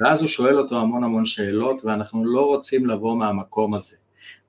ואז 0.00 0.20
הוא 0.20 0.28
שואל 0.28 0.58
אותו 0.58 0.80
המון 0.80 1.04
המון 1.04 1.26
שאלות, 1.26 1.84
ואנחנו 1.84 2.24
לא 2.24 2.40
רוצים 2.40 2.86
לבוא 2.86 3.16
מהמקום 3.16 3.74
הזה. 3.74 3.96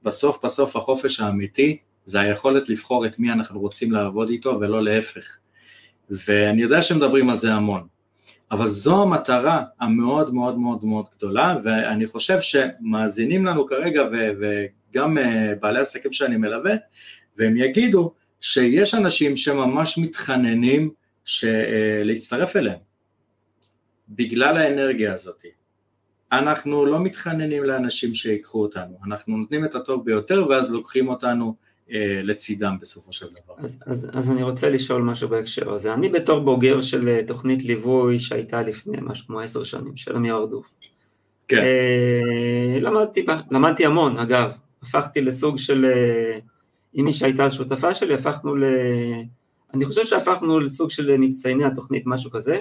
בסוף 0.03 0.45
בסוף 0.45 0.75
החופש 0.75 1.19
האמיתי 1.19 1.77
זה 2.05 2.19
היכולת 2.19 2.69
לבחור 2.69 3.05
את 3.05 3.19
מי 3.19 3.31
אנחנו 3.31 3.59
רוצים 3.59 3.91
לעבוד 3.91 4.29
איתו 4.29 4.57
ולא 4.59 4.83
להפך. 4.83 5.37
ואני 6.09 6.61
יודע 6.61 6.81
שמדברים 6.81 7.29
על 7.29 7.35
זה 7.35 7.53
המון, 7.53 7.87
אבל 8.51 8.67
זו 8.67 9.01
המטרה 9.01 9.63
המאוד 9.79 10.33
מאוד 10.33 10.59
מאוד 10.59 10.85
מאוד 10.85 11.05
גדולה, 11.17 11.57
ואני 11.63 12.07
חושב 12.07 12.37
שמאזינים 12.41 13.45
לנו 13.45 13.67
כרגע, 13.67 14.03
ו- 14.11 14.31
וגם 14.39 15.17
אה, 15.17 15.53
בעלי 15.61 15.79
עסקים 15.79 16.13
שאני 16.13 16.37
מלווה, 16.37 16.73
והם 17.37 17.57
יגידו 17.57 18.13
שיש 18.41 18.95
אנשים 18.95 19.35
שממש 19.35 19.97
מתחננים 19.97 20.89
אה, 21.43 22.01
להצטרף 22.03 22.55
אליהם. 22.55 22.92
בגלל 24.09 24.57
האנרגיה 24.57 25.13
הזאת. 25.13 25.41
אנחנו 26.31 26.85
לא 26.85 26.99
מתחננים 26.99 27.63
לאנשים 27.63 28.13
שיקחו 28.13 28.61
אותנו, 28.61 28.97
אנחנו 29.05 29.37
נותנים 29.37 29.65
את 29.65 29.75
הטוב 29.75 30.05
ביותר 30.05 30.47
ואז 30.49 30.71
לוקחים 30.71 31.07
אותנו 31.07 31.55
אה, 31.91 32.21
לצידם 32.23 32.77
בסופו 32.81 33.13
של 33.13 33.25
דבר. 33.25 33.53
אז, 33.57 33.83
אז, 33.85 34.09
אז 34.13 34.31
אני 34.31 34.43
רוצה 34.43 34.69
לשאול 34.69 35.01
משהו 35.01 35.29
בהקשר 35.29 35.73
הזה. 35.73 35.93
אני 35.93 36.09
בתור 36.09 36.39
בוגר 36.39 36.81
של 36.81 37.09
אה, 37.09 37.19
תוכנית 37.27 37.63
ליווי 37.63 38.19
שהייתה 38.19 38.61
לפני 38.61 38.97
משהו 39.01 39.27
כמו 39.27 39.39
עשר 39.39 39.63
שנים, 39.63 39.97
של 39.97 40.15
אמיר 40.15 40.35
ארדוף. 40.35 40.71
כן. 41.47 41.57
אה, 41.57 42.79
למדתי 42.79 43.25
למדתי 43.51 43.85
המון 43.85 44.17
אגב, 44.17 44.51
הפכתי 44.83 45.21
לסוג 45.21 45.57
של, 45.57 45.85
אה, 45.85 46.39
עם 46.93 47.05
מי 47.05 47.13
שהייתה 47.13 47.49
שותפה 47.49 47.93
שלי, 47.93 48.13
הפכנו 48.13 48.55
ל... 48.55 48.63
אני 49.73 49.85
חושב 49.85 50.05
שהפכנו 50.05 50.59
לסוג 50.59 50.89
של 50.89 51.17
מצטייני 51.17 51.65
התוכנית, 51.65 52.03
משהו 52.05 52.31
כזה. 52.31 52.59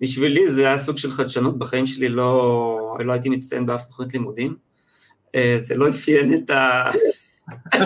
בשבילי 0.00 0.52
זה 0.52 0.66
היה 0.66 0.78
סוג 0.78 0.98
של 0.98 1.10
חדשנות, 1.10 1.58
בחיים 1.58 1.86
שלי 1.86 2.08
לא, 2.08 2.96
לא 3.00 3.12
הייתי 3.12 3.28
מצטיין 3.28 3.66
באף 3.66 3.86
תוכנית 3.86 4.12
לימודים, 4.12 4.56
אה, 5.34 5.54
זה 5.58 5.74
לא 5.74 5.88
אפיין 5.88 6.34
את 6.34 6.50
ה... 6.50 6.90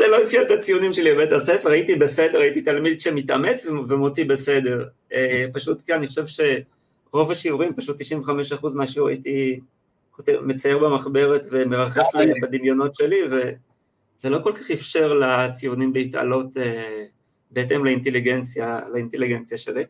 זה 0.00 0.08
לא 0.08 0.24
אפיין 0.24 0.42
את 0.42 0.50
הציונים 0.50 0.92
שלי 0.92 1.14
בבית 1.14 1.32
הספר, 1.32 1.70
הייתי 1.70 1.96
בסדר, 1.96 2.40
הייתי 2.40 2.62
תלמיד 2.62 3.00
שמתאמץ 3.00 3.66
ומוציא 3.66 4.24
בסדר. 4.24 4.84
אה, 5.12 5.46
פשוט, 5.52 5.82
כן, 5.86 5.94
אני 5.94 6.06
חושב 6.06 6.24
שרוב 6.26 7.30
השיעורים, 7.30 7.74
פשוט 7.74 8.00
95% 8.00 8.74
מהשיעור 8.74 9.08
הייתי 9.08 9.60
מצייר 10.42 10.78
במחברת 10.78 11.46
ומרחף 11.50 12.06
בדמיונות 12.42 12.94
שלי, 12.94 13.18
וזה 13.26 14.30
לא 14.30 14.38
כל 14.42 14.52
כך 14.54 14.70
אפשר 14.70 15.12
לציונים 15.12 15.94
להתעלות 15.94 16.56
אה, 16.56 17.04
בהתאם 17.50 17.84
לאינטליגנציה, 17.84 18.80
לאינטליגנציה 18.92 19.58
שלי. 19.58 19.84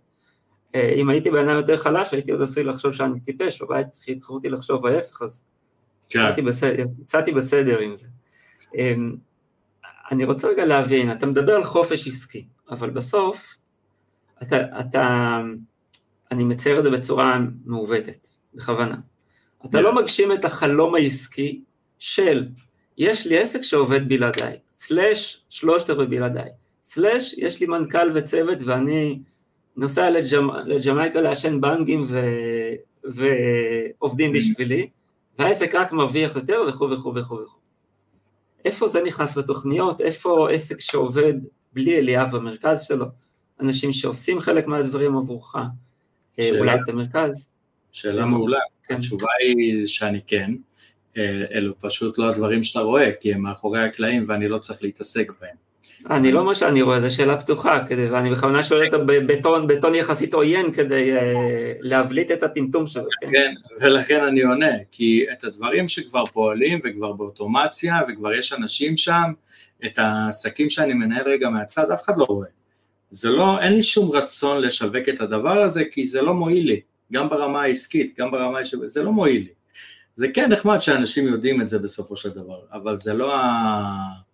אם 0.75 1.09
הייתי 1.09 1.31
בן 1.31 1.49
אדם 1.49 1.57
יותר 1.57 1.77
חלש, 1.77 2.13
הייתי 2.13 2.33
עוד 2.33 2.43
עשוי 2.43 2.65
לחשוב 2.65 2.93
שאני 2.93 3.21
טיפש, 3.21 3.63
בבית 3.63 3.95
חינכו 4.05 4.35
אותי 4.35 4.49
לחשוב 4.49 4.87
ההפך, 4.87 5.23
אז 5.23 5.45
כן. 6.11 6.19
יצאתי, 6.19 6.43
בסדר, 6.43 6.85
בסדר 7.37 7.79
עם 7.79 7.95
זה. 7.95 8.07
אמ, 8.77 9.17
אני 10.11 10.25
רוצה 10.25 10.49
רגע 10.49 10.65
להבין, 10.65 11.13
אתה 11.13 11.27
מדבר 11.27 11.53
על 11.53 11.65
חופש 11.65 12.09
עסקי, 12.09 12.47
אבל 12.71 12.91
בסוף, 12.91 13.55
אתה, 14.43 14.57
אתה, 14.81 15.39
אני 16.31 16.45
מצייר 16.45 16.79
את 16.79 16.85
זה 16.85 16.91
בצורה 16.91 17.39
מעוותת, 17.65 18.27
בכוונה. 18.55 18.97
אתה 19.65 19.79
yeah. 19.79 19.81
לא 19.81 19.95
מגשים 19.95 20.33
את 20.33 20.45
החלום 20.45 20.95
העסקי 20.95 21.63
של, 21.99 22.49
יש 22.99 23.27
לי 23.27 23.39
עסק 23.39 23.63
שעובד 23.63 24.09
בלעדיי, 24.09 24.59
סלאש 24.77 25.45
שלושת 25.49 25.91
רבעי 25.91 26.07
בלעדיי, 26.07 26.51
סלאש 26.83 27.35
יש 27.39 27.61
לי 27.61 27.67
מנכ"ל 27.67 28.13
וצוות 28.15 28.59
ואני 28.65 29.21
נוסע 29.77 30.11
לג'מ... 30.11 30.51
לג'מייקה 30.67 31.21
לעשן 31.21 31.61
בנגים 31.61 32.05
ו... 32.09 32.21
ועובדים 33.05 34.33
בשבילי, 34.33 34.89
והעסק 35.39 35.75
רק 35.75 35.93
מרוויח 35.93 36.37
יותר 36.37 36.61
וכו' 36.69 36.91
וכו' 36.91 37.15
וכו' 37.15 37.39
וכו'. 37.43 37.59
איפה 38.65 38.89
זה 38.89 39.03
נכנס 39.07 39.37
לתוכניות? 39.37 40.01
איפה 40.01 40.51
עסק 40.51 40.81
שעובד 40.81 41.35
בלי 41.73 41.99
אליאב 41.99 42.37
במרכז 42.37 42.83
שלו? 42.83 43.07
אנשים 43.61 43.93
שעושים 43.93 44.41
חלק 44.41 44.67
מהדברים 44.67 45.17
עבורך, 45.17 45.57
אה, 45.57 45.63
שאלה, 46.37 46.59
אולי 46.59 46.75
את 46.75 46.89
המרכז? 46.89 47.51
שאלה 47.93 48.25
מעולה, 48.25 48.59
כן. 48.85 48.95
התשובה 48.95 49.29
היא 49.45 49.87
שאני 49.87 50.21
כן, 50.27 50.55
אה, 51.17 51.45
אלו 51.55 51.75
פשוט 51.81 52.19
לא 52.19 52.29
הדברים 52.29 52.63
שאתה 52.63 52.81
רואה, 52.81 53.11
כי 53.21 53.35
הם 53.35 53.41
מאחורי 53.41 53.85
הקלעים 53.85 54.25
ואני 54.29 54.49
לא 54.49 54.59
צריך 54.59 54.83
להתעסק 54.83 55.33
בהם. 55.41 55.57
אני 56.11 56.33
לא 56.33 56.45
מה 56.45 56.55
שאני 56.55 56.83
רואה, 56.83 57.01
זו 57.01 57.15
שאלה 57.15 57.37
פתוחה, 57.37 57.85
כדי, 57.87 58.11
ואני 58.11 58.31
בכוונה 58.31 58.63
שואל 58.63 58.87
אותה 58.87 58.99
בטון, 59.07 59.67
בטון 59.67 59.95
יחסית 59.95 60.35
עוין 60.35 60.73
כדי 60.73 61.19
uh, 61.19 61.21
להבליט 61.81 62.31
את 62.31 62.43
הטמטום 62.43 62.87
שלו. 62.87 63.05
כן. 63.21 63.31
כן, 63.33 63.55
ולכן 63.81 64.25
אני 64.25 64.43
עונה, 64.43 64.73
כי 64.91 65.25
את 65.33 65.45
הדברים 65.45 65.89
שכבר 65.89 66.25
פועלים 66.27 66.81
וכבר 66.85 67.13
באוטומציה 67.13 68.01
וכבר 68.09 68.33
יש 68.33 68.53
אנשים 68.53 68.97
שם, 68.97 69.33
את 69.87 69.99
העסקים 69.99 70.71
שאני 70.71 70.93
מנהל 70.93 71.29
רגע 71.29 71.49
מהצד, 71.49 71.91
אף 71.91 72.03
אחד 72.03 72.17
לא 72.17 72.25
רואה. 72.25 72.49
זה 73.11 73.31
לא, 73.31 73.61
אין 73.61 73.73
לי 73.73 73.83
שום 73.83 74.11
רצון 74.11 74.61
לשווק 74.61 75.09
את 75.09 75.21
הדבר 75.21 75.59
הזה, 75.59 75.85
כי 75.85 76.07
זה 76.07 76.23
לא 76.23 76.35
מועיל 76.35 76.67
לי, 76.67 76.81
גם 77.13 77.29
ברמה 77.29 77.63
העסקית, 77.63 78.19
גם 78.19 78.31
ברמה, 78.31 78.59
זה 78.85 79.03
לא 79.03 79.13
מועיל 79.13 79.43
לי. 79.43 79.49
זה 80.15 80.29
כן 80.35 80.53
נחמד 80.53 80.83
שאנשים 80.83 81.27
יודעים 81.27 81.61
את 81.61 81.69
זה 81.69 81.79
בסופו 81.79 82.17
של 82.17 82.29
דבר, 82.29 82.61
אבל 82.73 82.99
זה 82.99 83.15
לא 83.15 83.37
ה... 83.37 84.30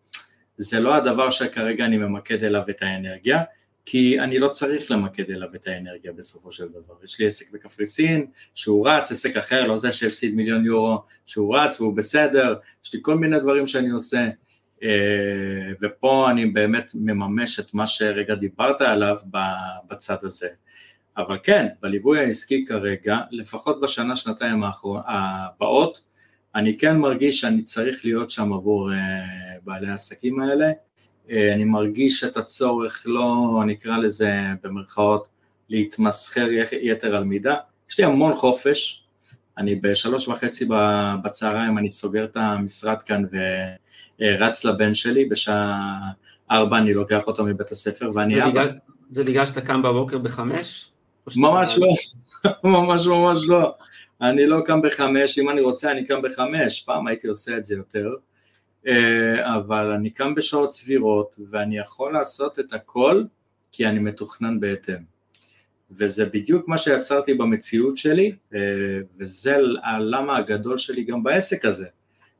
זה 0.58 0.80
לא 0.80 0.94
הדבר 0.94 1.30
שכרגע 1.30 1.84
אני 1.84 1.96
ממקד 1.96 2.44
אליו 2.44 2.62
את 2.70 2.82
האנרגיה, 2.82 3.42
כי 3.86 4.20
אני 4.20 4.38
לא 4.38 4.48
צריך 4.48 4.90
למקד 4.90 5.30
אליו 5.30 5.48
את 5.54 5.66
האנרגיה 5.66 6.12
בסופו 6.12 6.52
של 6.52 6.68
דבר. 6.68 6.94
יש 7.04 7.20
לי 7.20 7.26
עסק 7.26 7.50
בקפריסין 7.50 8.26
שהוא 8.54 8.88
רץ, 8.88 9.12
עסק 9.12 9.36
אחר, 9.36 9.66
לא 9.66 9.76
זה 9.76 9.92
שהפסיד 9.92 10.34
מיליון 10.34 10.64
יורו, 10.64 11.02
שהוא 11.26 11.56
רץ 11.56 11.80
והוא 11.80 11.96
בסדר, 11.96 12.54
יש 12.84 12.94
לי 12.94 13.00
כל 13.02 13.18
מיני 13.18 13.40
דברים 13.40 13.66
שאני 13.66 13.90
עושה, 13.90 14.28
אה, 14.82 15.72
ופה 15.82 16.30
אני 16.30 16.46
באמת 16.46 16.92
מממש 16.94 17.60
את 17.60 17.74
מה 17.74 17.86
שרגע 17.86 18.34
דיברת 18.34 18.80
עליו 18.80 19.16
בצד 19.88 20.16
הזה. 20.22 20.48
אבל 21.16 21.38
כן, 21.42 21.66
בליווי 21.80 22.20
העסקי 22.20 22.64
כרגע, 22.64 23.18
לפחות 23.30 23.80
בשנה, 23.80 24.16
שנתיים 24.16 24.62
הבאות, 25.06 26.00
אני 26.56 26.78
כן 26.78 26.96
מרגיש 26.96 27.40
שאני 27.40 27.62
צריך 27.62 28.04
להיות 28.04 28.30
שם 28.30 28.52
עבור 28.52 28.90
uh, 28.90 28.94
בעלי 29.64 29.88
העסקים 29.88 30.40
האלה, 30.40 30.70
uh, 31.26 31.30
אני 31.54 31.64
מרגיש 31.64 32.24
את 32.24 32.36
הצורך 32.36 33.02
לא, 33.06 33.62
נקרא 33.66 33.98
לזה 33.98 34.40
במרכאות, 34.62 35.26
להתמסחר 35.68 36.48
יתר 36.72 37.16
על 37.16 37.24
מידה, 37.24 37.54
יש 37.90 37.98
לי 37.98 38.04
המון 38.04 38.34
חופש, 38.34 39.04
אני 39.58 39.74
בשלוש 39.74 40.28
וחצי 40.28 40.68
בצהריים, 41.24 41.78
אני 41.78 41.90
סוגר 41.90 42.24
את 42.24 42.36
המשרד 42.36 43.02
כאן 43.02 43.22
ורץ 44.20 44.64
לבן 44.64 44.94
שלי, 44.94 45.24
בשעה 45.24 45.98
ארבע 46.50 46.78
אני 46.78 46.94
לוקח 46.94 47.26
אותו 47.26 47.44
מבית 47.44 47.70
הספר 47.70 48.10
ואני 48.14 48.34
זה, 48.34 48.40
בגלל, 48.46 48.70
זה 49.10 49.24
בגלל 49.24 49.46
שאתה 49.46 49.60
קם 49.60 49.82
בבוקר 49.82 50.18
בחמש? 50.18 50.90
ממש 51.36 51.78
לא, 51.78 51.88
ממש 52.70 53.06
ממש 53.06 53.48
לא. 53.48 53.74
אני 54.20 54.46
לא 54.46 54.60
קם 54.64 54.82
בחמש, 54.82 55.38
אם 55.38 55.50
אני 55.50 55.60
רוצה 55.60 55.92
אני 55.92 56.04
קם 56.06 56.22
בחמש, 56.22 56.82
פעם 56.82 57.06
הייתי 57.06 57.28
עושה 57.28 57.56
את 57.56 57.66
זה 57.66 57.74
יותר, 57.74 58.08
אה, 58.86 59.56
אבל 59.56 59.90
אני 59.90 60.10
קם 60.10 60.34
בשעות 60.34 60.72
סבירות 60.72 61.36
ואני 61.50 61.78
יכול 61.78 62.12
לעשות 62.12 62.58
את 62.58 62.72
הכל 62.72 63.24
כי 63.72 63.86
אני 63.86 63.98
מתוכנן 63.98 64.60
בהתאם. 64.60 65.16
וזה 65.90 66.24
בדיוק 66.24 66.68
מה 66.68 66.78
שיצרתי 66.78 67.34
במציאות 67.34 67.96
שלי, 67.98 68.32
אה, 68.54 68.60
וזה 69.18 69.56
הלמה 69.84 70.36
הגדול 70.36 70.78
שלי 70.78 71.04
גם 71.04 71.22
בעסק 71.22 71.64
הזה. 71.64 71.86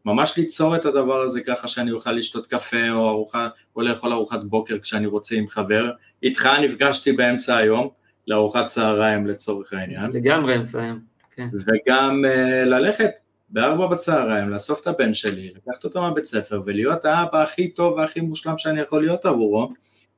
ממש 0.04 0.36
ליצור 0.36 0.76
את 0.76 0.84
הדבר 0.84 1.20
הזה 1.20 1.40
ככה 1.40 1.68
שאני 1.68 1.92
אוכל 1.92 2.12
לשתות 2.12 2.46
קפה 2.46 2.90
או 2.90 3.08
ארוחה, 3.08 3.48
או 3.76 3.82
לאכול 3.82 4.12
ארוחת 4.12 4.44
בוקר 4.44 4.78
כשאני 4.78 5.06
רוצה 5.06 5.36
עם 5.36 5.48
חבר. 5.48 5.90
איתך 6.22 6.48
נפגשתי 6.62 7.12
באמצע 7.12 7.56
היום 7.56 7.88
לארוחת 8.26 8.66
צהריים 8.66 9.26
לצורך 9.26 9.72
העניין. 9.72 10.10
לגמרי 10.10 10.56
אמצע 10.56 10.82
היום, 10.82 11.00
כן. 11.36 11.48
וגם 11.52 12.24
uh, 12.24 12.64
ללכת 12.64 13.10
בארבע 13.48 13.86
בצהריים, 13.86 14.50
לאסוף 14.50 14.80
את 14.80 14.86
הבן 14.86 15.14
שלי, 15.14 15.52
לקחת 15.56 15.84
אותו 15.84 16.00
מהבית 16.02 16.24
ספר 16.24 16.62
ולהיות 16.64 17.04
האבא 17.04 17.42
הכי 17.42 17.68
טוב 17.68 17.94
והכי 17.94 18.20
מושלם 18.20 18.58
שאני 18.58 18.80
יכול 18.80 19.02
להיות 19.02 19.24
עבורו, 19.24 19.72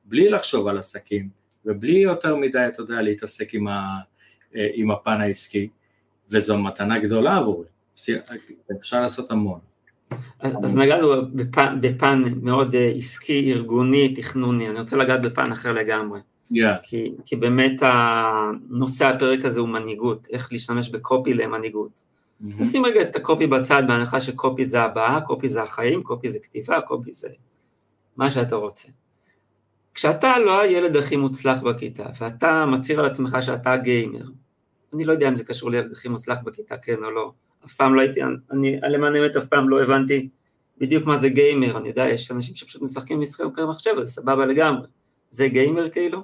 בלי 0.05 0.29
לחשוב 0.29 0.67
על 0.67 0.77
עסקים, 0.77 1.29
ובלי 1.65 1.97
יותר 1.97 2.35
מדי, 2.35 2.65
אתה 2.67 2.81
יודע, 2.81 3.01
להתעסק 3.01 3.53
עם, 3.53 3.67
ה, 3.67 3.97
אה, 4.55 4.67
עם 4.73 4.91
הפן 4.91 5.21
העסקי, 5.21 5.69
וזו 6.29 6.57
מתנה 6.57 6.99
גדולה 6.99 7.37
עבורי, 7.37 7.67
אפשר 8.79 9.01
לעשות 9.01 9.31
המון. 9.31 9.59
אז, 10.39 10.55
אז 10.63 10.77
נגענו 10.77 11.07
בפן, 11.33 11.81
בפן 11.81 12.23
מאוד 12.41 12.75
אה, 12.75 12.91
עסקי, 12.97 13.53
ארגוני, 13.53 14.13
תכנוני, 14.15 14.69
אני 14.69 14.79
רוצה 14.79 14.97
לגעת 14.97 15.21
בפן 15.21 15.51
אחר 15.51 15.73
לגמרי. 15.73 16.19
Yeah. 16.53 16.57
כי, 16.83 17.11
כי 17.25 17.35
באמת 17.35 17.81
הנושא 17.81 19.05
הפרק 19.05 19.45
הזה 19.45 19.59
הוא 19.59 19.69
מנהיגות, 19.69 20.27
איך 20.31 20.51
להשתמש 20.51 20.89
בקופי 20.89 21.33
למנהיגות. 21.33 21.91
Mm-hmm. 22.41 22.45
נשים 22.59 22.85
רגע 22.85 23.01
את 23.01 23.15
הקופי 23.15 23.47
בצד, 23.47 23.83
בהנחה 23.87 24.19
שקופי 24.19 24.65
זה 24.65 24.81
הבאה, 24.81 25.21
קופי 25.21 25.47
זה 25.47 25.63
החיים, 25.63 26.03
קופי 26.03 26.29
זה 26.29 26.39
כתיבה, 26.39 26.81
קופי 26.81 27.13
זה 27.13 27.27
מה 28.17 28.29
שאתה 28.29 28.55
רוצה. 28.55 28.87
כשאתה 29.93 30.39
לא 30.39 30.61
הילד 30.61 30.95
הכי 30.95 31.15
מוצלח 31.15 31.61
בכיתה, 31.61 32.05
ואתה 32.19 32.65
מצהיר 32.65 32.99
על 32.99 33.05
עצמך 33.05 33.37
שאתה 33.41 33.77
גיימר, 33.77 34.25
אני 34.93 35.05
לא 35.05 35.13
יודע 35.13 35.29
אם 35.29 35.35
זה 35.35 35.43
קשור 35.43 35.71
לילד 35.71 35.91
הכי 35.91 36.07
מוצלח 36.07 36.37
בכיתה, 36.43 36.77
כן 36.77 37.03
או 37.03 37.11
לא, 37.11 37.31
אף 37.65 37.73
פעם 37.73 37.95
לא 37.95 38.01
הייתי, 38.01 38.19
אני 38.51 38.79
למען 38.89 39.15
האמת 39.15 39.35
אף 39.35 39.45
פעם 39.45 39.69
לא 39.69 39.83
הבנתי 39.83 40.29
בדיוק 40.77 41.05
מה 41.05 41.17
זה 41.17 41.29
גיימר, 41.29 41.77
אני 41.77 41.89
יודע, 41.89 42.09
יש 42.09 42.31
אנשים 42.31 42.55
שפשוט 42.55 42.81
משחקים 42.81 43.21
משחקי 43.21 43.61
מחשב, 43.69 43.91
זה 43.97 44.05
סבבה 44.05 44.45
לגמרי, 44.45 44.87
זה 45.29 45.47
גיימר 45.47 45.89
כאילו? 45.89 46.23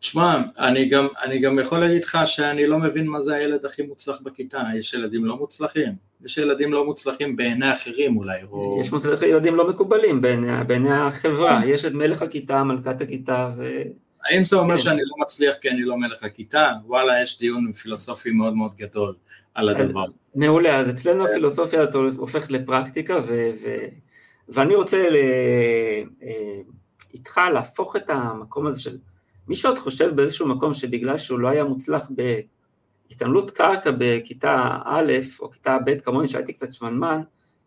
תשמע, 0.00 0.42
אני 0.58 0.88
גם, 0.88 1.08
אני 1.22 1.38
גם 1.38 1.58
יכול 1.58 1.78
להגיד 1.78 2.04
לך 2.04 2.18
שאני 2.24 2.66
לא 2.66 2.78
מבין 2.78 3.06
מה 3.06 3.20
זה 3.20 3.34
הילד 3.34 3.64
הכי 3.64 3.82
מוצלח 3.82 4.20
בכיתה, 4.20 4.62
יש 4.76 4.94
ילדים 4.94 5.24
לא 5.24 5.36
מוצלחים, 5.36 5.92
יש 6.24 6.38
ילדים 6.38 6.72
לא 6.72 6.84
מוצלחים 6.84 7.36
בעיני 7.36 7.72
אחרים 7.72 8.16
אולי, 8.16 8.42
או... 8.50 8.78
יש 8.80 8.92
מוצלח, 8.92 9.22
ילדים 9.22 9.54
לא 9.54 9.68
מקובלים 9.68 10.20
בעיני, 10.20 10.64
בעיני 10.66 10.92
החברה, 10.92 11.60
יש 11.66 11.84
את 11.84 11.92
מלך 11.92 12.22
הכיתה, 12.22 12.62
מלכת 12.62 13.00
הכיתה 13.00 13.50
ו... 13.56 13.82
האם 14.24 14.44
זה 14.44 14.56
אומר 14.56 14.76
כן. 14.76 14.82
שאני 14.82 15.02
לא 15.02 15.16
מצליח 15.22 15.56
כי 15.56 15.70
אני 15.70 15.82
לא 15.82 15.96
מלך 15.96 16.24
הכיתה? 16.24 16.72
וואלה, 16.86 17.22
יש 17.22 17.38
דיון 17.38 17.72
פילוסופי 17.72 18.30
מאוד 18.30 18.54
מאוד 18.54 18.74
גדול 18.74 19.14
על 19.54 19.68
הדבר. 19.68 20.04
מעולה, 20.34 20.78
אז 20.78 20.90
אצלנו 20.90 21.24
הפילוסופיה 21.24 21.84
הופכת 22.16 22.50
לפרקטיקה, 22.50 23.18
ו... 23.26 23.50
ו... 23.62 23.76
ואני 24.48 24.74
רוצה 24.74 25.08
ל... 25.10 25.16
אה, 26.22 26.60
איתך 27.14 27.40
להפוך 27.54 27.96
את 27.96 28.10
המקום 28.10 28.66
הזה 28.66 28.80
של 28.80 28.98
מישהו 29.48 29.70
עוד 29.70 29.78
חושב 29.78 30.16
באיזשהו 30.16 30.48
מקום 30.48 30.74
שבגלל 30.74 31.18
שהוא 31.18 31.38
לא 31.38 31.48
היה 31.48 31.64
מוצלח 31.64 32.10
בהתעמלות 33.08 33.50
קרקע 33.50 33.90
בכיתה 33.98 34.78
א' 34.84 35.12
או 35.40 35.50
כיתה 35.50 35.78
ב' 35.86 36.00
כמוני 36.00 36.28
שהייתי 36.28 36.52
קצת 36.52 36.72
שמנמן, 36.72 37.20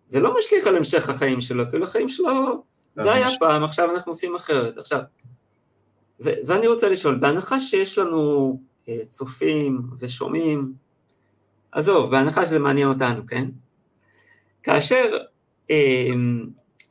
זה 0.07 0.19
לא 0.19 0.35
משליך 0.37 0.67
על 0.67 0.75
המשך 0.75 1.09
החיים 1.09 1.41
שלו, 1.41 1.69
כאילו 1.69 1.83
החיים 1.83 2.09
שלו, 2.09 2.63
זה 2.95 3.13
היה 3.13 3.27
פעם, 3.39 3.63
עכשיו 3.63 3.91
אנחנו 3.91 4.11
עושים 4.11 4.35
אחרת. 4.35 4.77
עכשיו, 4.77 4.99
ו- 6.19 6.33
ואני 6.47 6.67
רוצה 6.67 6.89
לשאול, 6.89 7.15
בהנחה 7.15 7.59
שיש 7.59 7.97
לנו 7.97 8.59
אה, 8.89 9.05
צופים 9.09 9.81
ושומעים, 9.99 10.73
עזוב, 11.71 12.11
בהנחה 12.11 12.45
שזה 12.45 12.59
מעניין 12.59 12.87
אותנו, 12.87 13.27
כן? 13.27 13.49
כאשר 14.63 15.17
אה, 15.71 16.09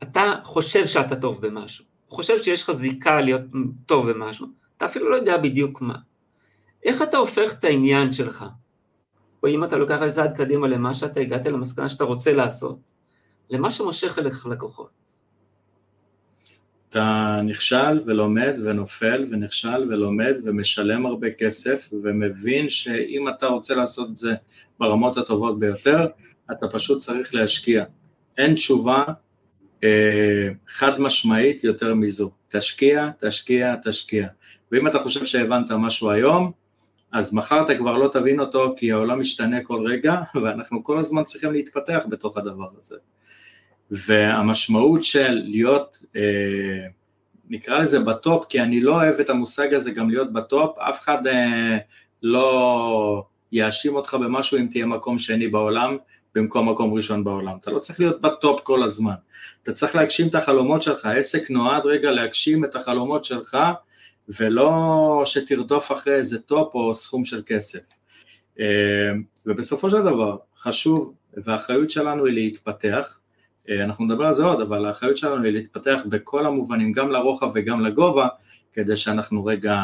אתה 0.02 0.34
חושב 0.42 0.86
שאתה 0.86 1.16
טוב 1.16 1.46
במשהו, 1.46 1.84
חושב 2.08 2.42
שיש 2.42 2.62
לך 2.62 2.72
זיקה 2.72 3.20
להיות 3.20 3.42
טוב 3.86 4.10
במשהו, 4.10 4.46
אתה 4.82 4.90
אפילו 4.90 5.10
לא 5.10 5.16
יודע 5.16 5.36
בדיוק 5.36 5.80
מה. 5.80 5.94
איך 6.84 7.02
אתה 7.02 7.16
הופך 7.16 7.52
את 7.58 7.64
העניין 7.64 8.12
שלך, 8.12 8.44
או 9.42 9.48
אם 9.48 9.64
אתה 9.64 9.76
לוקח 9.76 10.02
את 10.02 10.12
זה 10.12 10.22
עד 10.22 10.36
קדימה 10.36 10.68
למה 10.68 10.94
שאתה 10.94 11.20
הגעת 11.20 11.46
למסקנה 11.46 11.88
שאתה 11.88 12.04
רוצה 12.04 12.32
לעשות, 12.32 12.78
למה 13.50 13.70
שמושך 13.70 14.18
אליך 14.18 14.46
לקוחות. 14.46 14.90
אתה 16.88 17.40
נכשל 17.44 18.00
ולומד 18.06 18.58
ונופל 18.64 19.26
ונכשל 19.30 19.88
ולומד 19.88 20.34
ומשלם 20.44 21.06
הרבה 21.06 21.30
כסף 21.30 21.90
ומבין 22.02 22.68
שאם 22.68 23.28
אתה 23.28 23.46
רוצה 23.46 23.74
לעשות 23.74 24.10
את 24.10 24.16
זה 24.16 24.34
ברמות 24.78 25.16
הטובות 25.16 25.58
ביותר, 25.58 26.06
אתה 26.52 26.68
פשוט 26.68 26.98
צריך 26.98 27.34
להשקיע. 27.34 27.84
אין 28.38 28.54
תשובה 28.54 29.04
אה, 29.84 30.48
חד 30.68 31.00
משמעית 31.00 31.64
יותר 31.64 31.94
מזו. 31.94 32.30
תשקיע, 32.48 33.10
תשקיע, 33.18 33.76
תשקיע. 33.82 34.28
ואם 34.72 34.86
אתה 34.86 34.98
חושב 34.98 35.24
שהבנת 35.24 35.70
משהו 35.70 36.10
היום, 36.10 36.52
אז 37.12 37.34
מחר 37.34 37.64
אתה 37.64 37.74
כבר 37.74 37.98
לא 37.98 38.08
תבין 38.08 38.40
אותו 38.40 38.74
כי 38.76 38.92
העולם 38.92 39.20
משתנה 39.20 39.60
כל 39.60 39.86
רגע 39.86 40.14
ואנחנו 40.42 40.84
כל 40.84 40.98
הזמן 40.98 41.24
צריכים 41.24 41.52
להתפתח 41.52 42.04
בתוך 42.08 42.36
הדבר 42.36 42.68
הזה. 42.78 42.96
והמשמעות 43.90 45.04
של 45.04 45.40
להיות, 45.44 46.02
אה, 46.16 46.86
נקרא 47.50 47.78
לזה 47.78 48.00
ב 48.00 48.10
top, 48.10 48.46
כי 48.48 48.60
אני 48.60 48.80
לא 48.80 48.94
אוהב 48.94 49.20
את 49.20 49.30
המושג 49.30 49.74
הזה 49.74 49.90
גם 49.90 50.10
להיות 50.10 50.32
ב 50.32 50.42
top, 50.42 50.78
אף 50.78 51.00
אחד 51.00 51.26
אה, 51.26 51.78
לא 52.22 53.24
יאשים 53.52 53.96
אותך 53.96 54.14
במשהו 54.14 54.58
אם 54.58 54.66
תהיה 54.70 54.86
מקום 54.86 55.18
שני 55.18 55.48
בעולם 55.48 55.96
במקום 56.34 56.68
מקום 56.68 56.94
ראשון 56.94 57.24
בעולם. 57.24 57.56
אתה 57.60 57.70
לא 57.70 57.78
צריך 57.78 58.00
להיות 58.00 58.20
ב 58.20 58.30
top 58.30 58.60
כל 58.62 58.82
הזמן. 58.82 59.14
אתה 59.62 59.72
צריך 59.72 59.96
להגשים 59.96 60.28
את 60.28 60.34
החלומות 60.34 60.82
שלך, 60.82 61.06
עסק 61.06 61.50
נועד 61.50 61.86
רגע 61.86 62.10
להגשים 62.10 62.64
את 62.64 62.74
החלומות 62.74 63.24
שלך 63.24 63.56
ולא 64.40 65.22
שתרדוף 65.24 65.92
אחרי 65.92 66.14
איזה 66.14 66.38
top 66.38 66.74
או 66.74 66.94
סכום 66.94 67.24
של 67.24 67.42
כסף. 67.46 67.80
אה, 68.60 69.12
ובסופו 69.46 69.90
של 69.90 70.02
דבר 70.02 70.36
חשוב 70.58 71.14
והאחריות 71.36 71.90
שלנו 71.90 72.26
היא 72.26 72.34
להתפתח, 72.34 73.18
אה, 73.68 73.84
אנחנו 73.84 74.04
נדבר 74.04 74.24
על 74.24 74.34
זה 74.34 74.44
עוד, 74.44 74.60
אבל 74.60 74.86
האחריות 74.86 75.16
שלנו 75.16 75.44
היא 75.44 75.52
להתפתח 75.52 76.00
בכל 76.08 76.46
המובנים, 76.46 76.92
גם 76.92 77.10
לרוחב 77.10 77.50
וגם 77.54 77.80
לגובה, 77.80 78.28
כדי 78.72 78.96
שאנחנו 78.96 79.44
רגע 79.44 79.80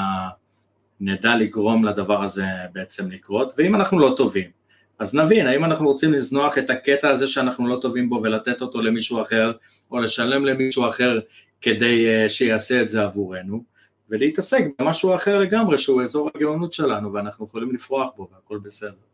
נדע 1.01 1.37
לגרום 1.37 1.85
לדבר 1.85 2.23
הזה 2.23 2.47
בעצם 2.73 3.11
לקרות, 3.11 3.53
ואם 3.59 3.75
אנחנו 3.75 3.99
לא 3.99 4.15
טובים, 4.17 4.51
אז 4.99 5.15
נבין, 5.15 5.47
האם 5.47 5.65
אנחנו 5.65 5.87
רוצים 5.87 6.13
לזנוח 6.13 6.59
את 6.59 6.71
הקטע 6.71 7.09
הזה 7.09 7.27
שאנחנו 7.27 7.67
לא 7.67 7.79
טובים 7.83 8.09
בו 8.09 8.21
ולתת 8.23 8.61
אותו 8.63 8.81
למישהו 8.81 9.23
אחר, 9.23 9.53
או 9.91 10.01
לשלם 10.01 10.45
למישהו 10.45 10.89
אחר 10.89 11.21
כדי 11.61 12.09
אה, 12.09 12.29
שיעשה 12.29 12.83
את 12.83 12.89
זה 12.89 13.03
עבורנו, 13.03 13.63
ולהתעסק 14.11 14.65
במשהו 14.79 15.15
אחר 15.15 15.39
לגמרי 15.39 15.79
שהוא 15.79 16.03
אזור 16.03 16.31
הגאונות 16.35 16.73
שלנו 16.73 17.13
ואנחנו 17.13 17.47
יכולים 17.47 17.75
לפרוח 17.75 18.11
בו 18.17 18.29
והכל 18.33 18.59
בסדר. 18.59 19.09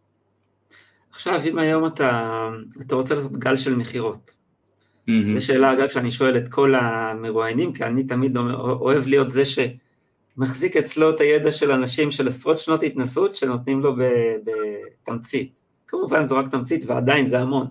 עכשיו 1.11 1.41
אם 1.45 1.59
היום 1.59 1.87
אתה, 1.87 2.49
אתה 2.81 2.95
רוצה 2.95 3.15
לעשות 3.15 3.33
גל 3.33 3.57
של 3.57 3.77
מכירות, 3.77 4.31
mm-hmm. 4.31 5.11
זו 5.35 5.47
שאלה 5.47 5.73
אגב 5.73 5.89
שאני 5.89 6.11
שואל 6.11 6.37
את 6.37 6.49
כל 6.49 6.75
המרואיינים 6.75 7.73
כי 7.73 7.85
אני 7.85 8.05
תמיד 8.05 8.37
אוהב 8.37 9.07
להיות 9.07 9.31
זה 9.31 9.43
שמחזיק 9.45 10.77
אצלו 10.77 11.11
את 11.11 11.21
הידע 11.21 11.51
של 11.51 11.73
אנשים 11.73 12.11
של 12.11 12.29
עשרות 12.29 12.59
שנות 12.59 12.83
התנסות 12.83 13.35
שנותנים 13.35 13.81
לו 13.81 13.95
בתמצית, 14.45 15.61
כמובן 15.87 16.25
זו 16.25 16.37
רק 16.37 16.49
תמצית 16.49 16.85
ועדיין 16.87 17.27
זה 17.27 17.41
המון. 17.41 17.67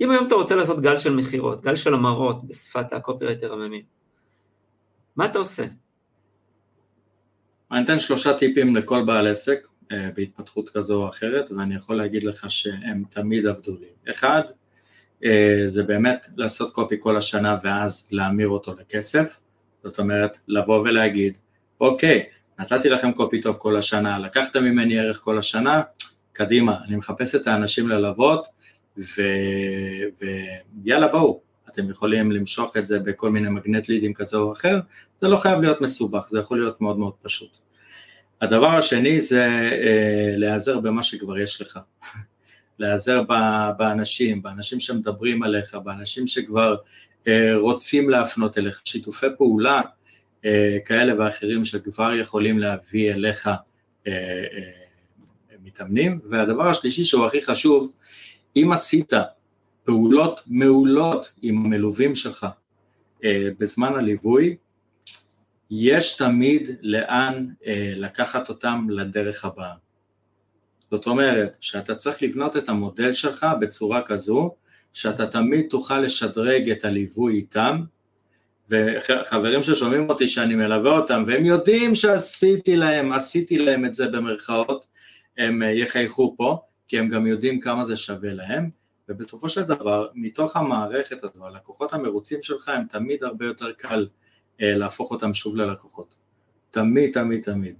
אם 0.00 0.10
היום 0.10 0.26
אתה 0.26 0.34
רוצה 0.34 0.54
לעשות 0.54 0.80
גל 0.80 0.96
של 0.96 1.14
מכירות, 1.14 1.62
גל 1.62 1.76
של 1.76 1.94
המרות 1.94 2.44
בשפת 2.48 2.92
הקופירייטר 2.92 3.52
הממים, 3.52 3.82
מה 5.16 5.24
אתה 5.24 5.38
עושה? 5.38 5.64
אני 7.72 7.84
אתן 7.84 8.00
שלושה 8.00 8.34
טיפים 8.34 8.76
לכל 8.76 9.04
בעל 9.06 9.26
עסק 9.26 9.68
אה, 9.92 10.08
בהתפתחות 10.16 10.68
כזו 10.68 11.02
או 11.02 11.08
אחרת, 11.08 11.50
ואני 11.50 11.74
יכול 11.74 11.96
להגיד 11.96 12.24
לך 12.24 12.50
שהם 12.50 13.04
תמיד 13.10 13.46
עבדו 13.46 13.76
לי. 13.80 14.12
אחד, 14.12 14.42
אה, 15.24 15.62
זה 15.66 15.82
באמת 15.82 16.26
לעשות 16.36 16.70
קופי 16.70 16.96
כל 17.00 17.16
השנה 17.16 17.58
ואז 17.62 18.08
להמיר 18.12 18.48
אותו 18.48 18.74
לכסף, 18.80 19.40
זאת 19.84 19.98
אומרת, 19.98 20.38
לבוא 20.48 20.78
ולהגיד, 20.78 21.38
אוקיי, 21.80 22.24
נתתי 22.58 22.88
לכם 22.88 23.12
קופי 23.12 23.40
טוב 23.40 23.56
כל 23.56 23.76
השנה, 23.76 24.18
לקחתם 24.18 24.64
ממני 24.64 24.98
ערך 24.98 25.20
כל 25.20 25.38
השנה, 25.38 25.82
קדימה, 26.32 26.76
אני 26.84 26.96
מחפש 26.96 27.34
את 27.34 27.46
האנשים 27.46 27.88
ללוות, 27.88 28.46
ו... 28.98 29.22
ויאללה 30.84 31.08
בואו, 31.08 31.40
אתם 31.72 31.90
יכולים 31.90 32.32
למשוך 32.32 32.76
את 32.76 32.86
זה 32.86 32.98
בכל 32.98 33.30
מיני 33.30 33.48
מגנט 33.48 33.88
לידים 33.88 34.14
כזה 34.14 34.36
או 34.36 34.52
אחר, 34.52 34.80
זה 35.20 35.28
לא 35.28 35.36
חייב 35.36 35.60
להיות 35.60 35.80
מסובך, 35.80 36.28
זה 36.28 36.38
יכול 36.38 36.58
להיות 36.58 36.80
מאוד 36.80 36.98
מאוד 36.98 37.12
פשוט. 37.22 37.58
הדבר 38.40 38.70
השני 38.70 39.20
זה 39.20 39.44
אה, 39.46 40.34
להיעזר 40.36 40.80
במה 40.80 41.02
שכבר 41.02 41.38
יש 41.38 41.60
לך, 41.60 41.78
להיעזר 42.78 43.22
באנשים, 43.78 44.42
באנשים 44.42 44.80
שמדברים 44.80 45.42
עליך, 45.42 45.74
באנשים 45.74 46.26
שכבר 46.26 46.76
אה, 47.28 47.56
רוצים 47.56 48.10
להפנות 48.10 48.58
אליך, 48.58 48.80
שיתופי 48.84 49.26
פעולה 49.38 49.80
אה, 50.44 50.78
כאלה 50.84 51.12
ואחרים 51.18 51.64
שכבר 51.64 52.14
יכולים 52.14 52.58
להביא 52.58 53.12
אליך 53.12 53.46
אה, 53.46 53.52
אה, 54.06 54.70
מתאמנים, 55.62 56.20
והדבר 56.30 56.68
השלישי 56.68 57.04
שהוא 57.04 57.26
הכי 57.26 57.40
חשוב, 57.40 57.92
אם 58.56 58.70
עשית 58.72 59.12
פעולות 59.84 60.40
מעולות 60.46 61.32
עם 61.42 61.64
המלווים 61.64 62.14
שלך 62.14 62.46
אה, 63.24 63.48
בזמן 63.58 63.94
הליווי, 63.94 64.56
יש 65.70 66.16
תמיד 66.16 66.70
לאן 66.82 67.46
אה, 67.66 67.92
לקחת 67.96 68.48
אותם 68.48 68.86
לדרך 68.90 69.44
הבאה. 69.44 69.74
זאת 70.90 71.06
אומרת 71.06 71.56
שאתה 71.60 71.94
צריך 71.94 72.22
לבנות 72.22 72.56
את 72.56 72.68
המודל 72.68 73.12
שלך 73.12 73.46
בצורה 73.60 74.02
כזו 74.02 74.54
שאתה 74.92 75.26
תמיד 75.26 75.66
תוכל 75.70 75.98
לשדרג 75.98 76.70
את 76.70 76.84
הליווי 76.84 77.34
איתם 77.34 77.82
וחברים 78.70 79.62
ששומעים 79.62 80.10
אותי 80.10 80.28
שאני 80.28 80.54
מלווה 80.54 80.90
אותם 80.90 81.24
והם 81.26 81.44
יודעים 81.44 81.94
שעשיתי 81.94 82.76
להם, 82.76 83.12
עשיתי 83.12 83.58
להם 83.58 83.84
את 83.84 83.94
זה 83.94 84.08
במרכאות, 84.08 84.86
הם 85.38 85.62
אה, 85.62 85.70
יחייכו 85.70 86.34
פה 86.36 86.60
כי 86.88 86.98
הם 86.98 87.08
גם 87.08 87.26
יודעים 87.26 87.60
כמה 87.60 87.84
זה 87.84 87.96
שווה 87.96 88.34
להם 88.34 88.81
ובסופו 89.12 89.48
של 89.48 89.62
דבר 89.62 90.08
מתוך 90.14 90.56
המערכת 90.56 91.24
הזו 91.24 91.46
הלקוחות 91.46 91.92
המרוצים 91.92 92.42
שלך 92.42 92.68
הם 92.68 92.84
תמיד 92.90 93.24
הרבה 93.24 93.46
יותר 93.46 93.72
קל 93.72 94.08
אה, 94.60 94.74
להפוך 94.74 95.10
אותם 95.10 95.34
שוב 95.34 95.56
ללקוחות. 95.56 96.14
תמיד, 96.70 97.12
תמיד, 97.12 97.42
תמיד. 97.42 97.74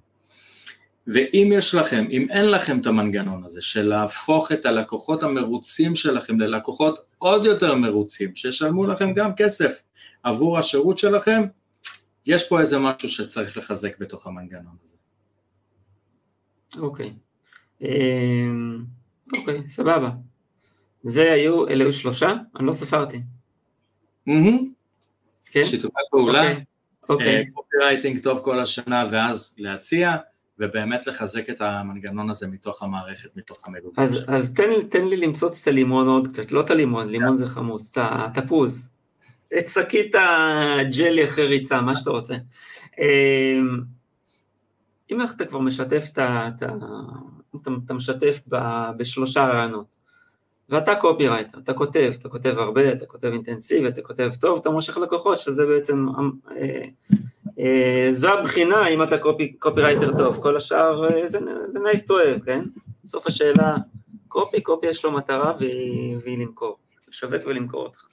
ואם 1.07 1.51
יש 1.55 1.74
לכם, 1.74 2.05
אם 2.11 2.26
אין 2.30 2.51
לכם 2.51 2.80
את 2.80 2.87
המנגנון 2.87 3.45
הזה 3.45 3.62
של 3.62 3.89
להפוך 3.89 4.53
את 4.53 4.66
הלקוחות 4.66 5.22
המרוצים 5.22 5.95
שלכם 5.95 6.41
ללקוחות 6.41 6.99
עוד 7.18 7.45
יותר 7.45 7.74
מרוצים, 7.74 8.35
שישלמו 8.35 8.87
לכם 8.87 9.12
גם 9.12 9.35
כסף 9.35 9.83
עבור 10.22 10.59
השירות 10.59 10.99
שלכם, 10.99 11.43
יש 12.26 12.49
פה 12.49 12.61
איזה 12.61 12.78
משהו 12.78 13.09
שצריך 13.09 13.57
לחזק 13.57 13.99
בתוך 13.99 14.26
המנגנון 14.26 14.76
הזה. 14.85 14.97
אוקיי. 16.78 17.14
אמ, 17.80 18.85
אוקיי, 19.39 19.66
סבבה. 19.66 20.11
זה 21.03 21.32
היו, 21.32 21.68
אלה 21.68 21.84
היו 21.84 21.92
שלושה? 21.92 22.34
אני 22.57 22.66
לא 22.66 22.72
ספרתי. 22.72 23.22
כן? 25.44 25.64
שיתופי 25.64 26.00
פעולה. 26.11 26.53
אוקיי. 27.09 27.46
אוקיי. 27.57 27.80
רייטינג 27.82 28.18
טוב 28.22 28.40
כל 28.44 28.61
השנה 28.61 29.05
ואז 29.11 29.55
להציע, 29.59 30.16
ובאמת 30.59 31.07
לחזק 31.07 31.50
את 31.50 31.61
המנגנון 31.61 32.30
הזה 32.30 32.46
מתוך 32.46 32.82
המערכת, 32.82 33.36
מתוך 33.36 33.66
המגובים. 33.66 34.05
אז, 34.05 34.24
אז 34.28 34.55
תן, 34.55 34.70
תן 34.88 35.05
לי 35.05 35.16
למצוץ 35.16 35.62
את 35.62 35.68
הלימון 35.68 36.09
עוד 36.09 36.28
קצת, 36.28 36.53
לא 36.53 36.61
את 36.61 36.70
הלימון, 36.70 37.09
לימון 37.09 37.36
זה 37.36 37.46
חמוץ, 37.46 37.98
את 37.98 38.38
התפוז. 38.38 38.88
את 39.59 39.68
שקית 39.68 40.14
הג'לי 40.14 41.24
אחרי 41.24 41.46
ריצה, 41.46 41.80
מה 41.80 41.96
שאתה 41.96 42.11
רוצה. 42.11 42.34
אמ, 42.98 43.80
אם 45.11 45.22
אתה 45.22 45.44
כבר 45.44 45.59
משתף, 45.59 46.09
אתה 47.84 47.94
משתף 47.94 48.40
בשלושה 48.96 49.44
רעיונות, 49.44 49.96
ואתה 50.68 50.94
קופירייטר, 50.94 51.58
אתה 51.58 51.74
כותב, 51.74 52.12
אתה 52.18 52.28
כותב 52.28 52.58
הרבה, 52.58 52.92
אתה 52.92 53.06
כותב 53.06 53.28
אינטנסיבי, 53.32 53.88
אתה 53.88 54.02
כותב 54.02 54.30
טוב, 54.40 54.58
אתה 54.58 54.70
מושך 54.70 54.96
לקוחות, 54.96 55.38
שזה 55.38 55.66
בעצם, 55.66 56.06
אה, 56.50 56.84
אה, 57.58 58.06
זו 58.10 58.32
הבחינה 58.32 58.88
אם 58.88 59.02
אתה 59.02 59.18
קופי, 59.18 59.52
קופירייטר 59.52 60.16
טוב, 60.16 60.42
כל 60.42 60.56
השאר 60.56 61.08
אה, 61.08 61.28
זה, 61.28 61.38
זה 61.72 61.78
nice 61.78 62.02
to 62.06 62.10
have, 62.10 62.44
כן? 62.44 62.64
בסוף 63.04 63.26
השאלה, 63.26 63.76
קופי, 64.28 64.60
קופי 64.60 64.86
יש 64.86 65.04
לו 65.04 65.12
מטרה 65.12 65.52
והיא, 65.58 66.16
והיא 66.24 66.38
למכור, 66.38 66.78
לשווק 67.08 67.46
ולמכור 67.46 67.82
אותך. 67.82 68.04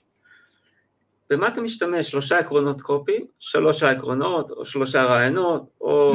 במה 1.29 1.47
אתה 1.47 1.61
משתמש? 1.61 2.11
שלושה 2.11 2.39
עקרונות 2.39 2.81
קופי, 2.81 3.25
שלושה 3.39 3.91
עקרונות, 3.91 4.51
או 4.51 4.65
שלושה 4.65 5.03
רעיונות, 5.03 5.63
או 5.81 6.13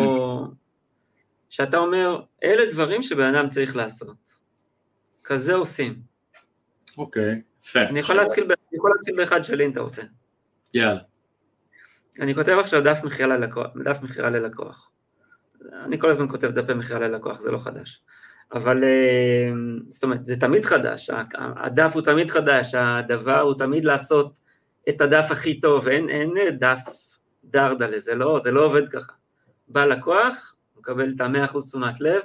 שאתה 1.48 1.78
אומר, 1.78 2.20
אלה 2.44 2.72
דברים 2.72 3.02
שבן 3.02 3.34
אדם 3.34 3.48
צריך 3.48 3.76
לעשות. 3.76 4.16
כזה 5.24 5.54
עושים. 5.54 6.13
אוקיי, 6.98 7.42
יפה. 7.62 7.80
אני 7.80 7.98
יכול 7.98 8.16
להתחיל, 8.16 9.16
באחד 9.16 9.44
שלי 9.44 9.66
אם 9.66 9.70
אתה 9.70 9.80
רוצה. 9.80 10.02
יאללה. 10.74 11.00
אני 12.20 12.34
כותב 12.34 12.56
עכשיו 12.60 12.84
דף 12.84 13.00
מכירה 13.04 13.36
ללקוח, 13.36 13.66
דף 13.84 14.02
מכירה 14.02 14.30
ללקוח. 14.30 14.90
אני 15.72 15.98
כל 15.98 16.10
הזמן 16.10 16.28
כותב 16.28 16.46
דפי 16.46 16.74
מכירה 16.74 17.08
ללקוח, 17.08 17.40
זה 17.40 17.50
לא 17.50 17.58
חדש. 17.58 18.02
אבל 18.52 18.84
אה, 18.84 19.52
זאת 19.88 20.04
אומרת, 20.04 20.24
זה 20.24 20.40
תמיד 20.40 20.64
חדש, 20.64 21.10
הדף 21.38 21.94
הוא 21.94 22.02
תמיד 22.02 22.30
חדש, 22.30 22.74
הדבר 22.74 23.40
הוא 23.40 23.54
תמיד 23.58 23.84
לעשות 23.84 24.38
את 24.88 25.00
הדף 25.00 25.26
הכי 25.30 25.60
טוב, 25.60 25.88
אין, 25.88 26.08
אין 26.08 26.30
דף 26.58 26.80
דרדלה, 27.44 27.98
זה 27.98 28.14
לא, 28.14 28.40
זה 28.42 28.50
לא 28.50 28.64
עובד 28.64 28.88
ככה. 28.88 29.12
בא 29.68 29.84
לקוח, 29.84 30.56
מקבל 30.78 31.12
את 31.16 31.20
המאה 31.20 31.44
אחוז 31.44 31.66
תשומת 31.66 32.00
לב, 32.00 32.20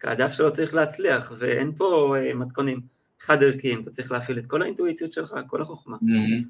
כי 0.00 0.08
הדף 0.08 0.32
שלו 0.32 0.52
צריך 0.52 0.74
להצליח, 0.74 1.32
ואין 1.38 1.72
פה 1.76 2.16
אה, 2.18 2.34
מתכונים. 2.34 2.95
חד 3.20 3.42
ערכיים, 3.42 3.80
אתה 3.80 3.90
צריך 3.90 4.12
להפעיל 4.12 4.38
את 4.38 4.46
כל 4.46 4.62
האינטואיציות 4.62 5.12
שלך, 5.12 5.34
כל 5.46 5.62
החוכמה. 5.62 5.96
Mm-hmm. 5.96 6.44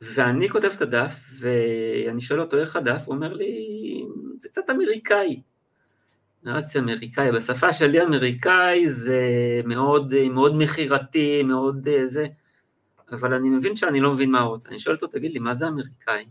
ואני 0.00 0.48
כותב 0.48 0.70
את 0.76 0.82
הדף, 0.82 1.24
ואני 1.38 2.20
שואל 2.20 2.40
אותו 2.40 2.58
איך 2.58 2.76
הדף, 2.76 3.02
הוא 3.06 3.14
אומר 3.14 3.32
לי, 3.32 4.04
זה 4.40 4.48
קצת 4.48 4.70
אמריקאי. 4.70 5.42
נרצי 6.42 6.78
אמריקאי, 6.78 7.32
בשפה 7.32 7.72
שלי 7.72 8.02
אמריקאי 8.02 8.88
זה 8.88 9.20
מאוד, 9.64 10.14
מאוד 10.28 10.52
מכירתי, 10.58 11.42
מאוד 11.42 11.88
אה, 11.88 12.08
זה, 12.08 12.26
אבל 13.12 13.34
אני 13.34 13.48
מבין 13.48 13.76
שאני 13.76 14.00
לא 14.00 14.12
מבין 14.12 14.30
מה 14.30 14.40
הוא 14.40 14.48
רוצה. 14.48 14.68
אני 14.68 14.78
שואל 14.78 14.94
אותו, 14.94 15.06
תגיד 15.06 15.32
לי, 15.32 15.38
מה 15.38 15.54
זה 15.54 15.68
אמריקאי? 15.68 16.24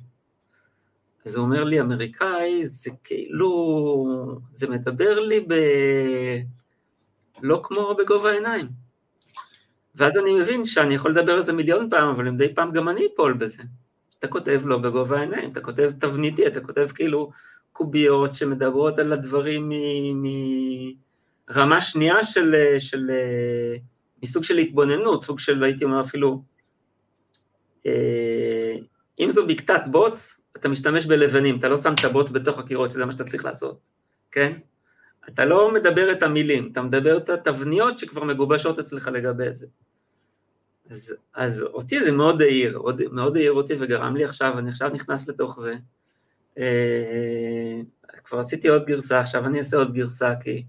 אז 1.26 1.36
הוא 1.36 1.46
אומר 1.46 1.64
לי, 1.64 1.82
אמריקאי 1.82 2.66
זה 2.66 2.92
כאילו, 3.04 4.30
זה 4.54 4.70
מדבר 4.70 5.20
לי 5.20 5.46
ב... 5.48 5.54
לא 7.42 7.62
כמו 7.64 7.96
בגובה 8.00 8.30
העיניים. 8.30 8.85
ואז 9.96 10.18
אני 10.18 10.34
מבין 10.34 10.66
שאני 10.66 10.96
יכול 10.96 11.12
לדבר 11.12 11.32
על 11.32 11.42
זה 11.42 11.54
מיליון 11.54 11.90
פעם, 11.90 12.10
אבל 12.10 12.30
מדי 12.32 12.56
פעם 12.56 12.72
גם 12.72 12.90
אני 12.90 13.08
אפול 13.14 13.34
בזה. 13.34 13.64
אתה 14.20 14.28
כותב 14.28 14.62
לא 14.66 14.78
בגובה 14.78 15.18
העיניים, 15.18 15.52
אתה 15.52 15.62
כותב 15.62 15.92
תבניתי, 16.00 16.48
אתה 16.48 16.62
כותב 16.62 16.88
כאילו 16.96 17.32
קוביות 17.72 18.36
שמדברות 18.36 19.00
על 19.00 19.14
הדברים 19.14 19.72
מרמה 21.50 21.82
שנייה 21.82 22.24
של, 22.24 22.76
של, 22.80 23.12
מסוג 24.24 24.44
של 24.44 24.58
התבוננות, 24.58 25.24
סוג 25.24 25.40
של 25.40 25.64
הייתי 25.64 25.84
אומר 25.84 26.02
אפילו, 26.02 26.42
אה, 27.86 28.76
אם 29.20 29.32
זו 29.32 29.48
בקתת 29.48 29.82
בוץ, 29.92 30.42
אתה 30.58 30.70
משתמש 30.70 31.06
בלבנים, 31.06 31.60
אתה 31.60 31.70
לא 31.70 31.78
שם 31.78 31.94
את 32.00 32.06
הבוץ 32.06 32.32
בתוך 32.32 32.60
הקירות, 32.60 32.92
שזה 32.92 33.06
מה 33.06 33.12
שאתה 33.12 33.24
צריך 33.24 33.46
לעשות, 33.46 33.80
כן? 34.32 34.54
אתה 35.30 35.46
לא 35.46 35.74
מדבר 35.74 36.12
את 36.12 36.24
המילים, 36.24 36.70
אתה 36.72 36.82
מדבר 36.82 37.18
את 37.18 37.30
התבניות 37.30 37.98
שכבר 37.98 38.24
מגובשות 38.24 38.80
אצלך 38.80 39.08
לגבי 39.08 39.54
זה. 39.54 39.68
אז, 40.90 41.16
אז 41.34 41.62
אותי 41.62 42.00
זה 42.00 42.12
מאוד 42.12 42.42
העיר, 42.42 42.82
מאוד 43.12 43.38
העיר 43.38 43.52
אותי 43.52 43.74
וגרם 43.80 44.16
לי 44.16 44.24
עכשיו, 44.24 44.60
אני 44.60 44.70
עכשיו 44.70 44.90
נכנס 44.90 45.28
לתוך 45.28 45.60
זה. 45.60 45.76
אה, 46.58 47.82
כבר 48.24 48.40
עשיתי 48.40 48.68
עוד 48.68 48.86
גרסה, 48.86 49.20
עכשיו 49.20 49.46
אני 49.46 49.60
אעשה 49.60 49.78
עוד 49.78 49.94
גרסה 49.94 50.34
כי 50.42 50.64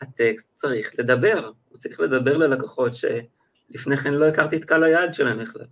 הטקסט 0.00 0.54
צריך 0.54 0.92
לדבר, 0.98 1.50
הוא 1.68 1.78
צריך 1.78 2.00
לדבר 2.00 2.36
ללקוחות 2.36 2.92
שלפני 2.94 3.96
כן 3.96 4.14
לא 4.14 4.28
הכרתי 4.28 4.56
את 4.56 4.64
קהל 4.64 4.84
היעד 4.84 5.14
שלהם 5.14 5.42
בכלל. 5.42 5.66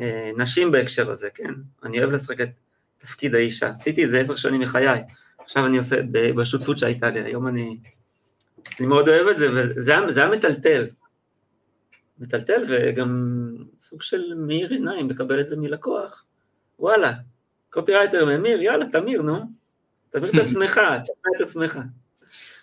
אה, 0.00 0.30
נשים 0.36 0.72
בהקשר 0.72 1.10
הזה, 1.10 1.28
כן? 1.34 1.52
אני 1.82 1.98
אוהב 1.98 2.10
לשחק 2.10 2.40
את 2.40 2.50
תפקיד 2.98 3.34
האישה, 3.34 3.68
עשיתי 3.68 4.04
את 4.04 4.10
זה 4.10 4.20
עשר 4.20 4.34
שנים 4.34 4.60
מחיי. 4.60 5.02
עכשיו 5.46 5.66
אני 5.66 5.78
עושה 5.78 5.96
בשותפות 6.10 6.78
שהייתה 6.78 7.10
לי, 7.10 7.20
היום 7.20 7.48
אני, 7.48 7.78
אני 8.78 8.86
מאוד 8.86 9.08
אוהב 9.08 9.26
את 9.26 9.38
זה, 9.38 9.48
וזה 9.52 10.20
היה 10.20 10.30
מטלטל. 10.30 10.86
מטלטל 12.18 12.62
וגם 12.68 13.42
סוג 13.78 14.02
של 14.02 14.34
מאיר 14.36 14.70
עיניים 14.70 15.10
לקבל 15.10 15.40
את 15.40 15.46
זה 15.46 15.56
מלקוח. 15.56 16.24
וואלה, 16.78 17.12
קופירייטר 17.70 18.24
ממיר, 18.24 18.62
יאללה, 18.62 18.86
תמיר, 18.92 19.22
נו. 19.22 19.40
תמיר 20.10 20.30
את 20.30 20.38
עצמך, 20.44 20.80
תשמע 21.02 21.30
את 21.36 21.40
עצמך. 21.40 21.78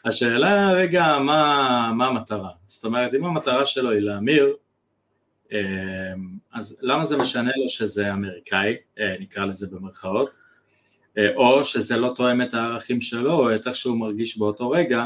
השאלה 0.06 0.72
רגע, 0.72 1.18
מה, 1.20 1.92
מה 1.98 2.08
המטרה? 2.08 2.50
זאת 2.68 2.86
אומרת, 2.86 3.14
אם 3.14 3.26
המטרה 3.26 3.66
שלו 3.66 3.92
היא 3.92 4.00
להמיר, 4.00 4.56
אמ, 5.52 5.58
אז 6.54 6.78
למה 6.82 7.06
זה 7.06 7.18
משנה 7.18 7.52
לו 7.56 7.70
שזה 7.70 8.14
אמריקאי, 8.14 8.76
אה, 9.00 9.16
נקרא 9.20 9.46
לזה 9.46 9.68
במרכאות? 9.68 10.43
אה, 11.18 11.36
או 11.36 11.64
שזה 11.64 11.98
לא 11.98 12.14
תואם 12.16 12.42
את 12.42 12.54
הערכים 12.54 13.02
שלו, 13.02 13.34
או 13.34 13.56
את 13.56 13.68
איך 13.68 13.76
שהוא 13.76 13.98
מרגיש 13.98 14.38
באותו 14.38 14.70
רגע, 14.70 15.06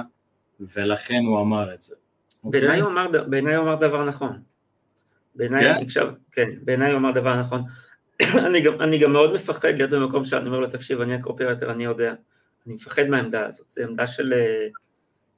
ולכן 0.60 1.22
הוא 1.28 1.41
אמר 1.41 1.74
את 1.74 1.82
זה. 1.82 1.95
בעיניי 2.43 2.80
הוא, 2.80 2.91
בעיני 3.28 3.55
הוא 3.55 3.64
אמר 3.64 3.76
דבר 3.76 4.05
נכון. 4.05 4.39
בעיניי, 5.36 5.64
כן? 5.64 5.82
עכשיו, 5.82 6.08
כן, 6.32 6.49
בעיניי 6.62 6.91
הוא 6.91 6.97
אמר 6.97 7.12
דבר 7.12 7.39
נכון. 7.39 7.62
אני, 8.47 8.62
גם, 8.62 8.82
אני 8.82 8.99
גם 8.99 9.14
מאוד 9.14 9.34
מפחד 9.34 9.68
להיות 9.68 9.89
במקום 9.89 10.26
שאני 10.26 10.47
אומר 10.47 10.60
לו, 10.60 10.70
תקשיב, 10.70 11.01
אני 11.01 11.14
הקופירייטר, 11.13 11.71
אני 11.72 11.84
יודע. 11.84 12.14
אני 12.66 12.74
מפחד 12.76 13.03
מהעמדה 13.03 13.45
הזאת, 13.45 13.72
זו 13.72 13.84
עמדה 13.84 14.08
של, 14.08 14.34
אה, 14.34 14.68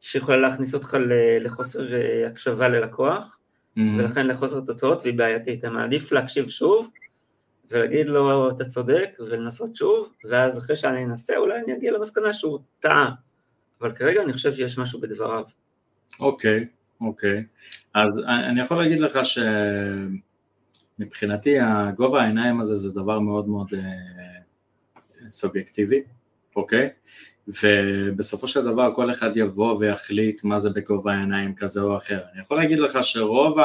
שיכולה 0.02 0.38
להכניס 0.38 0.76
אותך 0.76 0.98
לחוסר 1.42 1.94
אה, 1.94 2.28
הקשבה 2.28 2.68
ללקוח, 2.68 3.40
mm-hmm. 3.78 3.82
ולכן 3.98 4.28
לחוסר 4.28 4.62
תוצאות, 4.62 5.02
והיא 5.04 5.18
בעייתית. 5.18 5.66
אני 5.66 5.74
מעדיף 5.74 6.12
להקשיב 6.12 6.50
שוב, 6.50 6.90
ולהגיד 7.72 8.08
לו, 8.08 8.50
אתה 8.50 8.66
צודק, 8.66 9.10
ולנסות 9.20 9.76
שוב, 9.76 10.14
ואז 10.30 10.58
אחרי 10.58 10.76
שאני 10.76 11.06
אנסה, 11.06 11.38
אולי 11.38 11.60
אני 11.66 11.74
אגיע 11.74 11.92
למסקנה 11.92 12.34
שהוא 12.34 12.60
טעה. 12.80 13.12
אבל 13.82 13.96
כרגע 13.96 14.24
אני 14.24 14.34
חושב 14.34 14.54
שיש 14.54 14.78
משהו 14.78 15.02
בדבריו. 15.02 15.44
אוקיי, 16.20 16.60
okay, 16.60 16.66
אוקיי. 17.06 17.38
Okay. 17.38 17.44
אז 17.94 18.24
אני 18.28 18.62
יכול 18.62 18.78
להגיד 18.78 19.00
לך 19.00 19.20
שמבחינתי 21.00 21.60
הגובה 21.60 22.22
העיניים 22.22 22.62
הזה 22.62 22.78
זה 22.78 22.92
דבר 22.92 23.20
מאוד 23.20 23.48
מאוד 23.48 23.68
אה, 23.74 23.80
סובייקטיבי, 25.30 26.02
אוקיי? 26.56 26.90
ובסופו 27.48 28.48
של 28.48 28.64
דבר 28.64 28.96
כל 28.96 29.12
אחד 29.12 29.38
יבוא 29.38 29.78
ויחליט 29.78 30.44
מה 30.44 30.60
זה 30.60 30.70
בגובה 30.70 31.14
העיניים 31.14 31.56
כזה 31.56 31.82
או 31.82 31.98
אחר. 31.98 32.20
אני 32.34 32.42
יכול 32.42 32.58
להגיד 32.58 32.80
לך 32.80 33.00
שרוב 33.02 33.58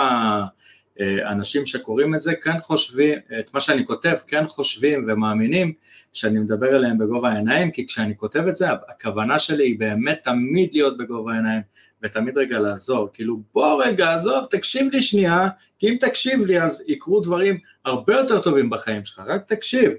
האנשים 1.00 1.66
שקוראים 1.66 2.14
את 2.14 2.20
זה 2.20 2.34
כן 2.34 2.60
חושבים, 2.60 3.18
את 3.38 3.54
מה 3.54 3.60
שאני 3.60 3.86
כותב, 3.86 4.16
כן 4.26 4.46
חושבים 4.46 5.04
ומאמינים 5.08 5.72
שאני 6.12 6.38
מדבר 6.38 6.76
אליהם 6.76 6.98
בגובה 6.98 7.30
העיניים, 7.30 7.70
כי 7.70 7.86
כשאני 7.86 8.16
כותב 8.16 8.46
את 8.48 8.56
זה, 8.56 8.66
הכוונה 8.88 9.38
שלי 9.38 9.64
היא 9.64 9.78
באמת 9.78 10.20
תמיד 10.22 10.70
להיות 10.72 10.98
בגובה 10.98 11.32
העיניים, 11.32 11.62
ותמיד 12.02 12.38
רגע 12.38 12.58
לעזור, 12.58 13.08
כאילו 13.12 13.42
בוא 13.54 13.84
רגע 13.84 14.14
עזוב, 14.14 14.44
תקשיב 14.50 14.92
לי 14.92 15.02
שנייה, 15.02 15.48
כי 15.78 15.88
אם 15.88 15.96
תקשיב 16.00 16.46
לי 16.46 16.62
אז 16.62 16.84
יקרו 16.88 17.20
דברים 17.20 17.58
הרבה 17.84 18.14
יותר 18.14 18.40
טובים 18.42 18.70
בחיים 18.70 19.04
שלך, 19.04 19.22
רק 19.26 19.44
תקשיב. 19.48 19.92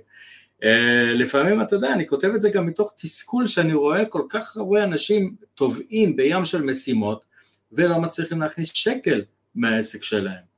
אה, 0.63 1.13
לפעמים, 1.13 1.61
אתה 1.61 1.75
יודע, 1.75 1.93
אני 1.93 2.07
כותב 2.07 2.27
את 2.35 2.41
זה 2.41 2.49
גם 2.49 2.65
מתוך 2.65 2.93
תסכול 2.97 3.47
שאני 3.47 3.73
רואה 3.73 4.05
כל 4.05 4.21
כך 4.29 4.57
הרבה 4.57 4.83
אנשים 4.83 5.35
טובעים 5.55 6.15
בים 6.15 6.45
של 6.45 6.61
משימות 6.61 7.25
ולא 7.71 8.01
מצליחים 8.01 8.41
להכניס 8.41 8.71
שקל 8.73 9.23
מהעסק 9.55 10.03
שלהם. 10.03 10.55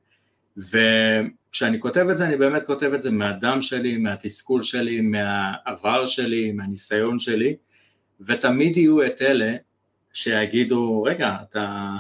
וכשאני 0.58 1.80
כותב 1.80 2.05
את 2.12 2.18
זה, 2.18 2.26
אני 2.26 2.38
באמת 2.38 2.64
כותב 2.64 2.91
את 2.93 3.01
זה 3.01 3.12
מהדם 3.12 3.62
שלי, 3.62 3.97
מהתסכול 3.97 4.64
שלי, 4.64 5.01
מהעבר 5.01 6.05
שלי, 6.05 6.51
מהניסיון 6.51 7.20
שלי, 7.20 7.55
ותמיד 8.22 8.78
יהיו 8.78 9.05
את 9.05 9.22
אלה 9.22 9.55
שיגידו, 10.14 11.03
רגע, 11.03 11.38
אתה, 11.49 11.95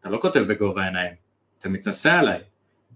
אתה 0.00 0.10
לא 0.10 0.18
כותב 0.20 0.40
בגובה 0.40 0.82
העיניים, 0.82 1.14
אתה 1.58 1.68
מתנשא 1.68 2.12
עליי, 2.12 2.40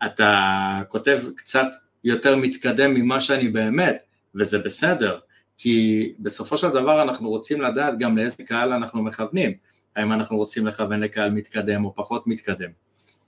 אתה 0.06 0.82
כותב 0.88 1.22
קצת 1.36 1.66
יותר 2.04 2.36
מתקדם 2.36 2.94
ממה 2.94 3.20
שאני 3.20 3.48
באמת, 3.48 4.02
וזה 4.34 4.58
בסדר, 4.58 5.18
כי 5.58 6.12
בסופו 6.18 6.58
של 6.58 6.68
דבר 6.68 7.02
אנחנו 7.02 7.28
רוצים 7.28 7.60
לדעת 7.60 7.98
גם 7.98 8.18
לאיזה 8.18 8.42
קהל 8.46 8.72
אנחנו 8.72 9.02
מכוונים, 9.02 9.52
האם 9.96 10.12
אנחנו 10.12 10.36
רוצים 10.36 10.66
לכוון 10.66 11.00
לקהל 11.00 11.30
מתקדם 11.30 11.84
או 11.84 11.94
פחות 11.94 12.26
מתקדם 12.26 12.70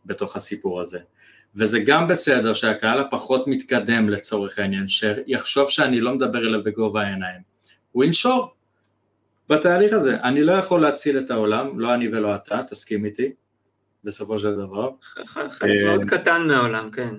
בתוך 0.07 0.36
הסיפור 0.36 0.80
הזה. 0.80 0.99
וזה 1.55 1.80
גם 1.80 2.09
בסדר 2.09 2.55
שהקהל 2.55 2.98
הפחות 2.98 3.46
מתקדם 3.46 4.09
לצורך 4.09 4.59
העניין, 4.59 4.88
שיחשוב 4.88 5.70
שאני 5.70 6.01
לא 6.01 6.14
מדבר 6.14 6.38
אליו 6.38 6.64
בגובה 6.64 7.03
העיניים, 7.03 7.40
הוא 7.92 8.05
ינשור 8.05 8.55
בתהליך 9.48 9.92
הזה. 9.92 10.16
אני 10.22 10.42
לא 10.42 10.53
יכול 10.53 10.82
להציל 10.82 11.18
את 11.18 11.30
העולם, 11.30 11.80
לא 11.80 11.94
אני 11.94 12.09
ולא 12.09 12.34
אתה, 12.34 12.62
תסכים 12.62 13.05
איתי, 13.05 13.32
בסופו 14.05 14.38
של 14.38 14.57
דבר. 14.57 14.90
חלק 15.24 15.62
מאוד 15.84 16.05
קטן 16.05 16.46
מהעולם, 16.46 16.90
כן. 16.90 17.14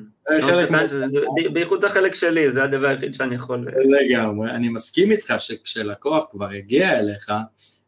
בייחוד 1.53 1.85
החלק 1.85 2.15
שלי, 2.15 2.51
זה 2.51 2.63
הדבר 2.63 2.87
היחיד 2.87 3.13
שאני 3.13 3.35
יכול... 3.35 3.67
לגמרי, 3.99 4.51
אני 4.51 4.69
מסכים 4.69 5.11
איתך 5.11 5.33
שכשלקוח 5.37 6.25
כבר 6.31 6.49
הגיע 6.49 6.99
אליך, 6.99 7.31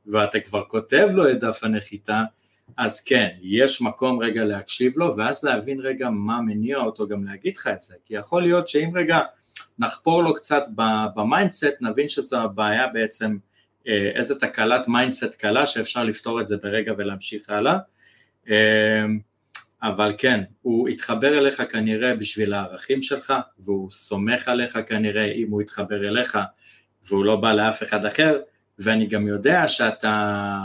ואתה 0.05 0.39
כבר 0.39 0.63
כותב 0.63 1.07
לו 1.13 1.29
את 1.29 1.39
דף 1.39 1.59
הנחיתה, 1.63 2.23
אז 2.77 3.03
כן, 3.03 3.29
יש 3.41 3.81
מקום 3.81 4.19
רגע 4.19 4.43
להקשיב 4.43 4.97
לו, 4.97 5.17
ואז 5.17 5.43
להבין 5.43 5.79
רגע 5.79 6.09
מה 6.09 6.41
מניע 6.41 6.77
אותו 6.77 7.07
גם 7.07 7.23
להגיד 7.23 7.55
לך 7.55 7.67
את 7.67 7.81
זה, 7.81 7.95
כי 8.05 8.15
יכול 8.15 8.41
להיות 8.41 8.67
שאם 8.67 8.91
רגע 8.95 9.19
נחפור 9.79 10.23
לו 10.23 10.33
קצת 10.33 10.63
ב 11.15 11.22
mindset, 11.22 11.77
נבין 11.81 12.09
שזו 12.09 12.37
הבעיה 12.41 12.87
בעצם, 12.87 13.37
אה, 13.87 14.11
איזה 14.15 14.39
תקלת 14.39 14.87
mindset 14.87 15.35
קלה 15.35 15.65
שאפשר 15.65 16.03
לפתור 16.03 16.41
את 16.41 16.47
זה 16.47 16.57
ברגע 16.57 16.93
ולהמשיך 16.97 17.49
הלאה. 17.49 17.77
אה, 18.49 19.05
אבל 19.83 20.13
כן, 20.17 20.43
הוא 20.61 20.89
יתחבר 20.89 21.37
אליך 21.37 21.63
כנראה 21.71 22.15
בשביל 22.15 22.53
הערכים 22.53 23.01
שלך, 23.01 23.33
והוא 23.59 23.91
סומך 23.91 24.47
עליך 24.47 24.79
כנראה 24.87 25.25
אם 25.25 25.49
הוא 25.49 25.61
יתחבר 25.61 26.07
אליך 26.07 26.37
והוא 27.05 27.25
לא 27.25 27.35
בא 27.35 27.53
לאף 27.53 27.83
אחד 27.83 28.05
אחר, 28.05 28.39
ואני 28.79 29.07
גם 29.07 29.27
יודע 29.27 29.67
שאתה 29.67 30.57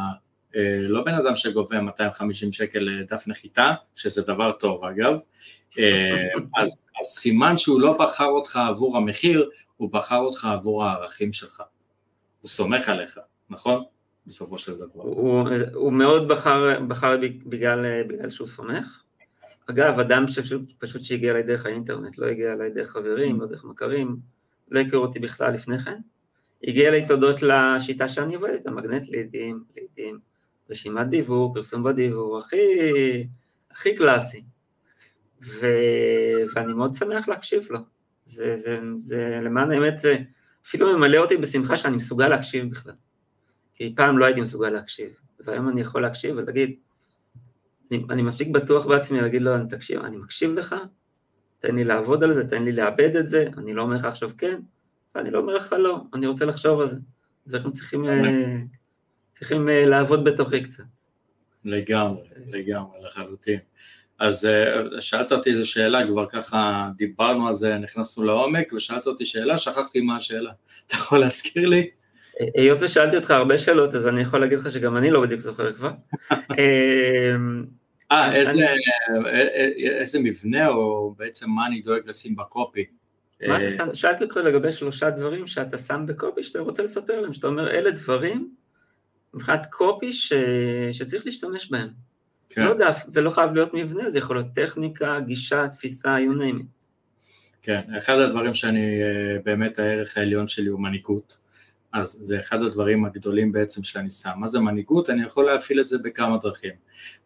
לא 0.88 1.04
בן 1.04 1.14
אדם 1.14 1.36
שגובה 1.36 1.80
250 1.80 2.52
שקל 2.52 2.78
לדף 2.78 3.24
נחיתה, 3.26 3.74
שזה 3.94 4.22
דבר 4.22 4.52
טוב 4.52 4.84
אגב, 4.84 5.18
אה, 5.78 6.26
אז, 6.62 6.86
אז 7.00 7.06
סימן 7.06 7.56
שהוא 7.56 7.80
לא 7.80 7.98
בחר 7.98 8.26
אותך 8.26 8.56
עבור 8.56 8.96
המחיר, 8.96 9.50
הוא 9.76 9.92
בחר 9.92 10.18
אותך 10.18 10.44
עבור 10.44 10.84
הערכים 10.84 11.32
שלך. 11.32 11.62
הוא 12.40 12.48
סומך 12.48 12.88
עליך, 12.88 13.18
נכון? 13.50 13.84
בסופו 14.26 14.58
של 14.58 14.74
דבר. 14.74 15.02
הוא, 15.02 15.48
הוא 15.74 15.92
מאוד 15.92 16.28
בחר, 16.28 16.80
בחר 16.88 17.16
בגלל, 17.46 18.02
בגלל 18.02 18.30
שהוא 18.30 18.48
סומך. 18.48 19.02
אגב, 19.70 20.00
אדם 20.00 20.28
שפשוט, 20.28 20.62
פשוט 20.78 21.04
שהגיע 21.04 21.30
אליי 21.30 21.42
דרך 21.42 21.66
האינטרנט, 21.66 22.18
לא 22.18 22.26
הגיע 22.26 22.52
אליי 22.52 22.70
דרך 22.70 22.90
חברים, 22.90 23.40
לא 23.40 23.46
דרך 23.46 23.64
מכרים, 23.64 24.16
לא 24.70 24.80
הכירו 24.80 25.02
אותי 25.02 25.18
בכלל 25.18 25.54
לפני 25.54 25.78
כן. 25.78 25.96
הגיע 26.64 26.88
אליי 26.88 27.06
תודות 27.06 27.42
לשיטה 27.42 28.08
שאני 28.08 28.34
עובדת, 28.34 28.66
המגנט 28.66 29.08
לידים, 29.08 29.64
לידים, 29.76 30.18
רשימת 30.70 31.08
דיוור, 31.08 31.54
פרסום 31.54 31.82
בדיוור, 31.82 32.38
הכי, 32.38 32.56
הכי 33.70 33.96
קלאסי. 33.96 34.44
ו... 35.42 35.66
ואני 36.54 36.72
מאוד 36.72 36.94
שמח 36.94 37.28
להקשיב 37.28 37.66
לו. 37.70 37.78
זה, 38.26 38.56
זה, 38.56 38.80
זה, 38.96 39.40
למען 39.42 39.70
האמת, 39.70 39.98
זה 39.98 40.16
אפילו 40.66 40.98
ממלא 40.98 41.18
אותי 41.18 41.36
בשמחה 41.36 41.76
שאני 41.76 41.96
מסוגל 41.96 42.28
להקשיב 42.28 42.70
בכלל. 42.70 42.92
כי 43.74 43.92
פעם 43.96 44.18
לא 44.18 44.24
הייתי 44.24 44.40
מסוגל 44.40 44.70
להקשיב, 44.70 45.08
והיום 45.40 45.68
אני 45.68 45.80
יכול 45.80 46.02
להקשיב 46.02 46.36
ולהגיד, 46.36 46.76
אני, 47.90 48.04
אני 48.10 48.22
מספיק 48.22 48.48
בטוח 48.48 48.86
בעצמי 48.86 49.20
להגיד 49.20 49.42
לו, 49.42 49.52
תקשיב, 49.68 50.00
אני 50.00 50.16
מקשיב 50.16 50.52
לך, 50.52 50.76
תן 51.58 51.74
לי 51.74 51.84
לעבוד 51.84 52.24
על 52.24 52.34
זה, 52.34 52.48
תן 52.48 52.62
לי 52.62 52.72
לאבד 52.72 53.16
את 53.16 53.28
זה, 53.28 53.48
אני 53.56 53.74
לא 53.74 53.82
אומר 53.82 53.96
לך 53.96 54.04
עכשיו 54.04 54.30
כן, 54.38 54.60
ואני 55.14 55.30
לא 55.30 55.38
אומר 55.38 55.54
לך 55.54 55.72
לא, 55.78 56.00
אני 56.14 56.26
רוצה 56.26 56.44
לחשוב 56.44 56.80
על 56.80 56.88
זה. 56.88 56.96
ואנחנו 57.46 57.72
צריכים... 57.72 58.04
צריכים 59.38 59.68
אה, 59.68 59.86
לעבוד 59.86 60.24
בתוכי 60.24 60.62
קצת. 60.62 60.84
לגמרי, 61.64 62.22
לגמרי, 62.46 62.98
לחלוטין. 63.02 63.58
אז 64.18 64.46
אה, 64.46 65.00
שאלת 65.00 65.32
אותי 65.32 65.50
איזו 65.50 65.70
שאלה, 65.70 66.06
כבר 66.06 66.26
ככה 66.26 66.90
דיברנו 66.96 67.48
על 67.48 67.54
זה, 67.54 67.78
נכנסנו 67.78 68.24
לעומק, 68.24 68.72
ושאלת 68.72 69.06
אותי 69.06 69.24
שאלה, 69.24 69.58
שכחתי 69.58 70.00
מה 70.00 70.16
השאלה. 70.16 70.50
אתה 70.86 70.94
יכול 70.94 71.18
להזכיר 71.18 71.68
לי? 71.68 71.90
היות 72.54 72.82
ושאלתי 72.82 73.16
אותך 73.16 73.30
הרבה 73.30 73.58
שאלות, 73.58 73.94
אז 73.94 74.06
אני 74.06 74.20
יכול 74.20 74.40
להגיד 74.40 74.58
לך 74.58 74.70
שגם 74.70 74.96
אני 74.96 75.10
לא 75.10 75.20
בדיוק 75.20 75.40
זוכר 75.40 75.72
כבר. 75.72 75.90
אה, 78.12 78.34
איזה, 78.34 78.66
אה, 79.26 79.98
איזה 80.00 80.18
מבנה, 80.18 80.68
או 80.68 81.14
בעצם 81.18 81.50
מה 81.50 81.66
אני 81.66 81.80
דואג 81.80 82.00
לשים 82.06 82.36
בקופי? 82.36 82.84
שאלתי 83.92 84.24
אותך 84.24 84.36
לגבי 84.36 84.72
שלושה 84.72 85.10
דברים 85.10 85.46
שאתה 85.46 85.78
שם 85.78 86.04
בקופי, 86.06 86.42
שאתה 86.42 86.58
רוצה 86.58 86.82
לספר 86.82 87.20
להם, 87.20 87.32
שאתה 87.32 87.46
אומר, 87.46 87.70
אלה 87.70 87.90
דברים 87.90 88.50
מבחינת 89.34 89.66
קופי 89.70 90.12
ש... 90.12 90.32
שצריך 90.92 91.26
להשתמש 91.26 91.70
בהם. 91.70 91.88
כן. 92.48 92.64
לא 92.64 92.74
דף, 92.74 93.04
זה 93.06 93.20
לא 93.20 93.30
חייב 93.30 93.54
להיות 93.54 93.74
מבנה, 93.74 94.10
זה 94.10 94.18
יכול 94.18 94.36
להיות 94.36 94.48
טכניקה, 94.54 95.20
גישה, 95.26 95.68
תפיסה, 95.68 96.16
you 96.16 96.38
name 96.38 96.60
it. 96.60 96.64
כן, 97.62 97.80
אחד 97.98 98.18
הדברים 98.18 98.54
שאני, 98.54 99.02
אה, 99.02 99.36
באמת 99.44 99.78
הערך 99.78 100.16
העליון 100.16 100.48
שלי 100.48 100.68
הוא 100.68 100.80
מנהיגות, 100.80 101.38
אז 101.92 102.18
זה 102.20 102.40
אחד 102.40 102.62
הדברים 102.62 103.04
הגדולים 103.04 103.52
בעצם 103.52 103.82
שאני 103.82 104.10
שם. 104.10 104.30
מה 104.36 104.48
זה 104.48 104.60
מנהיגות? 104.60 105.10
אני 105.10 105.22
יכול 105.22 105.46
להפעיל 105.46 105.80
את 105.80 105.88
זה 105.88 105.98
בכמה 105.98 106.36
דרכים. 106.42 106.72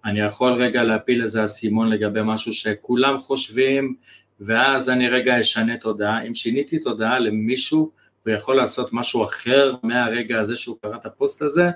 אני 0.04 0.20
יכול 0.20 0.52
רגע 0.52 0.84
להפיל 0.84 1.22
איזה 1.22 1.44
אסימון 1.44 1.88
לגבי 1.88 2.20
משהו 2.24 2.52
שכולם 2.52 3.18
חושבים, 3.18 3.94
ואז 4.40 4.90
אני 4.90 5.08
רגע 5.08 5.40
אשנה 5.40 5.76
תודעה. 5.76 6.22
אם 6.22 6.34
שיניתי 6.34 6.78
תודעה 6.78 7.18
למישהו, 7.18 7.90
ויכול 8.26 8.56
לעשות 8.56 8.92
משהו 8.92 9.24
אחר 9.24 9.74
מהרגע 9.82 10.40
הזה 10.40 10.56
שהוא 10.56 10.76
קרא 10.82 10.96
את 10.96 11.06
הפוסט 11.06 11.42
הזה, 11.42 11.70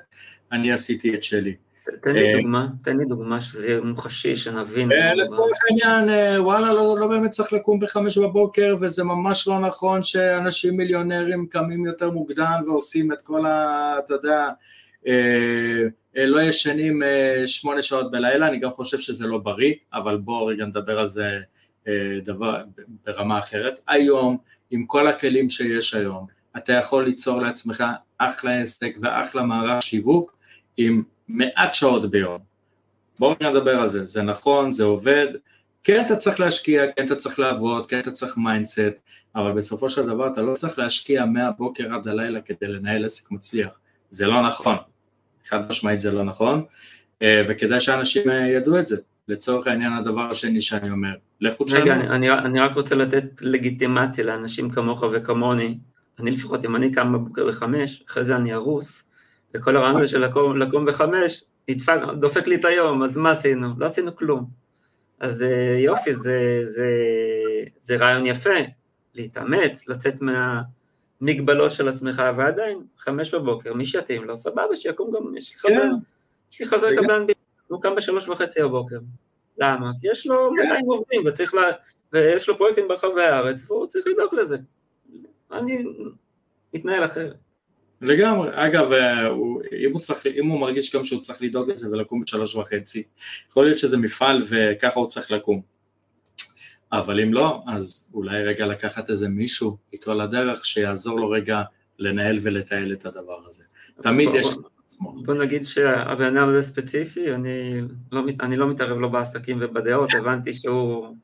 אני 0.53 0.72
עשיתי 0.72 1.14
את 1.14 1.22
שלי. 1.22 1.55
תן 2.03 2.12
לי 2.12 2.28
אה, 2.28 2.38
דוגמה, 2.38 2.68
תן 2.82 2.97
לי 2.97 3.05
דוגמה 3.05 3.40
שזה 3.40 3.68
יהיה 3.68 3.80
מוחשי, 3.80 4.36
שנבין. 4.36 4.92
אה, 4.92 5.14
לצורך 5.14 5.59
העניין, 5.70 6.09
אה, 6.09 6.42
וואלה, 6.42 6.72
לא, 6.72 6.99
לא 6.99 7.07
באמת 7.07 7.30
צריך 7.30 7.53
לקום 7.53 7.80
בחמש 7.80 8.18
בבוקר, 8.18 8.76
וזה 8.80 9.05
ממש 9.05 9.49
לא 9.49 9.61
נכון 9.61 10.03
שאנשים 10.03 10.76
מיליונרים 10.76 11.47
קמים 11.47 11.86
יותר 11.86 12.11
מוקדם 12.11 12.62
ועושים 12.66 13.12
את 13.12 13.22
כל 13.22 13.47
ה... 13.47 13.94
אתה 13.99 14.14
יודע, 14.14 14.49
לא 16.16 16.42
ישנים 16.42 17.03
שמונה 17.47 17.82
שעות 17.82 18.11
בלילה, 18.11 18.49
אני 18.49 18.59
גם 18.59 18.70
חושב 18.70 18.99
שזה 18.99 19.26
לא 19.26 19.38
בריא, 19.38 19.74
אבל 19.92 20.16
בואו 20.16 20.47
רגע 20.47 20.64
נדבר 20.64 20.99
על 20.99 21.07
זה 21.07 21.38
דבר, 22.22 22.62
ברמה 23.07 23.38
אחרת. 23.38 23.80
היום, 23.88 24.36
עם 24.70 24.86
כל 24.86 25.09
הכלים 25.09 25.51
שיש 25.51 25.94
היום, 25.94 26.26
אתה 26.57 26.73
יכול 26.73 27.05
ליצור 27.05 27.43
לעצמך 27.43 27.85
אחלה 28.19 28.61
עסק 28.61 28.97
ואחלה 29.03 29.43
מערך 29.43 29.83
שיווק 29.83 30.37
עם 30.77 31.03
מעט 31.29 31.75
שעות 31.75 32.11
ביום. 32.11 32.39
בואו 33.19 33.35
נדבר 33.41 33.81
על 33.81 33.89
זה, 33.89 34.07
זה 34.07 34.23
נכון, 34.23 34.73
זה 34.73 34.85
עובד, 34.85 35.27
כן 35.85 36.05
אתה 36.07 36.17
צריך 36.17 36.41
להשקיע, 36.41 36.93
כן 36.97 37.07
אתה 37.07 37.17
צריך 37.17 37.39
לעבוד, 37.39 37.89
כן 37.89 37.99
אתה 37.99 38.11
צריך 38.11 38.37
mindset, 38.39 38.81
אבל 39.35 39.53
בסופו 39.53 39.89
של 39.89 40.07
דבר 40.07 40.27
אתה 40.27 40.43
לא 40.43 40.55
צריך 40.55 40.79
להשקיע 40.79 41.25
מהבוקר 41.25 41.95
עד 41.95 42.09
הלילה 42.09 42.41
כדי 42.41 42.69
לנהל 42.69 43.05
עסק 43.05 43.31
מצליח, 43.31 43.79
זה 44.11 44.27
לא 44.27 44.43
נכון, 44.43 44.77
חד 45.49 45.69
משמעית 45.69 46.01
זה 46.01 46.13
לא 46.13 46.23
נכון, 46.25 46.65
אה, 47.23 47.43
וכדאי 47.49 47.81
שאנשים 47.81 48.31
אה, 48.31 48.47
ידעו 48.49 48.79
את 48.79 48.87
זה. 48.87 48.97
לצורך 49.29 49.67
העניין 49.67 49.93
הדבר 49.93 50.31
השני 50.31 50.61
שאני 50.61 50.91
אומר, 50.91 51.15
לכו 51.41 51.65
תשלמו. 51.65 51.83
רגע, 51.83 51.95
אני, 51.95 52.09
אני, 52.09 52.31
אני 52.31 52.61
רק 52.61 52.75
רוצה 52.75 52.95
לתת 52.95 53.25
לגיטימציה 53.41 54.25
לאנשים 54.25 54.71
כמוך 54.71 55.05
וכמוני, 55.13 55.79
אני 56.19 56.31
לפחות, 56.31 56.64
אם 56.64 56.77
אני 56.77 56.93
קם 56.93 57.12
בבוקר 57.12 57.47
בחמש, 57.47 58.05
אחרי 58.09 58.25
זה 58.25 58.37
אני 58.37 58.55
ארוס, 58.55 59.11
וכל 59.55 59.77
הרעיון 59.77 60.01
הזה 60.01 60.09
של 60.09 60.25
לקום, 60.25 60.57
לקום 60.57 60.85
בחמש, 60.85 61.45
נדפק, 61.69 61.99
דופק 62.21 62.47
לי 62.47 62.55
את 62.55 62.64
היום, 62.64 63.03
אז 63.03 63.17
מה 63.17 63.31
עשינו? 63.31 63.69
לא 63.79 63.87
עשינו 63.87 64.17
כלום. 64.17 64.47
אז 65.21 65.43
אה, 65.43 65.79
יופי, 65.79 66.14
זה, 66.14 66.61
זה, 66.62 66.89
זה 67.81 67.97
רעיון 67.97 68.27
יפה, 68.27 68.51
להתאמץ, 69.14 69.89
לצאת 69.89 70.14
מהמגבלות 70.21 71.71
של 71.73 71.89
עצמך, 71.89 72.23
ועדיין, 72.37 72.83
חמש 72.99 73.35
בבוקר, 73.35 73.75
מי 73.75 73.85
שיתאים 73.85 74.25
לו, 74.25 74.37
סבבה, 74.37 74.77
שיקום 74.77 75.11
גם, 75.11 75.37
יש 75.37 75.53
לי 75.53 75.59
חבר, 75.59 75.83
כן. 75.83 75.91
יש 76.53 76.61
לי 76.61 76.67
חבר 76.67 76.97
קבלן, 76.97 77.27
הוא 77.67 77.83
קם 77.83 77.95
בשלוש 77.95 78.29
וחצי 78.29 78.62
בבוקר. 78.62 78.99
למה? 79.59 79.91
כי 80.01 80.09
יש 80.11 80.27
לו 80.27 80.53
200 80.53 80.81
כן. 80.81 80.87
עובדים, 80.87 81.23
וצריך 81.27 81.55
לה, 81.55 81.62
ויש 82.12 82.49
לו 82.49 82.57
פרויקטים 82.57 82.89
ברחבי 82.89 83.23
הארץ, 83.23 83.71
והוא 83.71 83.87
צריך 83.87 84.07
לדאוג 84.07 84.35
לזה. 84.35 84.57
אני 85.53 85.84
מתנהל 86.74 87.05
אחרת. 87.05 87.36
לגמרי, 88.01 88.49
אגב, 88.53 88.92
אה, 88.92 89.28
אם 89.86 89.92
הוא, 89.92 90.01
צריך, 90.01 90.26
אם 90.26 90.47
הוא 90.47 90.61
מרגיש 90.61 90.94
גם 90.97 91.05
שהוא 91.05 91.22
צריך 91.22 91.42
לדאוג 91.42 91.70
לזה 91.70 91.90
ולקום 91.90 92.20
בשלוש 92.20 92.55
וחצי, 92.55 93.03
יכול 93.51 93.64
להיות 93.64 93.78
שזה 93.78 93.97
מפעל 93.97 94.42
וככה 94.49 95.01
הוא 95.01 95.09
צריך 95.09 95.30
לקום. 95.30 95.62
אבל 96.92 97.20
אם 97.20 97.34
לא, 97.34 97.62
אז 97.66 98.11
אולי 98.14 98.42
רגע 98.42 98.66
לקחת 98.66 99.11
איזה 99.11 99.28
מישהו 99.28 99.76
איתו 99.92 100.14
לדרך 100.14 100.66
שיעזור 100.66 101.20
לו 101.20 101.30
רגע 101.30 101.62
לנהל 101.99 102.38
ולתעל 102.42 102.92
את 102.92 103.07
הדבר 103.07 103.38
הזה. 103.47 103.64
תמיד 104.03 104.28
יש... 104.34 104.47
בוא 105.01 105.34
נגיד 105.34 105.66
שהבן 105.66 106.36
אדם 106.36 106.49
הזה 106.49 106.62
ספציפי, 106.62 107.34
אני 107.34 107.80
לא, 108.12 108.22
אני 108.40 108.57
לא 108.57 108.68
מתערב 108.68 108.99
לו 108.99 109.11
בעסקים 109.11 109.59
ובדעות, 109.61 110.14
הבנתי 110.14 110.53
שהוא 110.53 111.14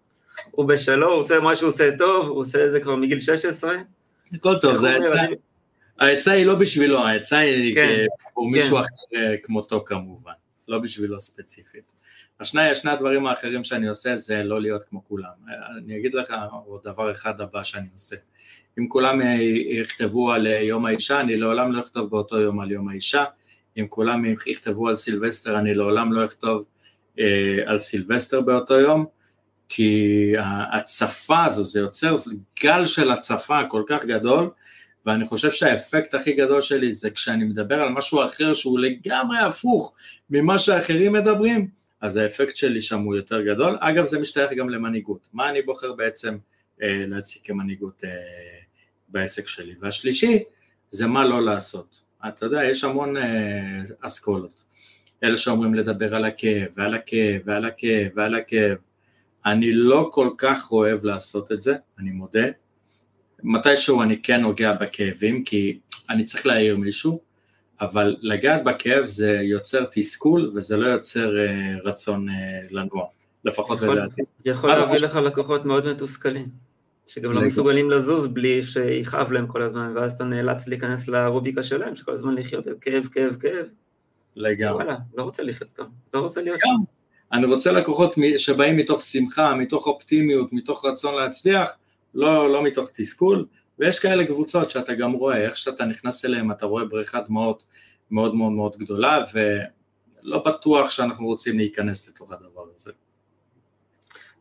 בשלו, 0.69 1.11
הוא 1.11 1.19
עושה 1.19 1.41
מה 1.41 1.57
שהוא 1.57 1.69
עושה 1.69 1.91
טוב, 1.99 2.29
הוא 2.29 2.41
עושה 2.41 2.67
את 2.67 2.73
זה 2.73 2.81
כבר 2.81 2.97
מגיל 2.97 3.21
16. 3.21 3.75
הכל 4.35 4.59
טוב, 4.61 4.77
זה 4.77 4.97
עצה. 4.97 5.17
העצה 5.99 6.33
היא 6.33 6.47
לא 6.47 6.55
בשבילו, 6.55 7.07
העצה 7.07 7.39
היא 7.39 7.75
כן, 7.75 8.07
עבור 8.31 8.47
כן. 8.47 8.53
מישהו 8.53 8.81
אחר 8.81 9.17
אה, 9.17 9.35
כמותו 9.43 9.85
כמובן, 9.85 10.33
לא 10.69 10.79
בשבילו 10.79 11.21
ספציפית. 11.21 11.93
השני, 12.41 12.75
שני 12.75 12.91
הדברים 12.91 13.27
האחרים 13.27 13.65
שאני 13.65 13.89
עושה 13.89 14.17
זה 14.17 14.43
לא 14.43 14.61
להיות 14.61 14.85
כמו 14.85 15.05
כולם. 15.09 15.33
אני 15.79 15.99
אגיד 15.99 16.15
לך 16.15 16.35
עוד 16.67 16.81
דבר 16.85 17.13
אחד 17.13 17.41
הבא 17.41 17.63
שאני 17.63 17.89
עושה. 17.93 18.17
אם 18.79 18.89
כולם 18.89 19.23
אה, 19.23 19.37
יכתבו 19.71 20.33
על 20.33 20.47
אה, 20.47 20.61
יום 20.61 20.87
האישה, 20.87 21.21
אני 21.21 21.37
לעולם 21.37 21.73
לא 21.73 21.81
אכתוב 21.81 22.11
באותו 22.11 22.41
יום 22.41 22.61
על 22.61 22.71
יום 22.71 22.89
האישה. 22.89 23.25
אם 23.79 23.87
כולם 23.89 24.25
יכתבו 24.47 24.89
על 24.89 24.97
סילבסטר, 24.97 25.59
אני 25.59 25.75
לעולם 25.75 26.13
לא 26.13 26.25
אכתוב 26.25 26.65
אה, 27.19 27.59
על 27.67 27.79
סילבסטר 27.79 28.41
באותו 28.41 28.75
יום, 28.75 29.07
כי 29.75 30.33
הצפה 30.73 31.45
הזו, 31.45 31.65
זה 31.65 31.81
יוצר 31.81 32.15
גל 32.63 32.87
של 32.87 33.11
הצפה 33.11 33.65
כל 33.65 33.83
כך 33.87 34.05
גדול, 34.05 34.51
ואני 35.07 35.25
חושב 35.25 35.51
שהאפקט 35.51 36.15
הכי 36.15 36.33
גדול 36.33 36.61
שלי 36.61 36.93
זה 36.93 37.11
כשאני 37.11 37.45
מדבר 37.45 37.81
על 37.81 37.89
משהו 37.89 38.25
אחר 38.25 38.55
שהוא 38.55 38.79
לגמרי 38.79 39.39
הפוך 39.39 39.95
ממה 40.31 40.59
שאחרים 40.59 41.13
מדברים, 41.13 41.69
אז 42.01 42.17
האפקט 42.17 42.57
שלי 42.57 42.81
שם 42.81 43.01
הוא 43.01 43.17
יותר 43.17 43.43
גדול. 43.43 43.79
אגב, 43.81 44.07
זה 44.07 44.19
משתייך 44.19 44.53
גם 44.53 44.71
למנהיגות. 44.71 45.29
מה 45.33 45.49
אני 45.49 45.63
בוחר 45.63 45.93
בעצם 45.93 46.37
אה, 46.83 47.05
להציג 47.09 47.43
כמנהיגות 47.45 48.05
אה, 48.05 48.11
בעסק 49.09 49.47
שלי? 49.47 49.75
והשלישי, 49.81 50.43
זה 50.91 51.07
מה 51.07 51.25
לא 51.25 51.45
לעשות. 51.45 52.01
אתה 52.29 52.47
יודע, 52.47 52.65
יש 52.65 52.85
המון 52.85 53.17
אה, 53.17 53.83
אסכולות. 54.01 54.65
אלה 55.25 55.37
שאומרים 55.37 55.75
לדבר 55.75 56.15
על 56.15 56.25
הכאב, 56.25 56.69
ועל 56.77 56.95
הכאב, 56.95 57.41
ועל 57.45 57.65
הכאב, 57.65 58.09
ועל 58.15 58.35
הכאב. 58.35 58.77
אני 59.47 59.73
לא 59.73 60.09
כל 60.13 60.31
כך 60.39 60.73
אוהב 60.73 61.05
לעשות 61.05 61.53
את 61.53 61.61
זה, 61.61 61.75
אני 61.99 62.11
מודה. 62.11 62.49
מתישהו 63.43 64.03
אני 64.03 64.23
כן 64.23 64.41
נוגע 64.41 64.73
בכאבים, 64.73 65.45
כי 65.45 65.79
אני 66.11 66.25
צריך 66.25 66.47
להעיר 66.47 66.77
מישהו, 66.77 67.21
אבל 67.81 68.17
לגעת 68.21 68.65
בכאב 68.65 69.05
זה 69.05 69.39
יוצר 69.43 69.85
תסכול 69.93 70.53
וזה 70.55 70.77
לא 70.77 70.87
יוצר 70.87 71.39
אה, 71.39 71.75
רצון 71.85 72.29
אה, 72.29 72.35
לנוע, 72.71 73.07
לפחות 73.45 73.81
לדעתי. 73.81 74.23
זה 74.37 74.51
יכול 74.51 74.71
להביא 74.71 74.99
לך 74.99 75.17
לקוחות 75.17 75.65
מאוד 75.65 75.93
מתוסכלים, 75.93 76.49
שגם 77.07 77.33
לא 77.33 77.41
מסוגלים 77.43 77.91
לזוז 77.91 78.27
בלי 78.27 78.63
שיכאב 78.63 79.33
להם 79.33 79.47
כל 79.47 79.63
הזמן, 79.63 79.93
ואז 79.97 80.13
אתה 80.13 80.25
נאלץ 80.25 80.69
להיכנס 80.69 81.09
לרוביקה 81.09 81.63
שלהם, 81.63 81.97
שכל 81.97 82.13
הזמן 82.13 82.35
לחיות 82.35 82.65
כאב, 82.81 83.09
כאב, 83.13 83.37
כאב. 83.41 83.67
לגמרי. 84.37 84.75
וואלה, 84.75 84.97
לא 85.15 85.23
רוצה 85.23 85.43
לחיות 85.43 85.73
כאן, 85.73 85.87
לא 86.15 86.21
רוצה 86.21 86.43
להיות 86.43 86.61
שם. 86.61 87.02
אני 87.33 87.47
רוצה 87.47 87.73
לקוחות 87.73 88.15
שבאים 88.37 88.77
מתוך 88.77 89.01
שמחה, 89.01 89.55
מתוך 89.55 89.87
אופטימיות, 89.87 90.53
מתוך 90.53 90.85
רצון 90.85 91.15
להצליח, 91.23 91.73
לא, 92.15 92.53
לא 92.53 92.63
מתוך 92.63 92.91
תסכול, 92.95 93.47
ויש 93.79 93.99
כאלה 93.99 94.27
קבוצות 94.27 94.71
שאתה 94.71 94.95
גם 94.95 95.13
רואה, 95.13 95.47
איך 95.47 95.57
שאתה 95.57 95.85
נכנס 95.85 96.25
אליהם 96.25 96.51
אתה 96.51 96.67
רואה 96.67 96.85
בריכת 96.85 97.23
דמעות 97.27 97.67
מאוד 98.11 98.35
מאוד 98.35 98.53
מאוד 98.53 98.77
גדולה, 98.77 99.25
ולא 99.35 100.43
בטוח 100.47 100.91
שאנחנו 100.91 101.27
רוצים 101.27 101.59
להיכנס 101.59 102.09
לתוך 102.09 102.33
הדבר 102.33 102.65
הזה. 102.77 102.93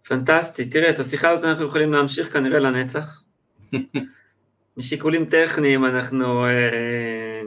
פנטסטי, 0.08 0.66
תראה, 0.66 0.89
את 0.89 1.00
השיחה 1.00 1.30
הזאת 1.30 1.46
אנחנו 1.46 1.66
יכולים 1.66 1.94
להמשיך 1.94 2.34
כנראה 2.34 2.60
לנצח. 2.60 3.24
משיקולים 4.78 5.26
טכניים 5.26 5.86
אנחנו, 5.86 6.46
אה, 6.46 7.42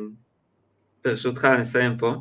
ברשותך, 1.04 1.44
נסיים 1.44 1.98
פה. 1.98 2.14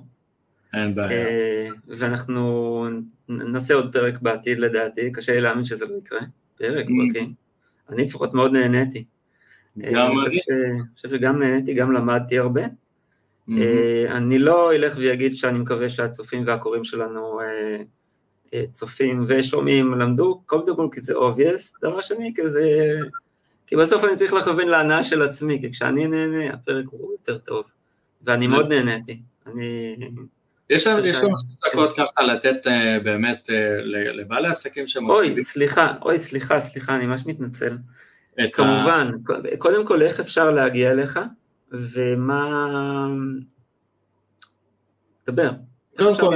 אין 0.73 0.95
בעיה. 0.95 1.27
אה, 1.27 1.67
ואנחנו 1.87 2.85
נעשה 3.29 3.73
עוד 3.73 3.93
פרק 3.93 4.21
בעתיד 4.21 4.59
לדעתי, 4.59 5.11
קשה 5.11 5.33
לי 5.33 5.41
להאמין 5.41 5.63
שזה 5.63 5.85
לא 5.85 5.95
יקרה. 5.95 6.19
פרק, 6.57 6.85
mm. 6.85 7.07
אוקיי. 7.07 7.33
אני 7.89 8.03
לפחות 8.03 8.33
מאוד 8.33 8.51
נהניתי. 8.51 9.05
גם 9.77 10.11
אני. 10.19 10.39
חושב 10.95 11.09
שגם 11.09 11.39
נהניתי, 11.39 11.73
גם 11.73 11.91
למדתי 11.91 12.39
הרבה. 12.39 12.61
Mm-hmm. 13.49 14.11
אני 14.11 14.39
לא 14.39 14.75
אלך 14.75 14.95
ואגיד 14.97 15.35
שאני 15.35 15.59
מקווה 15.59 15.89
שהצופים 15.89 16.43
והקוראים 16.45 16.83
שלנו 16.83 17.39
אה, 17.41 17.77
אה, 18.53 18.63
צופים 18.71 19.23
ושומעים 19.27 19.93
למדו, 19.93 20.41
קודם 20.45 20.75
כל 20.75 20.87
כי 20.91 21.01
זה 21.01 21.13
obvious, 21.13 21.79
דבר 21.81 22.01
שני 22.01 22.31
כי 22.35 22.49
זה... 22.49 22.69
כי 23.67 23.75
בסוף 23.75 24.03
אני 24.03 24.15
צריך 24.15 24.33
לכוון 24.33 24.67
להנאה 24.67 25.03
של 25.03 25.21
עצמי, 25.21 25.61
כי 25.61 25.71
כשאני 25.71 26.07
נהנה 26.07 26.53
הפרק 26.53 26.85
הוא 26.91 27.11
יותר 27.11 27.37
טוב, 27.37 27.65
ואני 28.23 28.47
מאוד 28.47 28.73
נהניתי. 28.73 29.21
אני... 29.47 29.95
יש 30.69 30.87
לנו 30.87 31.01
דקות 31.67 31.95
ככה 31.97 32.23
לתת 32.23 32.67
באמת 33.03 33.49
לבעלי 34.13 34.47
עסקים 34.47 34.87
שמקשיבים. 34.87 35.31
אוי, 35.31 35.43
סליחה, 35.43 35.93
אוי, 36.01 36.19
סליחה, 36.19 36.61
סליחה, 36.61 36.95
אני 36.95 37.05
ממש 37.05 37.25
מתנצל. 37.25 37.77
כמובן, 38.53 39.11
ה... 39.29 39.57
קודם 39.57 39.85
כל 39.85 40.01
איך 40.01 40.19
אפשר 40.19 40.49
להגיע 40.49 40.91
אליך, 40.91 41.19
ומה... 41.71 43.07
דבר. 45.27 45.51
קודם 45.97 46.15
כל, 46.19 46.33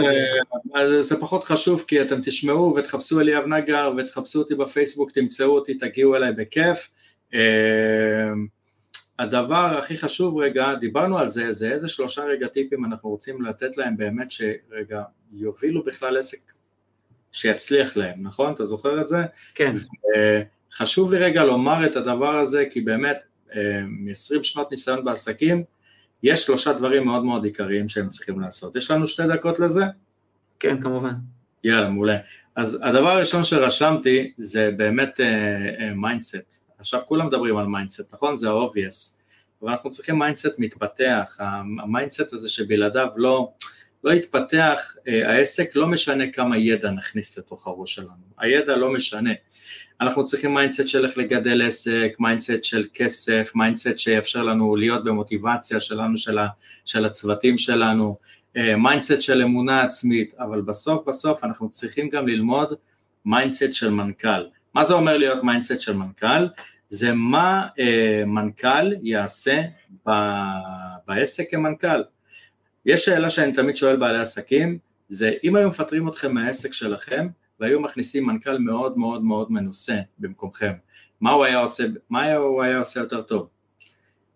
אה, 0.76 1.02
זה 1.02 1.20
פחות 1.20 1.44
חשוב 1.44 1.84
כי 1.88 2.02
אתם 2.02 2.22
תשמעו 2.22 2.76
ותחפשו 2.76 3.20
אליאב 3.20 3.46
נגר 3.46 3.92
ותחפשו 3.98 4.40
אותי 4.40 4.56
בפייסבוק, 4.56 5.12
תמצאו 5.12 5.56
אותי, 5.56 5.74
תגיעו 5.74 6.16
אליי 6.16 6.32
בכיף. 6.32 6.90
אה, 9.20 9.26
הדבר 9.26 9.78
הכי 9.78 9.98
חשוב 9.98 10.38
רגע, 10.38 10.76
דיברנו 10.76 11.18
על 11.18 11.28
זה, 11.28 11.54
זה 11.54 11.72
איזה 11.72 11.88
שלושה 11.88 12.24
רגע 12.24 12.48
טיפים 12.48 12.86
אנחנו 12.86 13.10
רוצים 13.10 13.42
לתת 13.42 13.78
להם 13.78 13.98
באמת 13.98 14.32
שרגע 14.32 15.04
יובילו 15.34 15.84
בכלל 15.84 16.18
עסק 16.18 16.40
שיצליח 17.32 17.98
להם, 17.98 18.24
נכון? 18.24 18.54
אתה 18.54 18.66
זוכר 18.66 19.02
את 19.02 19.08
זה? 19.08 19.18
כן. 19.56 19.72
חשוב 20.74 21.14
לי 21.14 21.20
רגע 21.20 21.44
לומר 21.44 21.86
את 21.86 21.96
הדבר 21.96 22.36
הזה, 22.36 22.66
כי 22.72 22.82
באמת, 22.82 23.18
אה, 23.56 23.82
מ-20 23.88 24.44
שנות 24.44 24.72
ניסיון 24.72 25.06
בעסקים, 25.06 25.64
יש 26.24 26.46
שלושה 26.46 26.74
דברים 26.74 27.06
מאוד 27.06 27.24
מאוד 27.24 27.44
עיקריים 27.44 27.90
שהם 27.90 28.10
צריכים 28.10 28.40
לעשות. 28.40 28.76
יש 28.76 28.92
לנו 28.92 29.08
שתי 29.08 29.24
דקות 29.28 29.60
לזה? 29.60 29.84
כן, 30.60 30.82
כמובן. 30.82 31.14
יאללה, 31.64 31.90
מעולה. 31.90 32.18
אז 32.56 32.80
הדבר 32.84 33.10
הראשון 33.10 33.44
שרשמתי 33.44 34.32
זה 34.38 34.72
באמת 34.78 35.20
mindset. 35.96 36.36
אה, 36.36 36.40
אה, 36.40 36.67
עכשיו 36.80 37.02
כולם 37.06 37.28
מדברים 37.28 37.58
על 37.58 37.66
mindset, 37.66 38.14
נכון? 38.14 38.38
זה 38.38 38.50
ה-obvious. 38.50 39.18
אבל 39.62 39.72
אנחנו 39.72 39.92
צריכים 39.92 40.20
mindset 40.20 40.60
מתפתח, 40.60 41.38
ה 41.40 41.51
mindset 41.51 42.34
הזה 42.34 42.50
שבלעדיו 42.50 43.08
לא, 43.16 43.52
לא 44.04 44.12
יתפתח 44.12 44.96
אה, 45.08 45.32
העסק, 45.32 45.76
לא 45.76 45.88
משנה 45.88 46.32
כמה 46.32 46.58
ידע 46.58 46.92
נכניס 46.92 47.38
לתוך 47.38 47.68
הראש 47.68 47.96
שלנו, 47.96 48.28
הידע 48.38 48.76
לא 48.76 48.94
משנה. 48.94 49.32
אנחנו 50.02 50.26
צריכים 50.26 50.54
mindset 50.54 50.88
של 50.88 51.06
איך 51.06 51.18
לגדל 51.18 51.62
עסק, 51.62 52.16
mindset 52.20 52.64
של 52.64 52.88
כסף, 52.94 53.52
mindset 53.56 53.98
שיאפשר 53.98 54.44
לנו 54.44 54.76
להיות 54.76 55.04
במוטיבציה 55.04 55.80
שלנו, 55.80 56.18
של, 56.18 56.38
ה, 56.38 56.48
של 56.86 57.06
הצוותים 57.06 57.58
שלנו, 57.58 58.18
mindset 58.78 59.12
אה, 59.12 59.22
של 59.22 59.42
אמונה 59.42 59.82
עצמית, 59.82 60.34
אבל 60.40 60.62
בסוף 60.62 61.08
בסוף 61.08 61.44
אנחנו 61.44 61.70
צריכים 61.70 62.10
גם 62.10 62.28
ללמוד 62.28 62.74
mindset 63.26 63.74
של 63.74 63.90
מנכ"ל. 63.90 64.57
מה 64.78 64.84
זה 64.84 64.94
אומר 64.94 65.18
להיות 65.18 65.44
mindset 65.44 65.80
של 65.82 65.94
מנכ"ל? 65.94 66.48
זה 66.88 67.14
מה 67.14 67.68
אה, 67.80 68.24
מנכ"ל 68.26 68.94
יעשה 69.02 69.62
ב, 70.08 70.12
בעסק 71.08 71.52
כמנכ"ל. 71.52 72.04
יש 72.86 73.06
שאלה 73.06 73.30
שאני 73.30 73.54
תמיד 73.54 73.76
שואל 73.76 73.96
בעלי 73.96 74.20
עסקים, 74.20 74.78
זה 75.10 75.32
אם 75.44 75.56
היו 75.56 75.70
מפטרים 75.70 76.08
אתכם 76.08 76.34
מהעסק 76.34 76.74
שלכם 76.74 77.28
והיו 77.60 77.80
מכניסים 77.80 78.26
מנכ"ל 78.26 78.58
מאוד 78.58 78.98
מאוד 78.98 79.24
מאוד 79.24 79.52
מנוסה 79.52 80.00
במקומכם, 80.20 80.74
מה 81.22 81.32
הוא 81.32 81.46
היה 81.46 81.60
עושה, 81.60 81.84
מה 82.10 82.34
הוא 82.34 82.64
היה 82.64 82.78
עושה 82.78 83.00
יותר 83.00 83.22
טוב? 83.22 83.48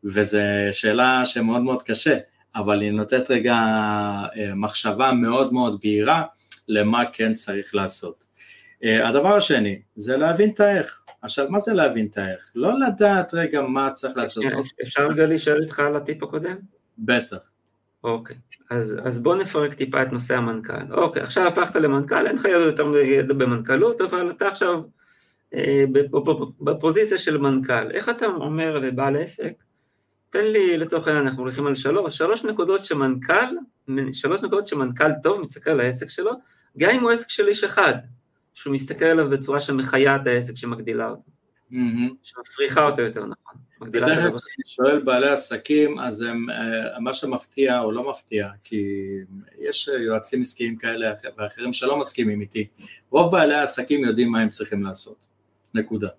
וזו 0.04 0.40
שאלה 0.72 1.26
שמאוד 1.26 1.62
מאוד 1.62 1.84
קשה, 1.84 2.18
אבל 2.56 2.82
היא 2.82 2.92
נותנת 2.92 3.32
רגע 3.32 3.54
אה, 3.56 4.56
מחשבה 4.56 5.12
מאוד 5.12 5.54
מאוד 5.54 5.80
בהירה 5.82 6.24
למה 6.68 7.04
כן 7.14 7.34
צריך 7.34 7.76
לעשות. 7.76 8.31
אה, 8.84 9.10
הדבר 9.10 9.36
השני 9.36 9.82
זה 9.96 10.18
להבין 10.18 10.50
את 10.50 10.60
האיך. 10.60 11.02
עכשיו, 11.22 11.50
מה 11.50 11.60
זה 11.60 11.74
להבין 11.74 12.08
את 12.12 12.18
האיך? 12.18 12.52
לא 12.56 12.80
לדעת 12.80 13.34
רגע 13.34 13.62
מה 13.62 13.92
צריך 13.92 14.18
לעשות. 14.18 14.44
אפשר 14.84 15.08
רגע 15.08 15.26
להישאר 15.26 15.62
איתך 15.62 15.80
על 15.80 15.96
הטיפ 15.96 16.24
הקודם? 16.24 16.56
בטח. 16.98 17.38
אוקיי, 18.04 18.36
אז, 18.70 18.98
אז 19.04 19.24
בוא 19.24 19.36
נפרק 19.36 19.74
טיפה 19.74 20.02
את 20.02 20.14
נושא 20.14 20.36
המנכ"ל. 20.36 20.94
אוקיי, 20.94 21.22
עכשיו 21.22 21.48
הפכת 21.48 21.76
למנכ"ל, 21.76 22.28
אין 22.28 22.36
לך 22.36 22.46
יותר 22.46 22.98
ידע 22.98 23.34
במנכ"לות, 23.34 24.02
אבל 24.02 24.32
אתה 24.32 24.48
עכשיו 24.48 24.82
אה, 25.54 25.84
בפוזיציה 26.62 27.18
של 27.18 27.38
מנכ"ל. 27.38 27.92
איך 27.92 28.10
אתה 28.10 28.26
אומר 28.26 28.78
לבעל 28.78 29.18
עסק, 29.18 29.54
תן 30.30 30.44
לי 30.44 30.78
לצורך 30.78 31.08
העניין, 31.08 31.28
אנחנו 31.28 31.44
הולכים 31.44 31.68
על 31.68 31.76
שלוש, 31.76 32.18
שלוש 32.18 32.46
נקודות 32.46 32.86
שמנכ"ל, 32.86 33.56
שלוש 34.14 34.42
נקודות 34.44 34.68
שמנכ"ל 34.68 35.12
טוב 35.24 35.42
מסתכל 35.42 35.70
על 35.70 35.80
העסק 35.80 36.10
שלו, 36.10 36.32
גם 36.78 36.90
אם 36.90 37.02
הוא 37.02 37.12
עסק 37.12 37.30
של 37.30 37.48
איש 37.48 37.64
אחד, 37.64 37.94
שהוא 38.54 38.74
מסתכל 38.74 39.06
עליו 39.06 39.30
בצורה 39.30 39.60
שמחיה 39.60 40.16
את 40.16 40.28
העסק, 40.28 40.56
שמגדילה 40.56 41.10
אותו, 41.10 41.32
mm-hmm. 41.72 42.14
שמפריחה 42.24 42.86
אותו 42.86 43.02
יותר 43.02 43.26
נכון. 43.26 43.54
בדרך 43.82 44.20
כלל 44.20 44.30
כשאני 44.30 44.66
שואל 44.66 45.00
בעלי 45.00 45.30
עסקים, 45.30 46.00
אז 46.00 46.22
הם, 46.22 46.50
אה, 46.50 47.00
מה 47.00 47.14
שמפתיע 47.14 47.80
או 47.80 47.92
לא 47.92 48.10
מפתיע, 48.10 48.50
כי 48.64 48.86
יש 49.60 49.90
יועצים 50.00 50.42
עסקיים 50.42 50.78
כאלה 50.78 51.14
ואחרים 51.38 51.74
שלא 51.74 52.00
מסכימים 52.00 52.42
איתי, 52.42 52.68
רוב 53.10 53.32
בעלי 53.32 53.54
העסקים 53.54 54.04
יודעים 54.04 54.32
מה 54.32 54.42
הם 54.42 54.50
צריכים 54.50 54.84
לעשות, 54.84 55.28
נקודה. 55.74 56.10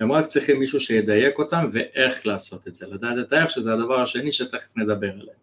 הם 0.00 0.12
רק 0.12 0.26
צריכים 0.26 0.58
מישהו 0.58 0.80
שידייק 0.80 1.38
אותם 1.38 1.68
ואיך 1.72 2.26
לעשות 2.26 2.68
את 2.68 2.74
זה, 2.74 2.86
לדעת 2.86 3.18
את 3.18 3.32
האיך 3.32 3.50
שזה 3.50 3.72
הדבר 3.72 4.00
השני 4.00 4.32
שתכף 4.32 4.76
נדבר 4.76 5.10
עליהם. 5.10 5.38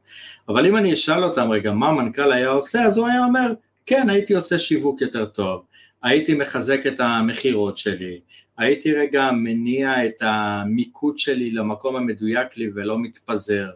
אבל 0.50 0.66
אם 0.66 0.76
אני 0.76 0.94
אשאל 0.94 1.24
אותם 1.24 1.52
רגע 1.52 1.72
מה 1.72 1.88
המנכ"ל 1.88 2.32
היה 2.32 2.50
עושה, 2.50 2.84
אז 2.84 2.98
הוא 2.98 3.08
היה 3.08 3.26
אומר, 3.26 3.54
כן 3.86 4.10
הייתי 4.10 4.34
עושה 4.36 4.60
שיווק 4.60 5.02
יותר 5.02 5.26
טוב, 5.26 5.66
הייתי 6.04 6.34
מחזק 6.34 6.88
את 6.88 7.00
המכירות 7.00 7.78
שלי, 7.78 8.20
הייתי 8.58 8.93
רגע 8.93 9.32
מניע 9.32 10.06
את 10.06 10.22
המיקוד 10.22 11.18
שלי 11.18 11.52
למקום 11.52 11.95
המדויק 11.95 12.58
לי 12.58 12.70
ולא 12.76 13.00
מתפזר. 13.00 13.70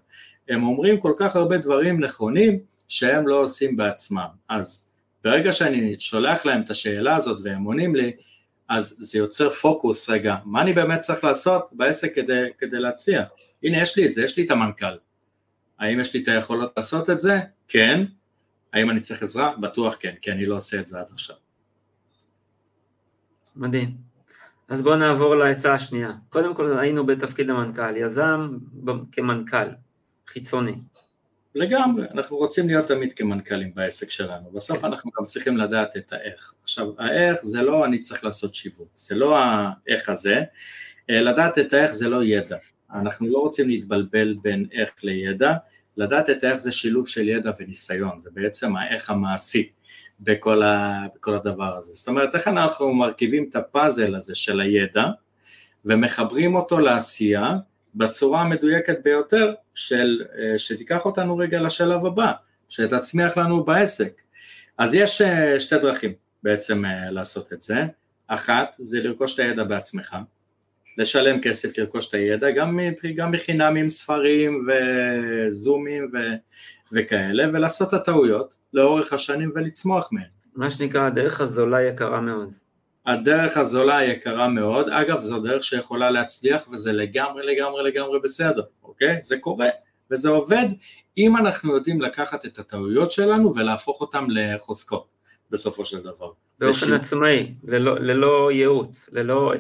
הם 0.50 0.64
אומרים 0.64 1.00
כל 1.00 1.14
כך 1.18 1.36
הרבה 1.36 1.58
דברים 1.58 2.04
נכונים 2.04 2.60
שהם 2.88 3.28
לא 3.28 3.42
עושים 3.42 3.78
בעצמם. 3.78 4.28
אז 4.50 4.88
ברגע 5.24 5.52
שאני 5.52 5.96
שולח 6.00 6.46
להם 6.46 6.62
את 6.62 6.70
השאלה 6.70 7.16
הזאת 7.16 7.40
והם 7.44 7.64
עונים 7.64 7.96
לי, 7.96 8.12
אז 8.70 8.96
זה 9.00 9.18
יוצר 9.18 9.50
פוקוס, 9.50 10.10
רגע, 10.10 10.36
מה 10.46 10.62
אני 10.62 10.74
באמת 10.74 11.00
צריך 11.00 11.24
לעשות 11.24 11.70
בעסק 11.72 12.16
כדי, 12.16 12.42
כדי 12.58 12.80
להצליח? 12.80 13.30
הנה 13.64 13.82
יש 13.82 13.98
לי 13.98 14.06
את 14.06 14.14
זה, 14.14 14.24
יש 14.24 14.38
לי 14.38 14.46
את 14.46 14.52
המנכ"ל. 14.52 14.98
האם 15.80 16.00
יש 16.00 16.14
לי 16.14 16.22
את 16.22 16.28
היכולות 16.28 16.74
לעשות 16.78 17.10
את 17.10 17.20
זה? 17.20 17.40
כן. 17.68 18.04
האם 18.74 18.90
אני 18.90 19.00
צריך 19.00 19.24
עזרה? 19.24 19.54
בטוח 19.58 19.98
כן, 20.00 20.14
כי 20.22 20.32
אני 20.32 20.46
לא 20.46 20.56
עושה 20.56 20.80
את 20.80 20.88
זה 20.88 21.00
עד 21.00 21.06
עכשיו. 21.12 21.36
מדהים. 23.56 23.98
אז 24.70 24.82
בואו 24.82 24.96
נעבור 24.96 25.36
לעצה 25.36 25.74
השנייה. 25.74 26.12
קודם 26.30 26.56
כל 26.56 26.78
היינו 26.78 27.06
בתפקיד 27.06 27.50
המנכ"ל, 27.50 27.98
יזם 27.98 28.58
כמנכ"ל, 29.12 29.68
חיצוני. 30.28 30.76
לגמרי, 31.56 32.06
אנחנו 32.14 32.38
רוצים 32.38 32.68
להיות 32.68 32.88
תמיד 32.88 33.14
כמנכ"לים 33.14 33.76
בעסק 33.76 34.10
שלנו, 34.10 34.52
בסוף 34.52 34.80
כן. 34.80 34.86
אנחנו 34.86 35.12
גם 35.20 35.26
צריכים 35.26 35.58
לדעת 35.58 35.98
את 35.98 36.14
האיך. 36.14 36.54
עכשיו, 36.64 36.88
האיך 36.98 37.40
זה 37.44 37.62
לא 37.62 37.86
אני 37.86 38.00
צריך 38.00 38.24
לעשות 38.24 38.56
שיווק, 38.56 38.88
זה 38.96 39.16
לא 39.16 39.38
האיך 39.38 40.10
הזה, 40.10 40.44
אה, 41.10 41.22
לדעת 41.22 41.60
את 41.60 41.74
האיך 41.74 41.92
זה 41.92 42.10
לא 42.10 42.24
ידע, 42.24 42.58
אנחנו 42.94 43.28
לא 43.28 43.38
רוצים 43.38 43.68
להתבלבל 43.68 44.36
בין 44.42 44.66
איך 44.72 44.92
לידע, 45.04 45.54
לדעת 45.98 46.30
את 46.30 46.44
האיך 46.44 46.58
זה 46.58 46.72
שילוב 46.72 47.08
של 47.08 47.30
ידע 47.30 47.52
וניסיון, 47.60 48.20
זה 48.20 48.30
בעצם 48.34 48.76
האיך 48.76 49.10
המעשי. 49.10 49.72
בכל, 50.20 50.64
ה, 50.64 51.02
בכל 51.16 51.34
הדבר 51.34 51.78
הזה. 51.78 51.94
זאת 51.94 52.08
אומרת, 52.08 52.36
איך 52.36 52.48
אנחנו 52.48 52.94
מרכיבים 52.94 53.48
את 53.50 53.56
הפאזל 53.56 54.16
הזה 54.16 54.36
של 54.36 54.60
הידע 54.60 55.08
ומחברים 55.86 56.56
אותו 56.56 56.80
לעשייה 56.80 57.58
בצורה 57.96 58.42
המדויקת 58.42 58.98
ביותר 59.04 59.54
של, 59.74 60.24
אה, 60.38 60.58
שתיקח 60.58 61.06
אותנו 61.06 61.38
רגע 61.38 61.62
לשלב 61.62 62.06
הבא, 62.06 62.32
שתצמיח 62.70 63.38
לנו 63.38 63.64
בעסק. 63.64 64.22
אז 64.78 64.96
יש 64.96 65.22
אה, 65.22 65.60
שתי 65.60 65.78
דרכים 65.78 66.14
בעצם 66.44 66.86
אה, 66.86 67.12
לעשות 67.12 67.54
את 67.54 67.62
זה. 67.62 67.86
אחת, 68.28 68.76
זה 68.80 69.04
לרכוש 69.04 69.34
את 69.34 69.40
הידע 69.40 69.64
בעצמך, 69.64 70.18
לשלם 70.98 71.42
כסף 71.42 71.78
לרכוש 71.78 72.10
את 72.10 72.14
הידע, 72.14 72.52
גם, 72.52 72.80
גם 73.16 73.32
בחינם 73.32 73.76
עם 73.76 73.90
ספרים 73.90 74.68
וזומים 74.68 76.12
ו, 76.14 76.18
וכאלה, 76.94 77.44
ולעשות 77.54 77.88
את 77.88 77.94
הטעויות 77.94 78.56
לאורך 78.74 79.14
השנים 79.14 79.52
ולצמוח 79.56 80.10
מהן. 80.12 80.24
מה 80.56 80.70
שנקרא 80.70 81.02
הדרך 81.02 81.42
הזולה 81.42 81.82
יקרה 81.82 82.22
מאוד. 82.22 82.54
הדרך 83.06 83.58
הזולה 83.58 84.04
יקרה 84.04 84.48
מאוד, 84.48 84.90
אגב 84.90 85.22
זו 85.22 85.40
דרך 85.40 85.64
שיכולה 85.64 86.12
להצליח 86.12 86.68
וזה 86.72 86.92
לגמרי 86.92 87.56
לגמרי 87.56 87.84
לגמרי 87.84 88.20
בסדר, 88.20 88.64
אוקיי? 88.84 89.22
זה 89.22 89.38
קורה 89.38 89.70
וזה 90.12 90.30
עובד 90.30 90.66
אם 91.18 91.38
אנחנו 91.38 91.76
יודעים 91.76 92.02
לקחת 92.02 92.46
את 92.46 92.60
הטעויות 92.60 93.12
שלנו 93.12 93.56
ולהפוך 93.56 94.02
אותן 94.02 94.26
לחוזקות 94.30 95.08
בסופו 95.52 95.86
של 95.86 96.00
דבר. 96.00 96.32
באופן 96.60 96.86
וש... 96.86 96.92
עצמאי, 96.92 97.54
ללא, 97.64 98.00
ללא 98.00 98.52
ייעוץ, 98.52 99.10
ללא, 99.14 99.54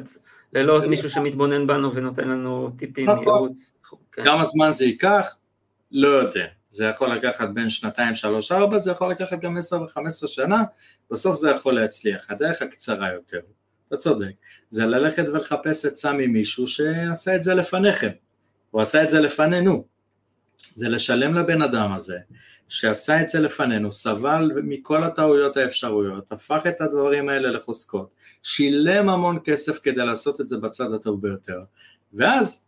ללא 0.53 0.87
מישהו 0.87 1.09
שמתבונן 1.09 1.67
בנו 1.67 1.93
ונותן 1.93 2.27
לנו 2.27 2.71
טיפים, 2.77 3.09
נכון. 3.09 3.33
ייעוץ. 3.33 3.73
כן. 4.11 4.23
כמה 4.23 4.45
זמן 4.45 4.71
זה 4.71 4.85
ייקח? 4.85 5.35
לא 5.91 6.07
יודע. 6.07 6.45
זה 6.73 6.85
יכול 6.85 7.11
לקחת 7.11 7.49
בין 7.49 7.69
שנתיים, 7.69 8.15
שלוש, 8.15 8.51
ארבע, 8.51 8.79
זה 8.79 8.91
יכול 8.91 9.11
לקחת 9.11 9.39
גם 9.39 9.57
עשר 9.57 9.81
וחמש 9.81 10.07
עשרה 10.07 10.29
שנה, 10.29 10.63
בסוף 11.11 11.35
זה 11.35 11.49
יכול 11.49 11.75
להצליח. 11.75 12.31
הדרך 12.31 12.61
הקצרה 12.61 13.13
יותר, 13.13 13.39
אתה 13.87 13.97
צודק, 13.97 14.31
זה 14.69 14.85
ללכת 14.85 15.23
ולחפש 15.27 15.85
עצה 15.85 16.13
ממישהו 16.13 16.67
שעשה 16.67 17.35
את 17.35 17.43
זה 17.43 17.53
לפניכם, 17.53 18.09
הוא 18.71 18.81
עשה 18.81 19.03
את 19.03 19.09
זה 19.09 19.19
לפנינו. 19.19 19.85
זה 20.75 20.89
לשלם 20.89 21.33
לבן 21.33 21.61
אדם 21.61 21.91
הזה, 21.91 22.17
שעשה 22.67 23.21
את 23.21 23.27
זה 23.27 23.39
לפנינו, 23.39 23.91
סבל 23.91 24.51
מכל 24.63 25.03
הטעויות 25.03 25.57
האפשרויות, 25.57 26.31
הפך 26.31 26.63
את 26.67 26.81
הדברים 26.81 27.29
האלה 27.29 27.51
לחוזקות, 27.51 28.09
שילם 28.43 29.09
המון 29.09 29.39
כסף 29.43 29.79
כדי 29.79 30.05
לעשות 30.05 30.41
את 30.41 30.49
זה 30.49 30.57
בצד 30.57 30.93
הטוב 30.93 31.21
ביותר, 31.21 31.59
ואז 32.13 32.65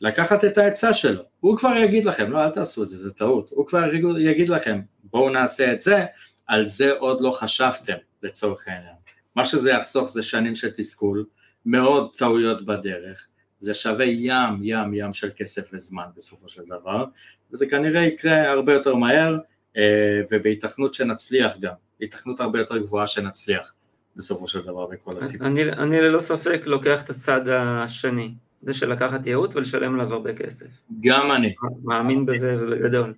לקחת 0.00 0.44
את 0.44 0.58
העצה 0.58 0.94
שלו, 0.94 1.22
הוא 1.40 1.56
כבר 1.56 1.76
יגיד 1.76 2.04
לכם, 2.04 2.32
לא 2.32 2.44
אל 2.44 2.50
תעשו 2.50 2.82
את 2.82 2.88
זה, 2.88 2.98
זה 2.98 3.10
טעות, 3.12 3.50
הוא 3.50 3.66
כבר 3.66 3.94
יגיד 4.18 4.48
לכם, 4.48 4.80
בואו 5.04 5.30
נעשה 5.30 5.72
את 5.72 5.82
זה, 5.82 6.04
על 6.46 6.66
זה 6.66 6.92
עוד 6.92 7.20
לא 7.20 7.30
חשבתם 7.30 7.96
לצורך 8.22 8.68
העניין. 8.68 8.94
מה 9.36 9.44
שזה 9.44 9.70
יחסוך 9.70 10.08
זה 10.08 10.22
שנים 10.22 10.54
של 10.54 10.70
תסכול, 10.70 11.24
מאוד 11.66 12.14
טעויות 12.16 12.66
בדרך, 12.66 13.28
זה 13.58 13.74
שווה 13.74 14.04
ים 14.04 14.58
ים 14.62 14.94
ים 14.94 15.12
של 15.12 15.30
כסף 15.36 15.62
וזמן 15.72 16.06
בסופו 16.16 16.48
של 16.48 16.62
דבר, 16.66 17.04
וזה 17.52 17.66
כנראה 17.66 18.00
יקרה 18.00 18.50
הרבה 18.50 18.72
יותר 18.72 18.94
מהר, 18.94 19.38
אה, 19.76 20.20
ובהיתכנות 20.30 20.94
שנצליח 20.94 21.58
גם, 21.58 21.74
בהיתכנות 22.00 22.40
הרבה 22.40 22.58
יותר 22.58 22.78
גבוהה 22.78 23.06
שנצליח 23.06 23.74
בסופו 24.16 24.46
של 24.46 24.60
דבר 24.60 24.86
בכל 24.86 25.16
הסיפור. 25.16 25.46
אני, 25.46 25.62
אני 25.72 26.00
ללא 26.00 26.20
ספק 26.20 26.62
לוקח 26.66 27.02
את 27.04 27.10
הצד 27.10 27.48
השני, 27.48 28.34
זה 28.62 28.74
של 28.74 28.92
לקחת 28.92 29.26
ייעוץ 29.26 29.56
ולשלם 29.56 29.94
עליו 29.94 30.12
הרבה 30.14 30.34
כסף. 30.34 30.66
גם 31.00 31.32
אני. 31.32 31.54
מאמין 31.84 32.26
בזה 32.26 32.56
ובגדול. 32.60 33.14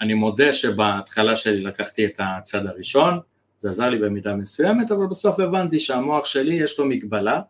אני 0.00 0.14
מודה 0.14 0.52
שבהתחלה 0.52 1.36
שלי 1.36 1.60
לקחתי 1.60 2.06
את 2.06 2.14
הצד 2.18 2.66
הראשון, 2.66 3.18
זה 3.60 3.70
עזר 3.70 3.88
לי 3.88 3.98
במידה 3.98 4.34
מסוימת, 4.34 4.90
אבל 4.90 5.06
בסוף 5.06 5.40
הבנתי 5.40 5.80
שהמוח 5.80 6.26
שלי 6.26 6.54
יש 6.54 6.78
לו 6.78 6.84
מגבלה, 6.84 7.40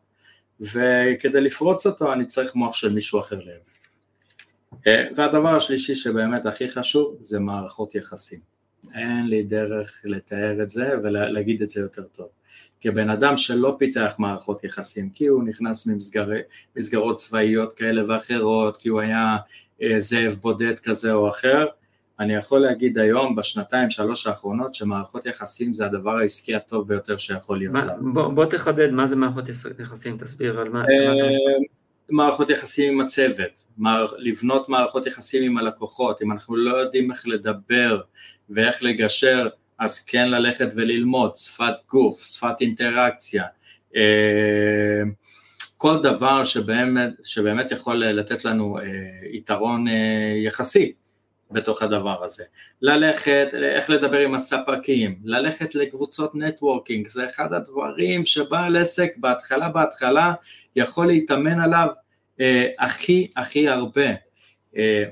וכדי 0.61 1.41
לפרוץ 1.41 1.87
אותו 1.87 2.13
אני 2.13 2.27
צריך 2.27 2.55
מוח 2.55 2.75
של 2.75 2.93
מישהו 2.93 3.21
אחר 3.21 3.41
ליד. 3.41 3.61
והדבר 5.17 5.57
השלישי 5.57 5.95
שבאמת 5.95 6.47
הכי 6.47 6.69
חשוב 6.69 7.17
זה 7.21 7.41
מערכות 7.41 7.95
יחסים. 7.95 8.41
אין 8.95 9.27
לי 9.29 9.43
דרך 9.43 10.03
לתאר 10.05 10.63
את 10.63 10.71
זה 10.71 10.89
ולהגיד 11.03 11.63
את 11.63 11.71
זה 11.71 11.81
יותר 11.81 12.03
טוב. 12.03 12.29
כבן 12.87 13.11
אדם 13.11 13.37
שלא 13.37 13.77
פיתח 13.79 14.15
מערכות 14.19 14.65
יחסים, 14.65 15.11
כי 15.11 15.27
הוא 15.27 15.45
נכנס 15.45 15.89
ממסגרות 16.77 17.17
צבאיות 17.17 17.73
כאלה 17.73 18.03
ואחרות, 18.09 18.77
כי 18.77 18.89
הוא 18.89 19.01
היה 19.01 19.37
אה, 19.83 20.01
זאב 20.01 20.39
בודד 20.41 20.79
כזה 20.79 21.13
או 21.13 21.31
אחר, 21.31 21.67
אני 22.21 22.35
יכול 22.35 22.61
להגיד 22.61 22.99
היום, 22.99 23.37
בשנתיים 23.37 23.91
שלוש 23.91 24.27
האחרונות, 24.27 24.75
שמערכות 24.75 25.27
יחסים 25.27 25.73
זה 25.73 25.87
הדבר 25.87 26.17
העסקי 26.19 26.55
הטוב 26.55 26.89
ביותר 26.89 27.17
שיכול 27.17 27.59
להיות. 27.59 27.73
מה, 27.73 27.87
בוא, 28.01 28.29
בוא 28.29 28.45
תחדד, 28.45 28.91
מה 28.91 29.07
זה 29.07 29.17
מערכות 29.17 29.45
יחסים? 29.79 30.17
תסביר 30.19 30.61
על 30.61 30.69
מה... 30.69 30.83
מה 30.83 30.87
אה, 30.87 31.59
מערכות 32.11 32.51
יחסים 32.51 32.93
עם 32.93 33.01
הצוות, 33.01 33.67
מערכ, 33.79 34.13
לבנות 34.19 34.69
מערכות 34.69 35.07
יחסים 35.07 35.43
עם 35.43 35.59
הלקוחות, 35.59 36.23
אם 36.23 36.33
אנחנו 36.33 36.57
לא 36.57 36.77
יודעים 36.77 37.13
איך 37.13 37.29
לדבר 37.29 38.01
ואיך 38.51 38.83
לגשר, 38.83 39.49
אז 39.79 40.01
כן 40.01 40.29
ללכת 40.31 40.69
וללמוד, 40.75 41.37
שפת 41.37 41.75
גוף, 41.89 42.25
שפת 42.25 42.61
אינטראקציה, 42.61 43.45
אה, 43.97 45.03
כל 45.77 46.03
דבר 46.03 46.45
שבאמת, 46.45 47.11
שבאמת 47.25 47.71
יכול 47.71 47.97
לתת 47.97 48.45
לנו 48.45 48.79
אה, 48.79 48.85
יתרון 49.33 49.89
אה, 49.89 50.33
יחסי 50.45 50.93
בתוך 51.51 51.83
הדבר 51.83 52.25
הזה. 52.25 52.45
ללכת, 52.83 53.49
איך 53.55 53.91
לדבר 53.91 54.19
עם 54.19 54.35
הספקים, 54.35 55.19
ללכת 55.25 55.75
לקבוצות 55.75 56.35
נטוורקינג, 56.35 57.09
זה 57.09 57.29
אחד 57.29 57.53
הדברים 57.53 58.25
שבעל 58.25 58.77
עסק 58.77 59.13
בהתחלה 59.17 59.69
בהתחלה 59.69 60.33
יכול 60.77 61.07
להתאמן 61.07 61.61
עליו 61.61 61.89
הכי 62.79 63.29
הכי 63.37 63.69
הרבה. 63.69 64.07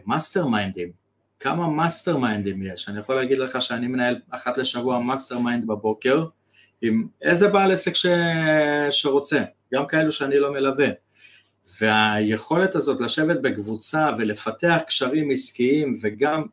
מאסטר 0.07 0.47
מיינדים, 0.47 1.04
כמה 1.45 1.71
מאסטר 1.71 2.17
מיינדים 2.17 2.63
יש, 2.63 2.89
אני 2.89 3.01
יכול 3.01 3.15
להגיד 3.15 3.39
לך 3.39 3.63
שאני 3.63 3.87
מנהל 3.87 4.17
אחת 4.31 4.59
לשבוע 4.59 5.01
mastermind 5.01 5.67
בבוקר, 5.67 6.25
עם 6.83 7.07
איזה 7.23 7.49
בעל 7.49 7.73
עסק 7.73 7.95
ש... 7.95 8.07
שרוצה, 8.91 9.43
גם 9.75 9.87
כאלו 9.87 10.13
שאני 10.13 10.39
לא 10.39 10.53
מלווה. 10.53 10.89
והיכולת 11.81 12.75
הזאת 12.75 13.01
לשבת 13.01 13.41
בקבוצה 13.41 14.11
ולפתח 14.19 14.79
קשרים 14.87 15.31
עסקיים 15.31 15.97
וגם 16.03 16.45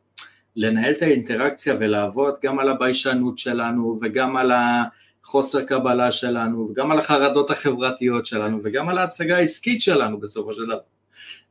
לנהל 0.56 0.92
את 0.92 1.02
האינטראקציה 1.02 1.76
ולעבוד 1.80 2.34
גם 2.42 2.58
על 2.58 2.68
הביישנות 2.68 3.38
שלנו 3.38 3.98
וגם 4.02 4.36
על 4.36 4.52
החוסר 4.54 5.64
קבלה 5.64 6.10
שלנו 6.10 6.68
וגם 6.70 6.90
על 6.90 6.98
החרדות 6.98 7.50
החברתיות 7.50 8.26
שלנו 8.26 8.60
וגם 8.64 8.88
על 8.88 8.98
ההצגה 8.98 9.36
העסקית 9.36 9.82
שלנו 9.82 10.20
בסופו 10.20 10.54
של 10.54 10.66
דבר. 10.66 10.78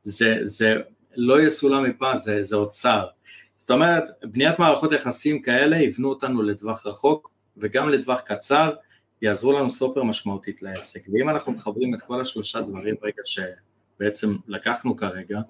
זה, 0.02 0.38
זה 0.42 0.76
לא 1.16 1.42
יסולא 1.42 1.82
מפה, 1.82 2.16
זה, 2.16 2.42
זה 2.42 2.56
אוצר. 2.56 3.06
זאת 3.62 3.70
אומרת, 3.70 4.04
בניית 4.22 4.58
מערכות 4.58 4.92
יחסים 4.92 5.42
כאלה 5.42 5.76
יבנו 5.76 6.08
אותנו 6.08 6.42
לטווח 6.42 6.86
רחוק 6.86 7.30
וגם 7.56 7.88
לטווח 7.88 8.20
קצר, 8.20 8.72
יעזרו 9.22 9.52
לנו 9.52 9.70
סופר 9.70 10.02
משמעותית 10.02 10.62
לעסק. 10.62 11.00
ואם 11.12 11.28
אנחנו 11.28 11.52
מחברים 11.52 11.94
את 11.94 12.02
כל 12.02 12.20
השלושה 12.20 12.60
דברים 12.60 12.94
רגע 13.02 13.22
שבעצם 13.24 14.36
לקחנו 14.48 14.96
כרגע, 14.96 15.40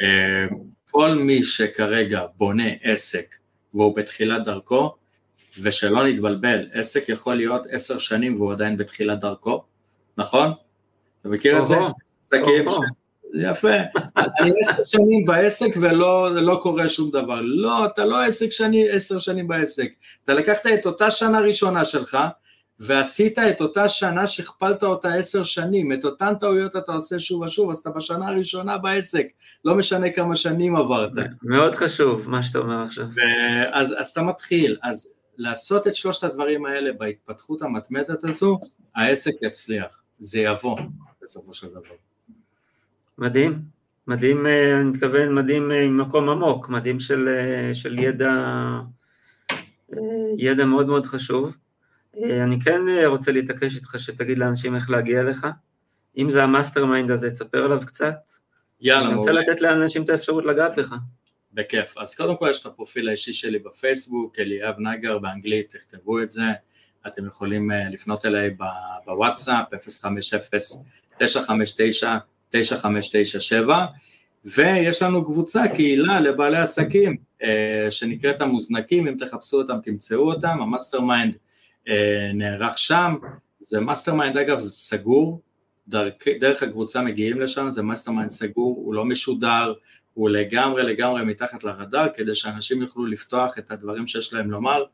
אה, 0.00 0.46
כל 0.90 1.14
מי 1.14 1.42
שכרגע 1.42 2.26
בונה 2.36 2.68
עסק 2.82 3.34
והוא 3.74 3.96
בתחילת 3.96 4.44
דרכו, 4.44 4.94
ושלא 5.62 6.08
נתבלבל, 6.08 6.68
עסק 6.72 7.08
יכול 7.08 7.34
להיות 7.34 7.66
עשר 7.70 7.98
שנים 7.98 8.36
והוא 8.36 8.52
עדיין 8.52 8.76
בתחילת 8.76 9.20
דרכו, 9.20 9.64
נכון? 10.18 10.52
אתה 11.20 11.28
מכיר 11.28 11.58
את 11.58 11.66
זה? 11.66 11.76
עסקים 12.22 12.64
יפה, 13.34 13.76
אני 14.16 14.50
עשר 14.60 14.84
שנים 14.84 15.24
בעסק 15.24 15.70
ולא 15.80 16.34
לא 16.34 16.58
קורה 16.62 16.88
שום 16.88 17.10
דבר. 17.10 17.40
לא, 17.42 17.86
אתה 17.86 18.04
לא 18.04 18.24
עסק 18.24 18.50
שני, 18.50 18.90
עשר 18.90 19.18
שנים 19.18 19.48
בעסק. 19.48 19.88
אתה 20.24 20.34
לקחת 20.34 20.66
את 20.66 20.86
אותה 20.86 21.10
שנה 21.10 21.40
ראשונה 21.40 21.84
שלך, 21.84 22.18
ועשית 22.78 23.38
את 23.38 23.60
אותה 23.60 23.88
שנה 23.88 24.26
שהכפלת 24.26 24.82
אותה 24.82 25.14
עשר 25.14 25.42
שנים, 25.42 25.92
את 25.92 26.04
אותן 26.04 26.34
טעויות 26.34 26.76
אתה 26.76 26.92
עושה 26.92 27.18
שוב 27.18 27.42
ושוב, 27.42 27.70
אז 27.70 27.78
אתה 27.78 27.90
בשנה 27.90 28.28
הראשונה 28.28 28.78
בעסק, 28.78 29.26
לא 29.64 29.74
משנה 29.74 30.10
כמה 30.10 30.36
שנים 30.36 30.76
עברת. 30.76 31.10
מאוד 31.42 31.74
חשוב 31.74 32.28
מה 32.28 32.42
שאתה 32.42 32.58
אומר 32.58 32.82
עכשיו. 32.82 33.06
אז, 33.72 33.94
אז 33.98 34.08
אתה 34.08 34.22
מתחיל, 34.22 34.76
אז 34.82 35.12
לעשות 35.36 35.86
את 35.86 35.96
שלושת 35.96 36.24
הדברים 36.24 36.66
האלה 36.66 36.92
בהתפתחות 36.92 37.62
המתמדת 37.62 38.24
הזו, 38.24 38.58
העסק 38.96 39.32
יצליח, 39.42 40.02
זה 40.18 40.40
יבוא 40.40 40.78
בסופו 41.22 41.54
של 41.54 41.68
דבר. 41.68 42.11
מדהים, 43.22 43.62
מדהים, 44.06 44.46
אה, 44.46 44.80
אני 44.80 44.84
מתכוון 44.84 45.34
מדהים 45.34 45.72
אה, 45.72 45.86
ממקום 45.86 46.28
עמוק, 46.28 46.68
מדהים 46.68 47.00
של, 47.00 47.28
אה, 47.28 47.74
של 47.74 47.98
ידע, 47.98 48.30
ידע 50.38 50.64
מאוד 50.64 50.86
מאוד 50.86 51.06
חשוב. 51.06 51.56
אני 52.16 52.60
כן 52.60 52.80
רוצה 53.06 53.32
להתעקש 53.32 53.76
איתך 53.76 53.94
שתגיד 53.98 54.38
לאנשים 54.38 54.74
איך 54.74 54.90
להגיע 54.90 55.20
אליך. 55.20 55.46
אם 56.18 56.30
זה 56.30 56.42
ה 56.42 56.86
mastermind 56.86 57.10
הזה, 57.10 57.30
תספר 57.30 57.64
עליו 57.64 57.80
קצת. 57.86 58.16
יאללה, 58.80 59.08
אני 59.08 59.14
רוצה 59.14 59.32
לתת 59.32 59.60
לאנשים 59.60 60.02
את 60.02 60.08
האפשרות 60.08 60.44
לגעת 60.44 60.72
בך. 60.76 60.94
בכיף. 61.52 61.98
אז 61.98 62.14
קודם 62.14 62.36
כל 62.36 62.46
יש 62.50 62.60
את 62.60 62.66
הפרופיל 62.66 63.08
האישי 63.08 63.32
שלי 63.32 63.58
בפייסבוק, 63.58 64.38
אליאב 64.38 64.74
נגר 64.78 65.18
באנגלית, 65.18 65.76
תכתבו 65.76 66.22
את 66.22 66.30
זה. 66.30 66.42
אתם 67.06 67.26
יכולים 67.26 67.70
לפנות 67.90 68.26
אליי 68.26 68.56
בוואטסאפ, 69.06 69.66
050-959 71.20 72.06
9597 72.52 73.86
ויש 74.44 75.02
לנו 75.02 75.24
קבוצה, 75.24 75.68
קהילה 75.68 76.20
לבעלי 76.20 76.58
עסקים 76.58 77.16
אה, 77.42 77.90
שנקראת 77.90 78.40
המוזנקים, 78.40 79.08
אם 79.08 79.16
תחפשו 79.18 79.56
אותם 79.56 79.76
תמצאו 79.82 80.32
אותם, 80.32 80.62
ה 80.62 81.00
mastermind 81.00 81.36
אה, 81.88 82.30
נערך 82.34 82.78
שם, 82.78 83.16
זה 83.60 83.80
mastermind 83.80 84.36
אגב 84.36 84.58
זה 84.58 84.70
סגור, 84.70 85.40
דרך, 85.88 86.14
דרך 86.40 86.62
הקבוצה 86.62 87.02
מגיעים 87.02 87.40
לשם, 87.40 87.68
זה 87.68 87.82
mastermind 87.82 88.30
סגור, 88.30 88.76
הוא 88.76 88.94
לא 88.94 89.04
משודר, 89.04 89.72
הוא 90.14 90.30
לגמרי 90.30 90.82
לגמרי 90.82 91.24
מתחת 91.24 91.64
לרדאר 91.64 92.06
כדי 92.14 92.34
שאנשים 92.34 92.82
יוכלו 92.82 93.06
לפתוח 93.06 93.58
את 93.58 93.70
הדברים 93.70 94.06
שיש 94.06 94.32
להם 94.32 94.50
לומר 94.50 94.84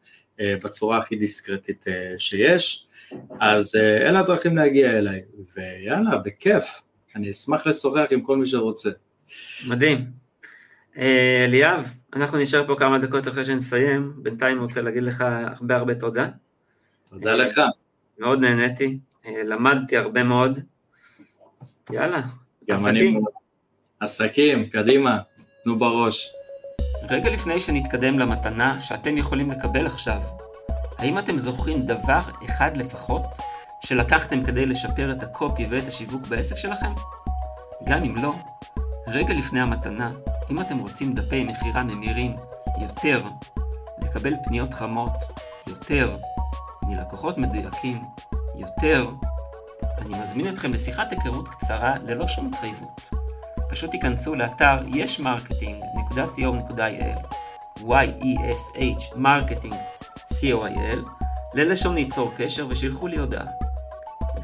אה, 0.41 0.55
בצורה 0.65 0.99
הכי 0.99 1.17
דיסקרטית 1.17 1.85
שיש, 2.19 2.87
אז 3.41 3.77
אלה 3.77 4.21
הדרכים 4.21 4.57
להגיע 4.57 4.99
אליי, 4.99 5.23
ויאללה, 5.57 6.17
בכיף. 6.17 6.88
אני 7.17 7.31
אשמח 7.31 7.67
לשוחח 7.67 8.07
עם 8.11 8.21
כל 8.21 8.37
מי 8.37 8.47
שרוצה. 8.47 8.91
מדהים. 9.69 10.11
אה, 10.99 11.45
אליאב, 11.45 11.93
אנחנו 12.15 12.39
נשאר 12.39 12.67
פה 12.67 12.75
כמה 12.79 12.99
דקות 12.99 13.29
אחרי 13.29 13.45
שנסיים, 13.45 14.13
בינתיים 14.17 14.61
רוצה 14.61 14.83
להגיד 14.83 15.03
לך 15.03 15.25
הרבה 15.59 15.77
הרבה 15.77 15.95
תודה. 15.95 16.29
תודה 17.11 17.35
לך. 17.35 17.61
מאוד 18.19 18.41
נהניתי, 18.41 18.99
אה, 19.27 19.43
למדתי 19.45 19.97
הרבה 19.97 20.25
מאוד. 20.25 20.61
יאללה, 21.91 22.23
עסקים. 22.69 22.89
אני... 22.89 23.21
עסקים, 24.01 24.69
קדימה, 24.69 25.19
תנו 25.65 25.79
בראש. 25.79 26.31
רגע 27.11 27.31
לפני 27.31 27.61
שנתקדם 27.61 28.19
למתנה 28.19 28.81
שאתם 28.81 29.17
יכולים 29.17 29.51
לקבל 29.51 29.87
עכשיו, 29.87 30.21
האם 30.99 31.19
אתם 31.19 31.39
זוכרים 31.39 31.83
דבר 31.83 32.21
אחד 32.45 32.77
לפחות 32.77 33.23
שלקחתם 33.81 34.43
כדי 34.43 34.67
לשפר 34.67 35.13
את 35.13 35.23
הקופי 35.23 35.67
ואת 35.71 35.89
השיווק 35.89 36.27
בעסק 36.27 36.57
שלכם? 36.57 36.93
גם 37.85 38.03
אם 38.03 38.17
לא, 38.17 38.35
רגע 39.07 39.35
לפני 39.35 39.61
המתנה, 39.61 40.11
אם 40.51 40.61
אתם 40.61 40.79
רוצים 40.79 41.13
דפי 41.13 41.45
מכירה 41.45 41.83
ממירים 41.83 42.37
יותר, 42.81 43.23
לקבל 44.03 44.35
פניות 44.45 44.75
חמות 44.75 45.13
יותר, 45.67 46.17
מלקוחות 46.83 47.39
מדויקים 47.39 48.03
יותר, 48.55 49.11
אני 49.99 50.21
מזמין 50.21 50.49
אתכם 50.49 50.73
לשיחת 50.73 51.13
היכרות 51.13 51.49
קצרה 51.49 51.99
ללא 51.99 52.29
שום 52.29 52.47
התחייבות. 52.47 53.01
פשוט 53.69 53.91
תיכנסו 53.91 54.35
לאתר 54.35 54.77
ישמרקטינג.co.il 54.87 57.39
y-e-s-h 57.81 59.17
marketing 59.17 59.75
co.il 60.29 61.01
ללשון 61.55 61.95
ליצור 61.95 62.33
קשר 62.37 62.67
ושילחו 62.69 63.07
לי 63.07 63.19
הודעה. 63.19 63.68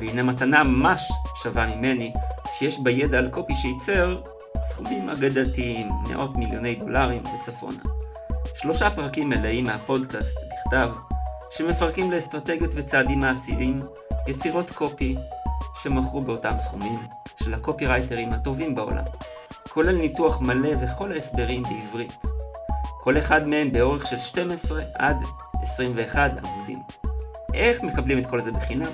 והנה 0.06 0.22
מתנה 0.22 0.64
ממש 0.64 1.12
שווה 1.42 1.66
ממני, 1.66 2.12
שיש 2.52 2.80
בה 2.80 2.90
ידע 2.90 3.18
על 3.18 3.28
קופי 3.30 3.54
שייצר 3.54 4.20
סכומים 4.60 5.10
אגדתיים, 5.10 5.90
מאות 6.08 6.36
מיליוני 6.36 6.74
דולרים 6.74 7.22
וצפונה. 7.26 7.82
שלושה 8.54 8.90
פרקים 8.90 9.28
מלאים 9.28 9.64
מהפודקאסט 9.64 10.38
בכתב, 10.38 10.90
שמפרקים 11.50 12.12
לאסטרטגיות 12.12 12.70
וצעדים 12.76 13.18
מעשיים, 13.18 13.80
יצירות 14.26 14.70
קופי 14.70 15.16
שמכרו 15.82 16.20
באותם 16.20 16.56
סכומים 16.56 16.98
של 17.42 17.54
הקופירייטרים 17.54 18.32
הטובים 18.32 18.74
בעולם, 18.74 19.04
כולל 19.68 19.96
ניתוח 19.96 20.40
מלא 20.40 20.70
וכל 20.80 21.12
ההסברים 21.12 21.62
בעברית. 21.62 22.22
כל 23.00 23.18
אחד 23.18 23.48
מהם 23.48 23.72
באורך 23.72 24.06
של 24.06 24.18
12 24.18 24.82
עד 24.94 25.16
21 25.62 26.30
עמודים. 26.44 26.78
איך 27.54 27.82
מקבלים 27.82 28.18
את 28.18 28.26
כל 28.26 28.40
זה 28.40 28.52
בחינם? 28.52 28.92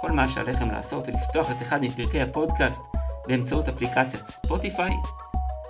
כל 0.00 0.10
מה 0.10 0.28
שעליכם 0.28 0.70
לעשות 0.70 1.06
הוא 1.08 1.14
לפתוח 1.14 1.50
את 1.50 1.62
אחד 1.62 1.84
מפרקי 1.84 2.20
הפודקאסט 2.20 2.82
באמצעות 3.28 3.68
אפליקציית 3.68 4.26
ספוטיפיי, 4.26 4.92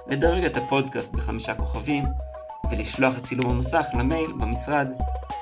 לדרג 0.06 0.44
את 0.44 0.56
הפודקאסט 0.56 1.14
בחמישה 1.14 1.54
כוכבים, 1.54 2.04
ולשלוח 2.70 3.18
את 3.18 3.24
צילום 3.24 3.50
המסך 3.50 3.86
למייל 3.98 4.32
במשרד 4.32 4.88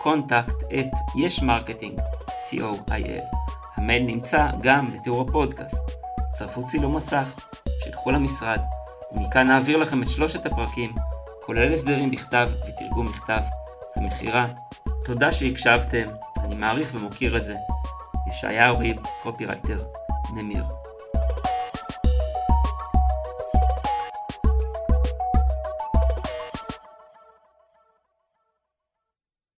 contact 0.03 0.63
at 0.71 0.95
yesmarketing, 1.17 2.01
co.il. 2.29 3.37
המייל 3.77 4.03
נמצא 4.03 4.47
גם 4.63 4.91
בתיאור 4.93 5.23
הפודקאסט. 5.29 5.91
צרפו 6.31 6.67
צילום 6.67 6.97
מסך, 6.97 7.49
שלחו 7.85 8.11
למשרד, 8.11 8.61
ומכאן 9.13 9.47
נעביר 9.47 9.77
לכם 9.77 10.03
את 10.03 10.09
שלושת 10.09 10.47
הפרקים, 10.47 10.95
כולל 11.41 11.73
הסברים 11.73 12.11
בכתב 12.11 12.49
ותרגום 12.69 13.07
מכתב, 13.07 13.41
המכירה. 13.97 14.47
תודה 15.05 15.33
שהקשבתם, 15.33 16.05
אני 16.45 16.55
מעריך 16.55 16.91
ומוקיר 16.95 17.37
את 17.37 17.45
זה. 17.45 17.55
ישעיהו 18.35 18.79
ריב, 18.79 18.97
קופירייטר, 19.23 19.79
ממיר. 20.33 20.65